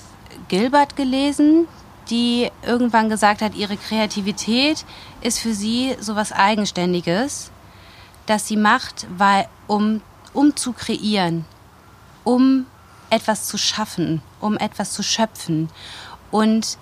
Gilbert 0.47 0.95
gelesen, 0.95 1.67
die 2.09 2.49
irgendwann 2.65 3.09
gesagt 3.09 3.41
hat, 3.41 3.53
ihre 3.55 3.77
Kreativität 3.77 4.85
ist 5.21 5.39
für 5.39 5.53
sie 5.53 5.95
sowas 5.99 6.31
Eigenständiges, 6.31 7.51
das 8.25 8.47
sie 8.47 8.57
macht, 8.57 9.05
weil, 9.17 9.47
um, 9.67 10.01
um 10.33 10.55
zu 10.55 10.71
kreieren, 10.73 11.45
um 12.23 12.65
etwas 13.09 13.47
zu 13.47 13.57
schaffen, 13.57 14.21
um 14.39 14.57
etwas 14.57 14.93
zu 14.93 15.03
schöpfen. 15.03 15.69
Und 16.31 16.77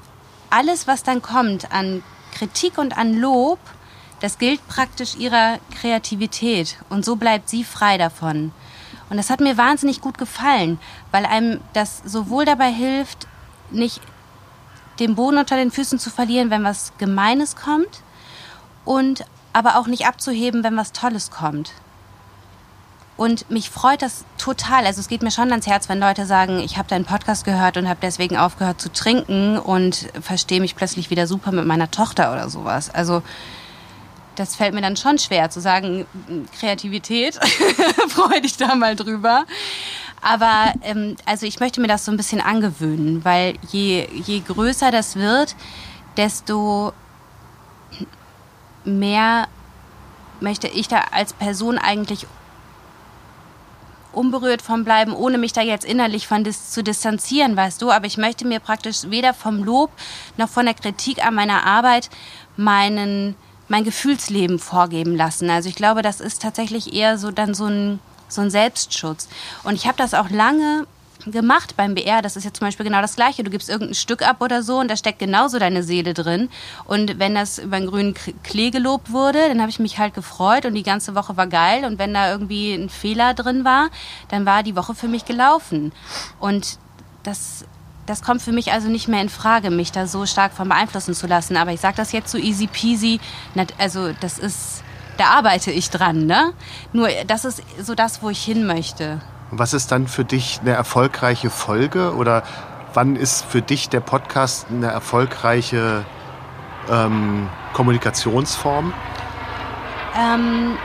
alles, 0.50 0.88
was 0.88 1.04
dann 1.04 1.22
kommt 1.22 1.72
an 1.72 2.04
Kritik 2.34 2.78
und 2.78 2.98
an 2.98 3.14
Lob, 3.14 3.60
das 4.20 4.38
gilt 4.38 4.66
praktisch 4.68 5.16
ihrer 5.16 5.60
Kreativität. 5.80 6.78
Und 6.90 7.06
so 7.06 7.16
bleibt 7.16 7.50
sie 7.50 7.64
frei 7.64 7.98
davon. 7.98 8.52
Und 9.10 9.18
das 9.18 9.30
hat 9.30 9.40
mir 9.40 9.58
wahnsinnig 9.58 10.02
gut 10.02 10.18
gefallen, 10.18 10.80
weil 11.12 11.26
einem 11.26 11.62
das 11.74 12.02
sowohl 12.06 12.46
dabei 12.46 12.72
hilft, 12.72 13.28
nicht 13.72 14.02
den 15.00 15.16
Boden 15.16 15.38
unter 15.38 15.56
den 15.56 15.72
Füßen 15.72 16.00
zu 16.00 16.10
verlieren, 16.10 16.50
wenn 16.50 16.64
was 16.64 16.94
Gemeines 16.98 17.56
kommt, 17.56 18.02
und 18.84 19.26
aber 19.54 19.78
auch 19.78 19.88
nicht 19.88 20.08
abzuheben, 20.08 20.64
wenn 20.64 20.78
was 20.78 20.94
Tolles 20.94 21.30
kommt. 21.30 21.74
Und 23.18 23.50
mich 23.50 23.72
freut 23.72 24.04
das 24.04 24.26
total. 24.38 24.86
Also 24.86 25.02
es 25.02 25.08
geht 25.08 25.24
mir 25.24 25.32
schon 25.32 25.50
ans 25.50 25.66
Herz, 25.66 25.90
wenn 25.90 26.00
Leute 26.00 26.28
sagen, 26.28 26.60
ich 26.60 26.78
habe 26.78 26.88
deinen 26.88 27.04
Podcast 27.04 27.46
gehört 27.46 27.76
und 27.76 27.90
habe 27.90 28.00
deswegen 28.00 28.38
aufgehört 28.38 28.80
zu 28.80 28.92
trinken 28.92 29.58
und 29.58 30.08
verstehe 30.22 30.62
mich 30.62 30.76
plötzlich 30.76 31.10
wieder 31.10 31.26
super 31.26 31.52
mit 31.52 31.66
meiner 31.66 31.90
Tochter 31.90 32.32
oder 32.32 32.48
sowas. 32.50 32.92
Also 32.94 33.24
das 34.36 34.56
fällt 34.56 34.76
mir 34.76 34.82
dann 34.82 34.96
schon 34.96 35.18
schwer 35.18 35.50
zu 35.50 35.60
sagen, 35.60 36.06
Kreativität, 36.60 37.36
freue 38.10 38.40
dich 38.42 38.56
da 38.56 38.76
mal 38.76 38.96
drüber. 38.96 39.46
Aber 40.22 40.74
ähm, 40.84 41.16
also 41.26 41.48
ich 41.48 41.60
möchte 41.60 41.82
mir 41.82 41.88
das 41.88 42.06
so 42.06 42.12
ein 42.12 42.18
bisschen 42.18 42.40
angewöhnen, 42.42 43.26
weil 43.26 43.56
je, 43.72 44.08
je 44.14 44.42
größer 44.42 44.92
das 44.92 45.16
wird, 45.16 45.56
desto 46.18 46.94
mehr 48.86 49.48
möchte 50.40 50.68
ich 50.68 50.88
da 50.88 51.06
als 51.12 51.34
Person 51.34 51.80
eigentlich 51.80 52.28
unberührt 54.18 54.62
von 54.62 54.84
bleiben, 54.84 55.14
ohne 55.14 55.38
mich 55.38 55.54
da 55.54 55.62
jetzt 55.62 55.86
innerlich 55.86 56.28
von 56.28 56.44
dis 56.44 56.72
zu 56.72 56.84
distanzieren, 56.84 57.56
weißt 57.56 57.82
du. 57.82 57.92
Aber 57.92 58.06
ich 58.06 58.18
möchte 58.18 58.46
mir 58.46 58.60
praktisch 58.60 59.04
weder 59.10 59.34
vom 59.34 59.64
Lob 59.64 59.92
noch 60.38 60.50
von 60.50 60.66
der 60.66 60.74
Kritik 60.74 61.26
an 61.26 61.36
meiner 61.36 61.66
Arbeit 61.66 62.10
meinen, 62.58 63.36
mein 63.68 63.84
Gefühlsleben 63.84 64.60
vorgeben 64.60 65.16
lassen. 65.16 65.50
Also 65.50 65.70
ich 65.70 65.76
glaube, 65.76 66.02
das 66.02 66.20
ist 66.20 66.42
tatsächlich 66.42 66.94
eher 66.94 67.18
so 67.18 67.32
dann 67.32 67.54
so 67.54 67.66
ein, 67.66 68.00
so 68.28 68.42
ein 68.42 68.50
Selbstschutz. 68.50 69.30
Und 69.64 69.76
ich 69.76 69.88
habe 69.88 69.98
das 69.98 70.14
auch 70.14 70.30
lange 70.30 70.88
gemacht 71.26 71.76
beim 71.76 71.96
BR. 71.96 72.22
Das 72.22 72.36
ist 72.36 72.44
ja 72.44 72.54
zum 72.54 72.68
Beispiel 72.68 72.86
genau 72.86 73.02
das 73.02 73.16
Gleiche. 73.16 73.44
Du 73.44 73.50
gibst 73.50 73.70
irgendein 73.70 73.96
Stück 73.96 74.28
ab 74.28 74.42
oder 74.42 74.64
so 74.64 74.80
und 74.80 74.90
da 74.90 74.96
steckt 74.96 75.20
genauso 75.20 75.60
deine 75.60 75.84
Seele 75.84 76.14
drin. 76.14 76.50
Und 76.86 77.20
wenn 77.20 77.36
das 77.36 77.60
über 77.60 77.78
einen 77.78 77.88
grünen 77.88 78.14
Klee 78.44 78.70
gelobt 78.70 79.12
wurde, 79.12 79.48
dann 79.48 79.60
habe 79.60 79.70
ich 79.70 79.80
mich 79.80 80.00
halt 80.00 80.14
gefreut 80.14 80.66
und 80.66 80.74
die 80.74 80.84
ganze 80.84 81.16
Woche 81.16 81.38
war 81.38 81.48
geil. 81.48 81.86
Und 81.86 82.00
wenn 82.00 82.14
da 82.14 82.32
irgendwie 82.32 82.74
ein 82.74 82.90
Fehler 82.90 83.34
drin 83.34 83.66
war, 83.66 83.90
dann 84.30 84.46
war 84.46 84.64
die 84.64 84.76
Woche 84.76 84.96
für 84.96 85.08
mich 85.08 85.26
gelaufen. 85.26 85.92
Und 86.40 86.78
das 87.24 87.66
das 88.08 88.22
kommt 88.22 88.42
für 88.42 88.54
mich 88.54 88.72
also 88.72 88.88
nicht 88.88 89.08
mehr 89.08 89.22
in 89.22 89.30
Frage, 89.30 89.70
mich 89.70 89.92
da 89.92 90.08
so 90.08 90.26
stark 90.26 90.54
von 90.54 90.70
beeinflussen 90.70 91.14
zu 91.14 91.28
lassen. 91.28 91.58
Aber 91.58 91.74
ich 91.74 91.82
sage 91.82 91.98
das 91.98 92.14
jetzt 92.14 92.32
so 92.32 92.38
easy 92.38 92.66
peasy. 92.66 93.20
Also 93.78 94.14
das 94.22 94.40
ist, 94.40 94.82
da 95.18 95.26
arbeite 95.32 95.72
ich 95.72 95.90
dran. 95.90 96.26
Ne? 96.26 96.54
Nur 96.94 97.10
das 97.28 97.44
ist 97.44 97.62
so 97.84 97.96
das, 97.96 98.24
wo 98.24 98.30
ich 98.30 98.42
hin 98.42 98.66
möchte. 98.66 99.22
Was 99.52 99.74
ist 99.74 99.92
dann 99.92 100.08
für 100.08 100.26
dich 100.26 100.60
eine 100.62 100.72
erfolgreiche 100.72 101.50
Folge 101.50 102.14
oder 102.16 102.44
wann 102.94 103.16
ist 103.16 103.46
für 103.46 103.62
dich 103.62 103.88
der 103.88 104.02
Podcast 104.02 104.68
eine 104.70 104.88
erfolgreiche 104.88 106.04
ähm, 106.90 107.48
Kommunikationsform? 107.72 108.94
Ähm, 110.18 110.78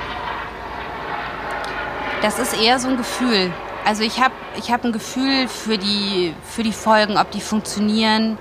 das 2.22 2.38
ist 2.38 2.56
eher 2.56 2.78
so 2.78 2.88
ein 2.88 2.96
Gefühl. 2.96 3.52
Also 3.84 4.04
ich 4.04 4.20
habe 4.20 4.34
ich 4.56 4.70
hab 4.70 4.84
ein 4.84 4.92
Gefühl 4.92 5.48
für 5.48 5.76
die, 5.76 6.34
für 6.44 6.62
die 6.62 6.72
Folgen, 6.72 7.16
ob 7.16 7.32
die 7.32 7.40
funktionieren 7.40 8.38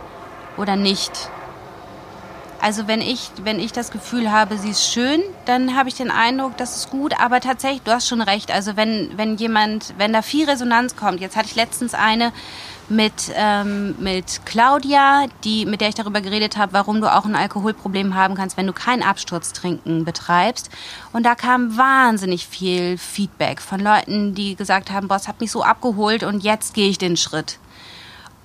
oder 0.55 0.76
nicht. 0.76 1.32
Also 2.62 2.88
wenn 2.88 3.01
ich, 3.01 3.32
wenn 3.43 3.59
ich 3.59 3.72
das 3.72 3.91
Gefühl 3.91 4.32
habe, 4.32 4.57
sie 4.57 4.70
ist 4.70 4.86
schön, 4.86 5.22
dann 5.45 5.76
habe 5.76 5.89
ich 5.89 5.95
den 5.95 6.12
Eindruck, 6.12 6.57
das 6.57 6.78
ist 6.78 6.89
gut. 6.91 7.20
Aber 7.20 7.39
tatsächlich, 7.39 7.82
du 7.82 7.91
hast 7.91 8.07
schon 8.07 8.22
recht. 8.22 8.51
Also 8.51 8.78
wenn, 8.78 9.18
wenn 9.18 9.36
jemand, 9.38 9.95
wenn 9.97 10.14
da 10.14 10.22
viel 10.22 10.47
Resonanz 10.47 10.95
kommt, 10.95 11.22
jetzt 11.22 11.36
hatte 11.36 11.47
ich 11.47 11.55
letztens 11.55 11.95
eine, 11.95 12.32
mit, 12.91 13.32
ähm, 13.36 13.95
mit 13.99 14.41
Claudia, 14.45 15.26
die, 15.43 15.66
mit 15.66 15.82
der 15.82 15.89
ich 15.89 15.95
darüber 15.95 16.22
geredet 16.22 16.57
habe, 16.57 16.74
warum 16.74 17.01
du 17.01 17.12
auch 17.12 17.26
ein 17.26 17.36
Alkoholproblem 17.36 18.16
haben 18.16 18.36
kannst, 18.36 18.57
wenn 18.57 18.68
du 18.68 18.74
kein 18.74 19.01
Absturztrinken 19.01 20.05
betreibst. 20.05 20.70
Und 21.14 21.26
da 21.26 21.34
kam 21.34 21.78
wahnsinnig 21.78 22.45
viel 22.45 22.97
Feedback 22.97 23.62
von 23.62 23.80
Leuten, 23.80 24.36
die 24.36 24.55
gesagt 24.55 24.91
haben, 24.91 25.07
Boss, 25.07 25.28
hat 25.28 25.39
mich 25.39 25.51
so 25.51 25.64
abgeholt 25.64 26.24
und 26.24 26.43
jetzt 26.43 26.74
gehe 26.74 26.89
ich 26.89 26.97
den 26.97 27.18
Schritt. 27.18 27.57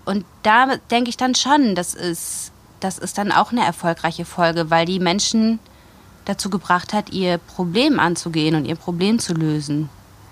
Und 0.04 0.24
da 0.44 0.76
denke 0.90 1.10
ich 1.10 1.16
dann 1.16 1.34
schon, 1.34 1.74
das 1.74 1.94
ist, 1.94 2.52
das 2.80 2.98
ist 2.98 3.18
dann 3.18 3.32
auch 3.32 3.52
eine 3.52 3.64
erfolgreiche 3.64 4.24
Folge, 4.24 4.70
weil 4.70 4.86
die 4.86 5.00
Menschen 5.00 5.58
dazu 6.24 6.50
gebracht 6.50 6.92
hat, 6.92 7.10
ihr 7.10 7.38
Problem 7.38 7.98
anzugehen 7.98 8.54
und 8.54 8.64
ihr 8.64 8.76
Problem 8.76 9.18
zu 9.18 9.32
lösen. 9.32 9.88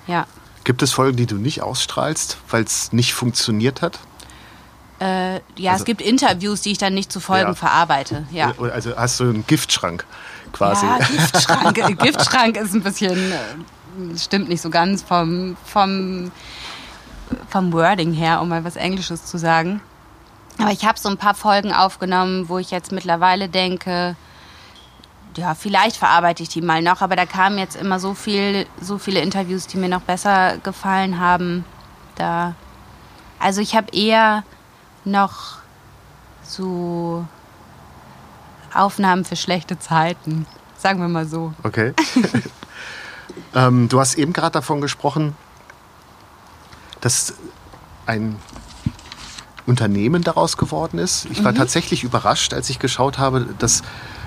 Ja. 0.06 0.26
Gibt 0.64 0.82
es 0.82 0.92
Folgen, 0.92 1.16
die 1.16 1.26
du 1.26 1.36
nicht 1.36 1.62
ausstrahlst, 1.62 2.38
weil 2.50 2.64
es 2.64 2.92
nicht 2.92 3.14
funktioniert 3.14 3.82
hat? 3.82 3.98
Äh, 5.00 5.34
ja, 5.56 5.72
also, 5.72 5.82
es 5.82 5.84
gibt 5.84 6.00
Interviews, 6.00 6.62
die 6.62 6.72
ich 6.72 6.78
dann 6.78 6.94
nicht 6.94 7.10
zu 7.10 7.20
Folgen 7.20 7.48
ja. 7.48 7.54
verarbeite. 7.54 8.26
Ja. 8.30 8.54
Also 8.58 8.96
hast 8.96 9.20
du 9.20 9.24
einen 9.24 9.46
Giftschrank 9.46 10.04
quasi? 10.52 10.86
Ja, 10.86 10.98
Giftschrank. 10.98 11.98
Giftschrank 11.98 12.56
ist 12.56 12.74
ein 12.74 12.82
bisschen, 12.82 13.32
äh, 13.32 14.18
stimmt 14.18 14.48
nicht 14.48 14.62
so 14.62 14.70
ganz 14.70 15.02
vom, 15.02 15.56
vom, 15.64 16.30
vom 17.48 17.72
Wording 17.72 18.12
her, 18.12 18.40
um 18.40 18.48
mal 18.48 18.64
was 18.64 18.76
Englisches 18.76 19.26
zu 19.26 19.36
sagen. 19.36 19.80
Aber 20.58 20.70
ich 20.70 20.84
habe 20.84 20.98
so 20.98 21.08
ein 21.08 21.18
paar 21.18 21.34
Folgen 21.34 21.72
aufgenommen, 21.72 22.48
wo 22.48 22.58
ich 22.58 22.70
jetzt 22.70 22.92
mittlerweile 22.92 23.48
denke, 23.48 24.16
ja, 25.36 25.54
vielleicht 25.54 25.96
verarbeite 25.96 26.42
ich 26.42 26.48
die 26.48 26.62
mal 26.62 26.80
noch, 26.80 27.00
aber 27.00 27.16
da 27.16 27.26
kamen 27.26 27.58
jetzt 27.58 27.76
immer 27.76 27.98
so 27.98 28.14
viel, 28.14 28.66
so 28.80 28.98
viele 28.98 29.20
Interviews, 29.20 29.66
die 29.66 29.78
mir 29.78 29.88
noch 29.88 30.02
besser 30.02 30.58
gefallen 30.58 31.18
haben. 31.18 31.64
Da, 32.14 32.54
also 33.40 33.60
ich 33.60 33.74
habe 33.74 33.90
eher 33.92 34.44
noch 35.04 35.58
so 36.42 37.26
Aufnahmen 38.72 39.24
für 39.24 39.36
schlechte 39.36 39.78
Zeiten, 39.78 40.46
sagen 40.76 41.00
wir 41.00 41.08
mal 41.08 41.26
so. 41.26 41.52
Okay. 41.64 41.94
ähm, 43.54 43.88
du 43.88 43.98
hast 43.98 44.14
eben 44.14 44.32
gerade 44.32 44.52
davon 44.52 44.80
gesprochen, 44.80 45.34
dass 47.00 47.34
ein 48.06 48.36
Unternehmen 49.66 50.22
daraus 50.22 50.56
geworden 50.56 50.98
ist. 50.98 51.26
Ich 51.30 51.42
war 51.42 51.52
mhm. 51.52 51.56
tatsächlich 51.56 52.04
überrascht, 52.04 52.52
als 52.52 52.68
ich 52.70 52.78
geschaut 52.78 53.18
habe, 53.18 53.46
dass 53.58 53.82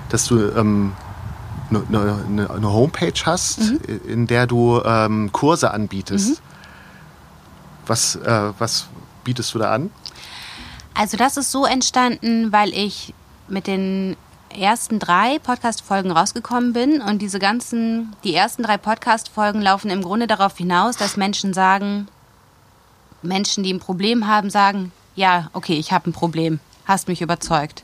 dass 0.08 0.26
du 0.26 0.38
ähm, 0.56 0.92
eine, 1.70 2.24
eine, 2.26 2.50
eine, 2.50 2.72
Homepage 2.72 3.12
hast, 3.24 3.60
mhm. 3.60 3.80
in 4.06 4.26
der 4.26 4.46
du 4.46 4.80
ähm, 4.84 5.30
Kurse 5.32 5.70
anbietest. 5.70 6.30
Mhm. 6.30 6.36
Was, 7.86 8.16
äh, 8.16 8.52
was 8.58 8.86
bietest 9.24 9.54
du 9.54 9.58
da 9.58 9.72
an? 9.72 9.90
Also 10.94 11.16
das 11.16 11.36
ist 11.36 11.50
so 11.50 11.64
entstanden, 11.64 12.52
weil 12.52 12.70
ich 12.74 13.14
mit 13.48 13.66
den 13.66 14.16
ersten 14.50 14.98
drei 14.98 15.38
Podcast-Folgen 15.38 16.10
rausgekommen 16.10 16.72
bin 16.72 17.00
und 17.02 17.20
diese 17.20 17.38
ganzen, 17.38 18.16
die 18.24 18.34
ersten 18.34 18.62
drei 18.62 18.78
Podcast-Folgen 18.78 19.60
laufen 19.60 19.90
im 19.90 20.02
Grunde 20.02 20.26
darauf 20.26 20.56
hinaus, 20.56 20.96
dass 20.96 21.16
Menschen 21.16 21.52
sagen, 21.52 22.08
Menschen, 23.22 23.62
die 23.62 23.72
ein 23.72 23.80
Problem 23.80 24.26
haben, 24.26 24.48
sagen, 24.48 24.92
ja, 25.18 25.50
okay, 25.52 25.74
ich 25.74 25.92
habe 25.92 26.08
ein 26.08 26.12
Problem, 26.12 26.60
hast 26.86 27.08
mich 27.08 27.20
überzeugt. 27.20 27.82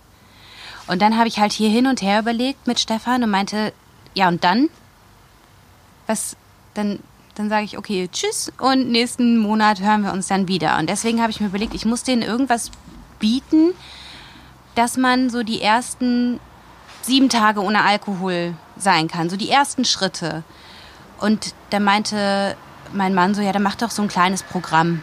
Und 0.86 1.02
dann 1.02 1.18
habe 1.18 1.28
ich 1.28 1.38
halt 1.38 1.52
hier 1.52 1.68
hin 1.68 1.86
und 1.86 2.00
her 2.00 2.20
überlegt 2.20 2.66
mit 2.66 2.78
Stefan 2.78 3.22
und 3.24 3.30
meinte, 3.30 3.72
ja 4.14 4.28
und 4.28 4.44
dann? 4.44 4.70
Was, 6.06 6.36
dann, 6.74 7.00
dann 7.34 7.48
sage 7.48 7.64
ich, 7.64 7.76
okay, 7.76 8.08
tschüss 8.12 8.52
und 8.58 8.88
nächsten 8.90 9.38
Monat 9.38 9.80
hören 9.80 10.02
wir 10.02 10.12
uns 10.12 10.28
dann 10.28 10.46
wieder. 10.46 10.78
Und 10.78 10.88
deswegen 10.88 11.20
habe 11.20 11.32
ich 11.32 11.40
mir 11.40 11.48
überlegt, 11.48 11.74
ich 11.74 11.84
muss 11.84 12.04
denen 12.04 12.22
irgendwas 12.22 12.70
bieten, 13.18 13.72
dass 14.76 14.96
man 14.96 15.28
so 15.28 15.42
die 15.42 15.60
ersten 15.60 16.38
sieben 17.02 17.28
Tage 17.28 17.62
ohne 17.62 17.82
Alkohol 17.82 18.54
sein 18.76 19.08
kann, 19.08 19.28
so 19.28 19.36
die 19.36 19.50
ersten 19.50 19.84
Schritte. 19.84 20.44
Und 21.18 21.54
da 21.70 21.80
meinte 21.80 22.56
mein 22.92 23.14
Mann 23.14 23.34
so, 23.34 23.42
ja, 23.42 23.52
dann 23.52 23.62
mach 23.62 23.74
doch 23.74 23.90
so 23.90 24.02
ein 24.02 24.08
kleines 24.08 24.42
Programm. 24.42 25.02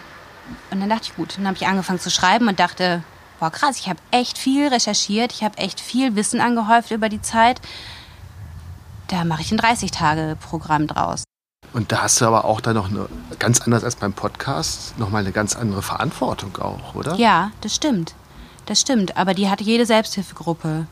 Und 0.72 0.80
dann 0.80 0.90
dachte 0.90 1.06
ich, 1.06 1.16
gut, 1.16 1.38
dann 1.38 1.48
habe 1.48 1.58
ich 1.58 1.68
angefangen 1.68 2.00
zu 2.00 2.10
schreiben 2.10 2.48
und 2.48 2.60
dachte, 2.60 3.04
boah 3.40 3.50
krass, 3.50 3.78
ich 3.78 3.90
habe 3.90 4.00
echt 4.12 4.38
viel 4.38 4.68
recherchiert, 4.68 5.32
ich 5.34 5.44
habe 5.44 5.58
echt 5.58 5.80
viel 5.80 6.16
Wissen 6.16 6.42
angehäuft 6.42 6.92
über 6.92 7.10
die 7.10 7.22
Zeit. 7.22 7.62
Da 9.08 9.26
mache 9.26 9.42
ich 9.42 9.52
ein 9.52 9.60
30-Tage-Programm 9.60 10.88
draus. 10.88 11.24
Und 11.74 11.92
da 11.92 12.04
hast 12.04 12.20
du 12.20 12.26
aber 12.26 12.46
auch 12.46 12.62
dann 12.62 12.76
noch 12.76 12.90
eine, 12.90 13.08
ganz 13.40 13.62
anders 13.62 13.84
als 13.84 13.96
beim 13.96 14.14
Podcast, 14.14 14.98
nochmal 14.98 15.22
eine 15.22 15.32
ganz 15.32 15.56
andere 15.56 15.82
Verantwortung 15.82 16.58
auch, 16.58 16.96
oder? 16.96 17.16
Ja, 17.16 17.52
das 17.62 17.76
stimmt. 17.76 18.14
Das 18.66 18.80
stimmt. 18.80 19.18
Aber 19.18 19.34
die 19.34 19.50
hat 19.50 19.62
jede 19.62 19.86
Selbsthilfegruppe. 19.86 20.86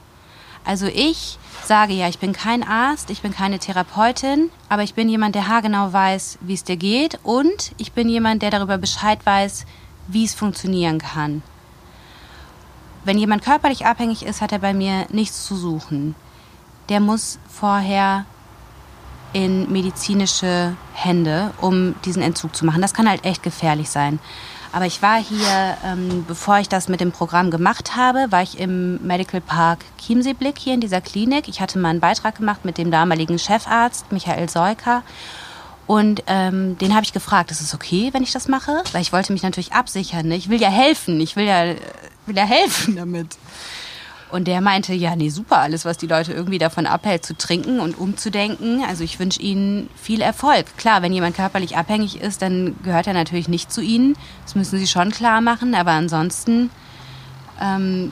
Also 0.65 0.87
ich 0.87 1.37
sage 1.63 1.93
ja, 1.93 2.07
ich 2.07 2.19
bin 2.19 2.33
kein 2.33 2.63
Arzt, 2.63 3.09
ich 3.09 3.21
bin 3.21 3.33
keine 3.33 3.59
Therapeutin, 3.59 4.49
aber 4.69 4.83
ich 4.83 4.93
bin 4.93 5.09
jemand, 5.09 5.35
der 5.35 5.47
haargenau 5.47 5.91
weiß, 5.91 6.39
wie 6.41 6.53
es 6.53 6.63
dir 6.63 6.77
geht 6.77 7.19
und 7.23 7.73
ich 7.77 7.91
bin 7.91 8.09
jemand, 8.09 8.41
der 8.41 8.51
darüber 8.51 8.77
Bescheid 8.77 9.19
weiß, 9.25 9.65
wie 10.07 10.25
es 10.25 10.33
funktionieren 10.33 10.99
kann. 10.99 11.41
Wenn 13.03 13.17
jemand 13.17 13.43
körperlich 13.43 13.85
abhängig 13.85 14.23
ist, 14.23 14.41
hat 14.41 14.51
er 14.51 14.59
bei 14.59 14.73
mir 14.73 15.07
nichts 15.09 15.45
zu 15.45 15.55
suchen. 15.55 16.15
Der 16.89 16.99
muss 16.99 17.39
vorher 17.47 18.25
in 19.31 19.71
medizinische 19.71 20.75
Hände, 20.93 21.51
um 21.61 21.95
diesen 22.03 22.21
Entzug 22.21 22.55
zu 22.55 22.65
machen. 22.65 22.81
Das 22.81 22.93
kann 22.93 23.07
halt 23.07 23.25
echt 23.25 23.43
gefährlich 23.43 23.89
sein. 23.89 24.19
Aber 24.71 24.85
ich 24.85 25.01
war 25.01 25.21
hier, 25.21 25.77
ähm, 25.83 26.25
bevor 26.27 26.59
ich 26.59 26.69
das 26.69 26.89
mit 26.89 27.01
dem 27.01 27.11
Programm 27.11 27.49
gemacht 27.49 27.95
habe, 27.95 28.27
war 28.29 28.43
ich 28.43 28.59
im 28.59 29.05
Medical 29.05 29.41
Park 29.41 29.79
Chiemseeblick 29.97 30.59
hier 30.59 30.75
in 30.75 30.81
dieser 30.81 31.01
Klinik. 31.01 31.47
Ich 31.47 31.59
hatte 31.59 31.79
mal 31.79 31.89
einen 31.89 31.99
Beitrag 31.99 32.35
gemacht 32.35 32.65
mit 32.65 32.77
dem 32.77 32.91
damaligen 32.91 33.39
Chefarzt 33.39 34.11
Michael 34.11 34.47
Seuker. 34.47 35.03
Und 35.87 36.23
ähm, 36.27 36.77
den 36.77 36.93
habe 36.93 37.03
ich 37.03 37.13
gefragt, 37.13 37.49
ist 37.49 37.61
es 37.61 37.73
okay, 37.73 38.09
wenn 38.13 38.21
ich 38.21 38.31
das 38.31 38.47
mache? 38.47 38.83
Weil 38.91 39.01
ich 39.01 39.11
wollte 39.11 39.33
mich 39.33 39.41
natürlich 39.41 39.73
absichern. 39.73 40.27
Ne? 40.27 40.35
Ich 40.35 40.47
will 40.47 40.61
ja 40.61 40.69
helfen. 40.69 41.19
Ich 41.19 41.35
will 41.35 41.45
ja 41.45 41.73
will 42.27 42.37
er 42.37 42.45
helfen 42.45 42.95
damit. 42.95 43.37
Und 44.31 44.47
der 44.47 44.61
meinte, 44.61 44.93
ja, 44.93 45.15
nee, 45.15 45.29
super, 45.29 45.57
alles, 45.57 45.85
was 45.85 45.97
die 45.97 46.07
Leute 46.07 46.33
irgendwie 46.33 46.59
davon 46.59 46.85
abhält, 46.85 47.25
zu 47.25 47.35
trinken 47.35 47.79
und 47.79 47.97
umzudenken. 47.97 48.83
Also 48.87 49.03
ich 49.03 49.19
wünsche 49.19 49.41
ihnen 49.41 49.89
viel 49.95 50.21
Erfolg. 50.21 50.65
Klar, 50.77 51.01
wenn 51.01 51.13
jemand 51.13 51.35
körperlich 51.35 51.77
abhängig 51.77 52.21
ist, 52.21 52.41
dann 52.41 52.75
gehört 52.83 53.07
er 53.07 53.13
natürlich 53.13 53.47
nicht 53.47 53.71
zu 53.71 53.81
ihnen. 53.81 54.15
Das 54.43 54.55
müssen 54.55 54.77
sie 54.77 54.87
schon 54.87 55.11
klar 55.11 55.41
machen. 55.41 55.73
Aber 55.73 55.91
ansonsten, 55.91 56.69
ähm, 57.59 58.11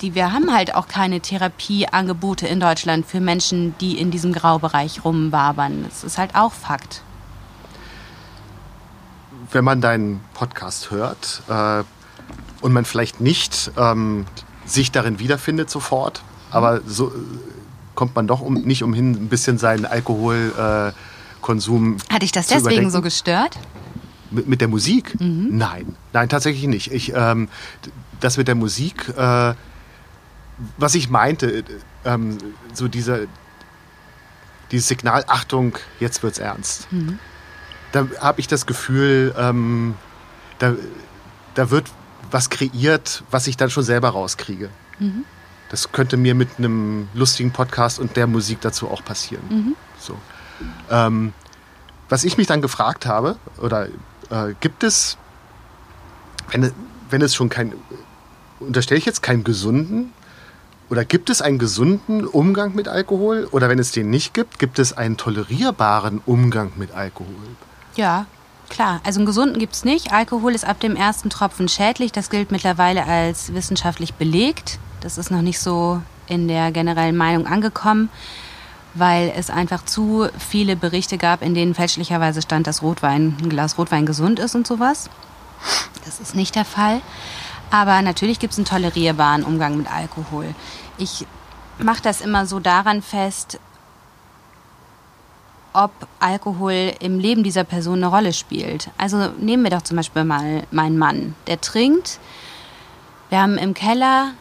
die, 0.00 0.14
wir 0.14 0.32
haben 0.32 0.54
halt 0.54 0.74
auch 0.74 0.86
keine 0.86 1.20
Therapieangebote 1.20 2.46
in 2.46 2.60
Deutschland 2.60 3.06
für 3.06 3.20
Menschen, 3.20 3.74
die 3.80 3.98
in 3.98 4.12
diesem 4.12 4.32
Graubereich 4.32 5.04
rumwabern. 5.04 5.84
Das 5.88 6.04
ist 6.04 6.16
halt 6.16 6.36
auch 6.36 6.52
Fakt. 6.52 7.02
Wenn 9.50 9.64
man 9.64 9.80
deinen 9.80 10.20
Podcast 10.34 10.90
hört, 10.90 11.42
äh 11.48 11.82
und 12.60 12.72
man 12.72 12.84
vielleicht 12.84 13.20
nicht 13.20 13.70
ähm, 13.76 14.26
sich 14.66 14.92
darin 14.92 15.18
wiederfindet 15.18 15.70
sofort, 15.70 16.22
aber 16.50 16.80
so 16.86 17.08
äh, 17.08 17.12
kommt 17.94 18.14
man 18.14 18.26
doch 18.26 18.40
um, 18.40 18.54
nicht 18.54 18.82
umhin, 18.82 19.12
ein 19.12 19.28
bisschen 19.28 19.58
seinen 19.58 19.86
Alkoholkonsum. 19.86 21.96
Äh, 21.96 22.14
Hat 22.14 22.22
dich 22.22 22.32
das 22.32 22.48
deswegen 22.48 22.62
überdenken. 22.64 22.90
so 22.90 23.02
gestört? 23.02 23.58
Mit, 24.30 24.48
mit 24.48 24.60
der 24.60 24.68
Musik? 24.68 25.18
Mhm. 25.20 25.56
Nein, 25.56 25.96
nein, 26.12 26.28
tatsächlich 26.28 26.66
nicht. 26.66 26.92
Ich, 26.92 27.12
ähm, 27.14 27.48
das 28.20 28.36
mit 28.36 28.48
der 28.48 28.54
Musik, 28.54 29.08
äh, 29.16 29.54
was 30.78 30.94
ich 30.94 31.10
meinte, 31.10 31.64
ähm, 32.04 32.38
so 32.72 32.88
diese, 32.88 33.28
dieses 34.72 34.88
Signal, 34.88 35.24
Achtung, 35.26 35.76
jetzt 36.00 36.22
wird's 36.22 36.38
ernst. 36.38 36.90
Mhm. 36.92 37.18
Da 37.92 38.06
habe 38.20 38.40
ich 38.40 38.48
das 38.48 38.66
Gefühl, 38.66 39.34
ähm, 39.38 39.94
da, 40.58 40.74
da 41.54 41.70
wird 41.70 41.90
was 42.30 42.50
kreiert, 42.50 43.22
was 43.30 43.46
ich 43.46 43.56
dann 43.56 43.70
schon 43.70 43.82
selber 43.82 44.10
rauskriege. 44.10 44.70
Mhm. 44.98 45.24
Das 45.70 45.92
könnte 45.92 46.16
mir 46.16 46.34
mit 46.34 46.58
einem 46.58 47.08
lustigen 47.14 47.50
Podcast 47.50 47.98
und 47.98 48.16
der 48.16 48.26
Musik 48.26 48.60
dazu 48.60 48.88
auch 48.88 49.04
passieren. 49.04 49.44
Mhm. 49.48 49.76
So. 49.98 50.16
Ähm, 50.90 51.32
was 52.08 52.24
ich 52.24 52.36
mich 52.36 52.46
dann 52.46 52.62
gefragt 52.62 53.06
habe, 53.06 53.36
oder 53.58 53.88
äh, 54.30 54.54
gibt 54.60 54.84
es, 54.84 55.18
wenn, 56.50 56.70
wenn 57.10 57.22
es 57.22 57.34
schon 57.34 57.48
kein, 57.48 57.74
unterstelle 58.60 58.98
ich 58.98 59.06
jetzt 59.06 59.22
keinen 59.22 59.42
gesunden, 59.42 60.12
oder 60.88 61.04
gibt 61.04 61.30
es 61.30 61.42
einen 61.42 61.58
gesunden 61.58 62.24
Umgang 62.24 62.76
mit 62.76 62.86
Alkohol? 62.86 63.48
Oder 63.50 63.68
wenn 63.68 63.80
es 63.80 63.90
den 63.90 64.08
nicht 64.08 64.34
gibt, 64.34 64.60
gibt 64.60 64.78
es 64.78 64.92
einen 64.92 65.16
tolerierbaren 65.16 66.20
Umgang 66.26 66.72
mit 66.76 66.92
Alkohol? 66.92 67.34
Ja, 67.96 68.26
klar. 68.70 69.00
Also 69.04 69.20
einen 69.20 69.26
gesunden 69.26 69.58
gibt 69.58 69.74
es 69.74 69.84
nicht. 69.84 70.12
Alkohol 70.12 70.54
ist 70.54 70.64
ab 70.64 70.80
dem 70.80 70.96
ersten 70.96 71.30
Tropfen 71.30 71.68
schädlich. 71.68 72.12
Das 72.12 72.30
gilt 72.30 72.50
mittlerweile 72.50 73.04
als 73.04 73.54
wissenschaftlich 73.54 74.14
belegt. 74.14 74.78
Das 75.00 75.18
ist 75.18 75.30
noch 75.30 75.42
nicht 75.42 75.60
so 75.60 76.00
in 76.26 76.48
der 76.48 76.72
generellen 76.72 77.16
Meinung 77.16 77.46
angekommen 77.46 78.08
weil 78.98 79.32
es 79.36 79.50
einfach 79.50 79.84
zu 79.84 80.28
viele 80.38 80.74
Berichte 80.74 81.18
gab, 81.18 81.42
in 81.42 81.54
denen 81.54 81.74
fälschlicherweise 81.74 82.42
stand, 82.42 82.66
dass 82.66 82.82
Rotwein, 82.82 83.36
ein 83.40 83.50
Glas 83.50 83.78
Rotwein 83.78 84.06
gesund 84.06 84.38
ist 84.38 84.54
und 84.54 84.66
sowas. 84.66 85.10
Das 86.04 86.20
ist 86.20 86.34
nicht 86.34 86.54
der 86.54 86.64
Fall. 86.64 87.00
Aber 87.70 88.00
natürlich 88.02 88.38
gibt 88.38 88.52
es 88.52 88.58
einen 88.58 88.64
tolerierbaren 88.64 89.44
Umgang 89.44 89.76
mit 89.76 89.92
Alkohol. 89.92 90.54
Ich 90.98 91.26
mache 91.78 92.02
das 92.02 92.20
immer 92.20 92.46
so 92.46 92.58
daran 92.60 93.02
fest, 93.02 93.60
ob 95.76 95.92
Alkohol 96.20 96.94
im 97.00 97.18
Leben 97.18 97.42
dieser 97.42 97.64
Person 97.64 97.98
eine 97.98 98.06
Rolle 98.06 98.32
spielt. 98.32 98.90
Also 98.96 99.28
nehmen 99.38 99.62
wir 99.62 99.70
doch 99.70 99.82
zum 99.82 99.98
Beispiel 99.98 100.24
mal 100.24 100.62
meinen 100.70 100.96
Mann. 100.96 101.34
Der 101.46 101.60
trinkt. 101.60 102.18
Wir 103.28 103.40
haben 103.42 103.58
im 103.58 103.74
Keller 103.74 104.32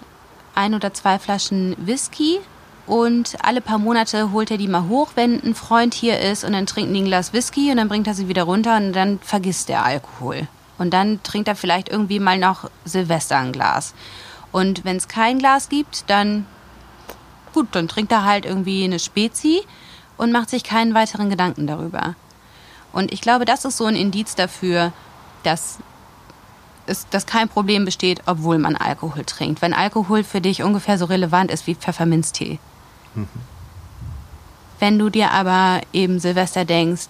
ein 0.55 0.73
oder 0.73 0.93
zwei 0.93 1.19
Flaschen 1.19 1.75
Whisky 1.77 2.39
und 2.87 3.35
alle 3.41 3.61
paar 3.61 3.79
Monate 3.79 4.31
holt 4.31 4.51
er 4.51 4.57
die 4.57 4.67
mal 4.67 4.87
hoch, 4.87 5.09
wenn 5.15 5.43
ein 5.43 5.55
Freund 5.55 5.93
hier 5.93 6.19
ist 6.19 6.43
und 6.43 6.53
dann 6.53 6.67
trinken 6.67 6.93
die 6.93 7.01
ein 7.01 7.05
Glas 7.05 7.33
Whisky 7.33 7.71
und 7.71 7.77
dann 7.77 7.89
bringt 7.89 8.07
er 8.07 8.13
sie 8.13 8.27
wieder 8.27 8.43
runter 8.43 8.77
und 8.77 8.93
dann 8.93 9.19
vergisst 9.19 9.69
er 9.69 9.83
Alkohol. 9.83 10.47
Und 10.77 10.93
dann 10.93 11.21
trinkt 11.23 11.47
er 11.47 11.55
vielleicht 11.55 11.89
irgendwie 11.89 12.19
mal 12.19 12.37
noch 12.37 12.69
Silvester 12.85 13.37
ein 13.37 13.51
Glas. 13.51 13.93
Und 14.51 14.85
wenn 14.85 14.97
es 14.97 15.07
kein 15.07 15.39
Glas 15.39 15.67
gibt, 15.67 16.09
dann 16.09 16.45
gut, 17.53 17.67
dann 17.71 17.87
trinkt 17.87 18.11
er 18.11 18.23
halt 18.23 18.45
irgendwie 18.45 18.83
eine 18.83 18.99
Spezi 18.99 19.63
und 20.17 20.31
macht 20.31 20.49
sich 20.49 20.63
keinen 20.63 20.93
weiteren 20.93 21.29
Gedanken 21.29 21.67
darüber. 21.67 22.15
Und 22.91 23.11
ich 23.11 23.21
glaube, 23.21 23.45
das 23.45 23.65
ist 23.65 23.77
so 23.77 23.85
ein 23.85 23.95
Indiz 23.95 24.35
dafür, 24.35 24.93
dass 25.43 25.79
es, 26.87 27.07
dass 27.09 27.25
kein 27.25 27.49
Problem 27.49 27.85
besteht, 27.85 28.21
obwohl 28.25 28.57
man 28.57 28.75
Alkohol 28.75 29.25
trinkt. 29.25 29.61
Wenn 29.61 29.73
Alkohol 29.73 30.23
für 30.23 30.41
dich 30.41 30.63
ungefähr 30.63 30.97
so 30.97 31.05
relevant 31.05 31.51
ist 31.51 31.67
wie 31.67 31.75
Pfefferminztee. 31.75 32.59
Mhm. 33.15 33.27
Wenn 34.79 34.99
du 34.99 35.09
dir 35.09 35.31
aber 35.31 35.81
eben 35.93 36.19
Silvester 36.19 36.65
denkst, 36.65 37.07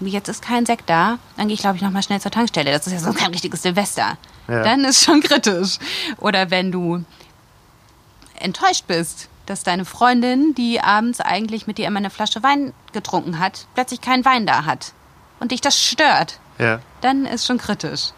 jetzt 0.00 0.28
ist 0.28 0.42
kein 0.42 0.66
Sekt 0.66 0.88
da, 0.88 1.18
dann 1.36 1.48
gehe 1.48 1.54
ich, 1.54 1.60
glaube 1.60 1.76
ich, 1.76 1.82
nochmal 1.82 2.02
schnell 2.02 2.20
zur 2.20 2.30
Tankstelle. 2.30 2.72
Das 2.72 2.86
ist 2.86 2.92
ja 2.92 3.00
so 3.00 3.12
kein 3.12 3.30
richtiges 3.32 3.62
Silvester. 3.62 4.16
Ja. 4.48 4.62
Dann 4.62 4.84
ist 4.84 5.04
schon 5.04 5.20
kritisch. 5.20 5.78
Oder 6.18 6.50
wenn 6.50 6.72
du 6.72 7.04
enttäuscht 8.38 8.86
bist, 8.86 9.28
dass 9.50 9.64
deine 9.64 9.84
Freundin, 9.84 10.54
die 10.54 10.80
abends 10.80 11.20
eigentlich 11.20 11.66
mit 11.66 11.78
dir 11.78 11.86
immer 11.86 11.98
eine 11.98 12.10
Flasche 12.10 12.42
Wein 12.42 12.72
getrunken 12.92 13.38
hat, 13.38 13.66
plötzlich 13.74 14.00
keinen 14.00 14.24
Wein 14.24 14.46
da 14.46 14.64
hat 14.64 14.92
und 15.40 15.50
dich 15.50 15.60
das 15.60 15.78
stört, 15.78 16.38
ja. 16.58 16.80
dann 17.00 17.26
ist 17.26 17.46
schon 17.46 17.58
kritisch. 17.58 18.10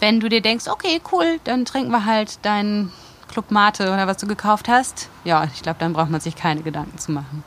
Wenn 0.00 0.20
du 0.20 0.28
dir 0.28 0.42
denkst, 0.42 0.66
okay, 0.66 1.00
cool, 1.12 1.38
dann 1.44 1.64
trinken 1.64 1.90
wir 1.90 2.04
halt 2.04 2.44
deinen 2.44 2.92
Club 3.28 3.50
Mate 3.50 3.92
oder 3.92 4.06
was 4.06 4.16
du 4.16 4.26
gekauft 4.26 4.68
hast, 4.68 5.08
ja, 5.22 5.44
ich 5.54 5.62
glaube, 5.62 5.78
dann 5.78 5.92
braucht 5.92 6.10
man 6.10 6.20
sich 6.20 6.34
keine 6.34 6.62
Gedanken 6.62 6.98
zu 6.98 7.12
machen. 7.12 7.44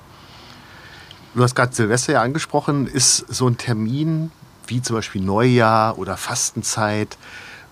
Du 1.35 1.43
hast 1.43 1.53
gerade 1.53 1.75
Silvester 1.75 2.13
ja 2.13 2.21
angesprochen. 2.21 2.87
Ist 2.87 3.17
so 3.27 3.47
ein 3.47 3.57
Termin 3.57 4.31
wie 4.65 4.81
zum 4.81 4.95
Beispiel 4.95 5.21
Neujahr 5.21 5.97
oder 5.97 6.17
Fastenzeit, 6.17 7.17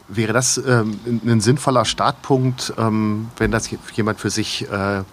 wäre 0.08 0.34
das 0.34 0.58
ähm, 0.58 1.00
ein 1.26 1.42
sinnvoller 1.42 1.86
Startpunkt, 1.86 2.74
ähm, 2.78 3.30
wenn 3.38 3.52
das 3.52 3.70
jemand 3.96 4.20
für 4.20 4.30
sich 4.30 4.70
äh, 4.70 5.04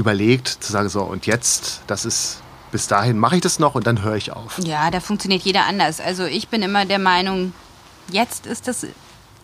überlegt, 0.00 0.48
zu 0.48 0.72
sagen, 0.72 0.88
so 0.88 1.02
und 1.02 1.26
jetzt, 1.26 1.82
das 1.86 2.04
ist 2.04 2.42
bis 2.72 2.86
dahin 2.86 3.18
mache 3.18 3.34
ich 3.34 3.40
das 3.40 3.58
noch 3.58 3.74
und 3.74 3.86
dann 3.86 4.02
höre 4.02 4.14
ich 4.14 4.32
auf. 4.32 4.58
Ja, 4.58 4.92
da 4.92 5.00
funktioniert 5.00 5.42
jeder 5.42 5.66
anders. 5.66 6.00
Also 6.00 6.24
ich 6.24 6.48
bin 6.48 6.62
immer 6.62 6.84
der 6.84 7.00
Meinung, 7.00 7.52
jetzt 8.12 8.46
ist 8.46 8.68
das 8.68 8.86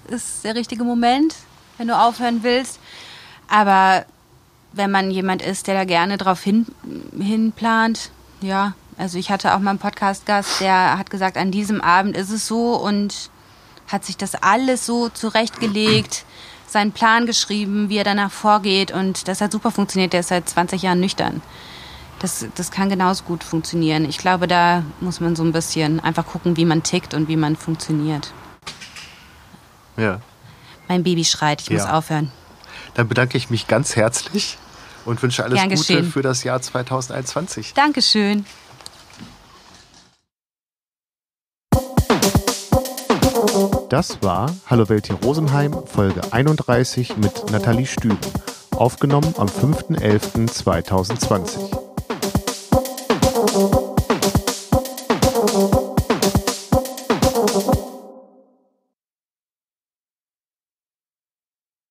ist 0.08 0.44
der 0.44 0.54
richtige 0.54 0.84
Moment 0.84 1.34
wenn 1.78 1.88
du 1.88 1.98
aufhören 1.98 2.42
willst. 2.42 2.78
Aber 3.48 4.04
wenn 4.72 4.90
man 4.90 5.10
jemand 5.10 5.42
ist, 5.42 5.66
der 5.66 5.74
da 5.74 5.84
gerne 5.84 6.18
drauf 6.18 6.42
hin, 6.42 6.66
hinplant, 7.18 8.10
ja, 8.40 8.74
also 8.98 9.18
ich 9.18 9.30
hatte 9.30 9.54
auch 9.54 9.58
mal 9.58 9.70
einen 9.70 9.78
Podcast-Gast, 9.78 10.60
der 10.60 10.98
hat 10.98 11.10
gesagt, 11.10 11.36
an 11.36 11.50
diesem 11.50 11.80
Abend 11.80 12.16
ist 12.16 12.30
es 12.30 12.46
so 12.46 12.74
und 12.74 13.30
hat 13.88 14.04
sich 14.04 14.16
das 14.16 14.34
alles 14.34 14.84
so 14.84 15.08
zurechtgelegt, 15.08 16.24
seinen 16.70 16.92
Plan 16.92 17.26
geschrieben, 17.26 17.88
wie 17.88 17.98
er 17.98 18.04
danach 18.04 18.30
vorgeht 18.30 18.90
und 18.90 19.28
das 19.28 19.40
hat 19.40 19.52
super 19.52 19.70
funktioniert. 19.70 20.12
Der 20.12 20.20
ist 20.20 20.28
seit 20.28 20.48
20 20.48 20.82
Jahren 20.82 21.00
nüchtern. 21.00 21.42
Das, 22.18 22.46
das 22.54 22.70
kann 22.70 22.88
genauso 22.88 23.24
gut 23.24 23.44
funktionieren. 23.44 24.04
Ich 24.04 24.18
glaube, 24.18 24.46
da 24.46 24.82
muss 25.00 25.20
man 25.20 25.36
so 25.36 25.42
ein 25.42 25.52
bisschen 25.52 26.00
einfach 26.00 26.26
gucken, 26.26 26.56
wie 26.56 26.64
man 26.64 26.82
tickt 26.82 27.12
und 27.12 27.28
wie 27.28 27.36
man 27.36 27.56
funktioniert. 27.56 28.32
Ja. 29.96 30.20
Mein 30.88 31.02
Baby 31.02 31.24
schreit, 31.24 31.60
ich 31.62 31.68
ja. 31.68 31.74
muss 31.74 31.86
aufhören. 31.86 32.30
Dann 32.94 33.08
bedanke 33.08 33.36
ich 33.36 33.50
mich 33.50 33.66
ganz 33.66 33.96
herzlich 33.96 34.56
und 35.04 35.22
wünsche 35.22 35.44
alles 35.44 35.62
Gute 35.62 36.04
für 36.04 36.22
das 36.22 36.44
Jahr 36.44 36.62
2021. 36.62 37.74
Dankeschön. 37.74 38.46
Das 43.88 44.20
war 44.22 44.50
Hallo 44.66 44.88
Welt 44.88 45.06
hier 45.06 45.14
Rosenheim, 45.22 45.72
Folge 45.86 46.20
31 46.32 47.18
mit 47.18 47.52
Nathalie 47.52 47.86
Stüben, 47.86 48.18
aufgenommen 48.74 49.32
am 49.38 49.46
5.11.2020. 49.46 51.85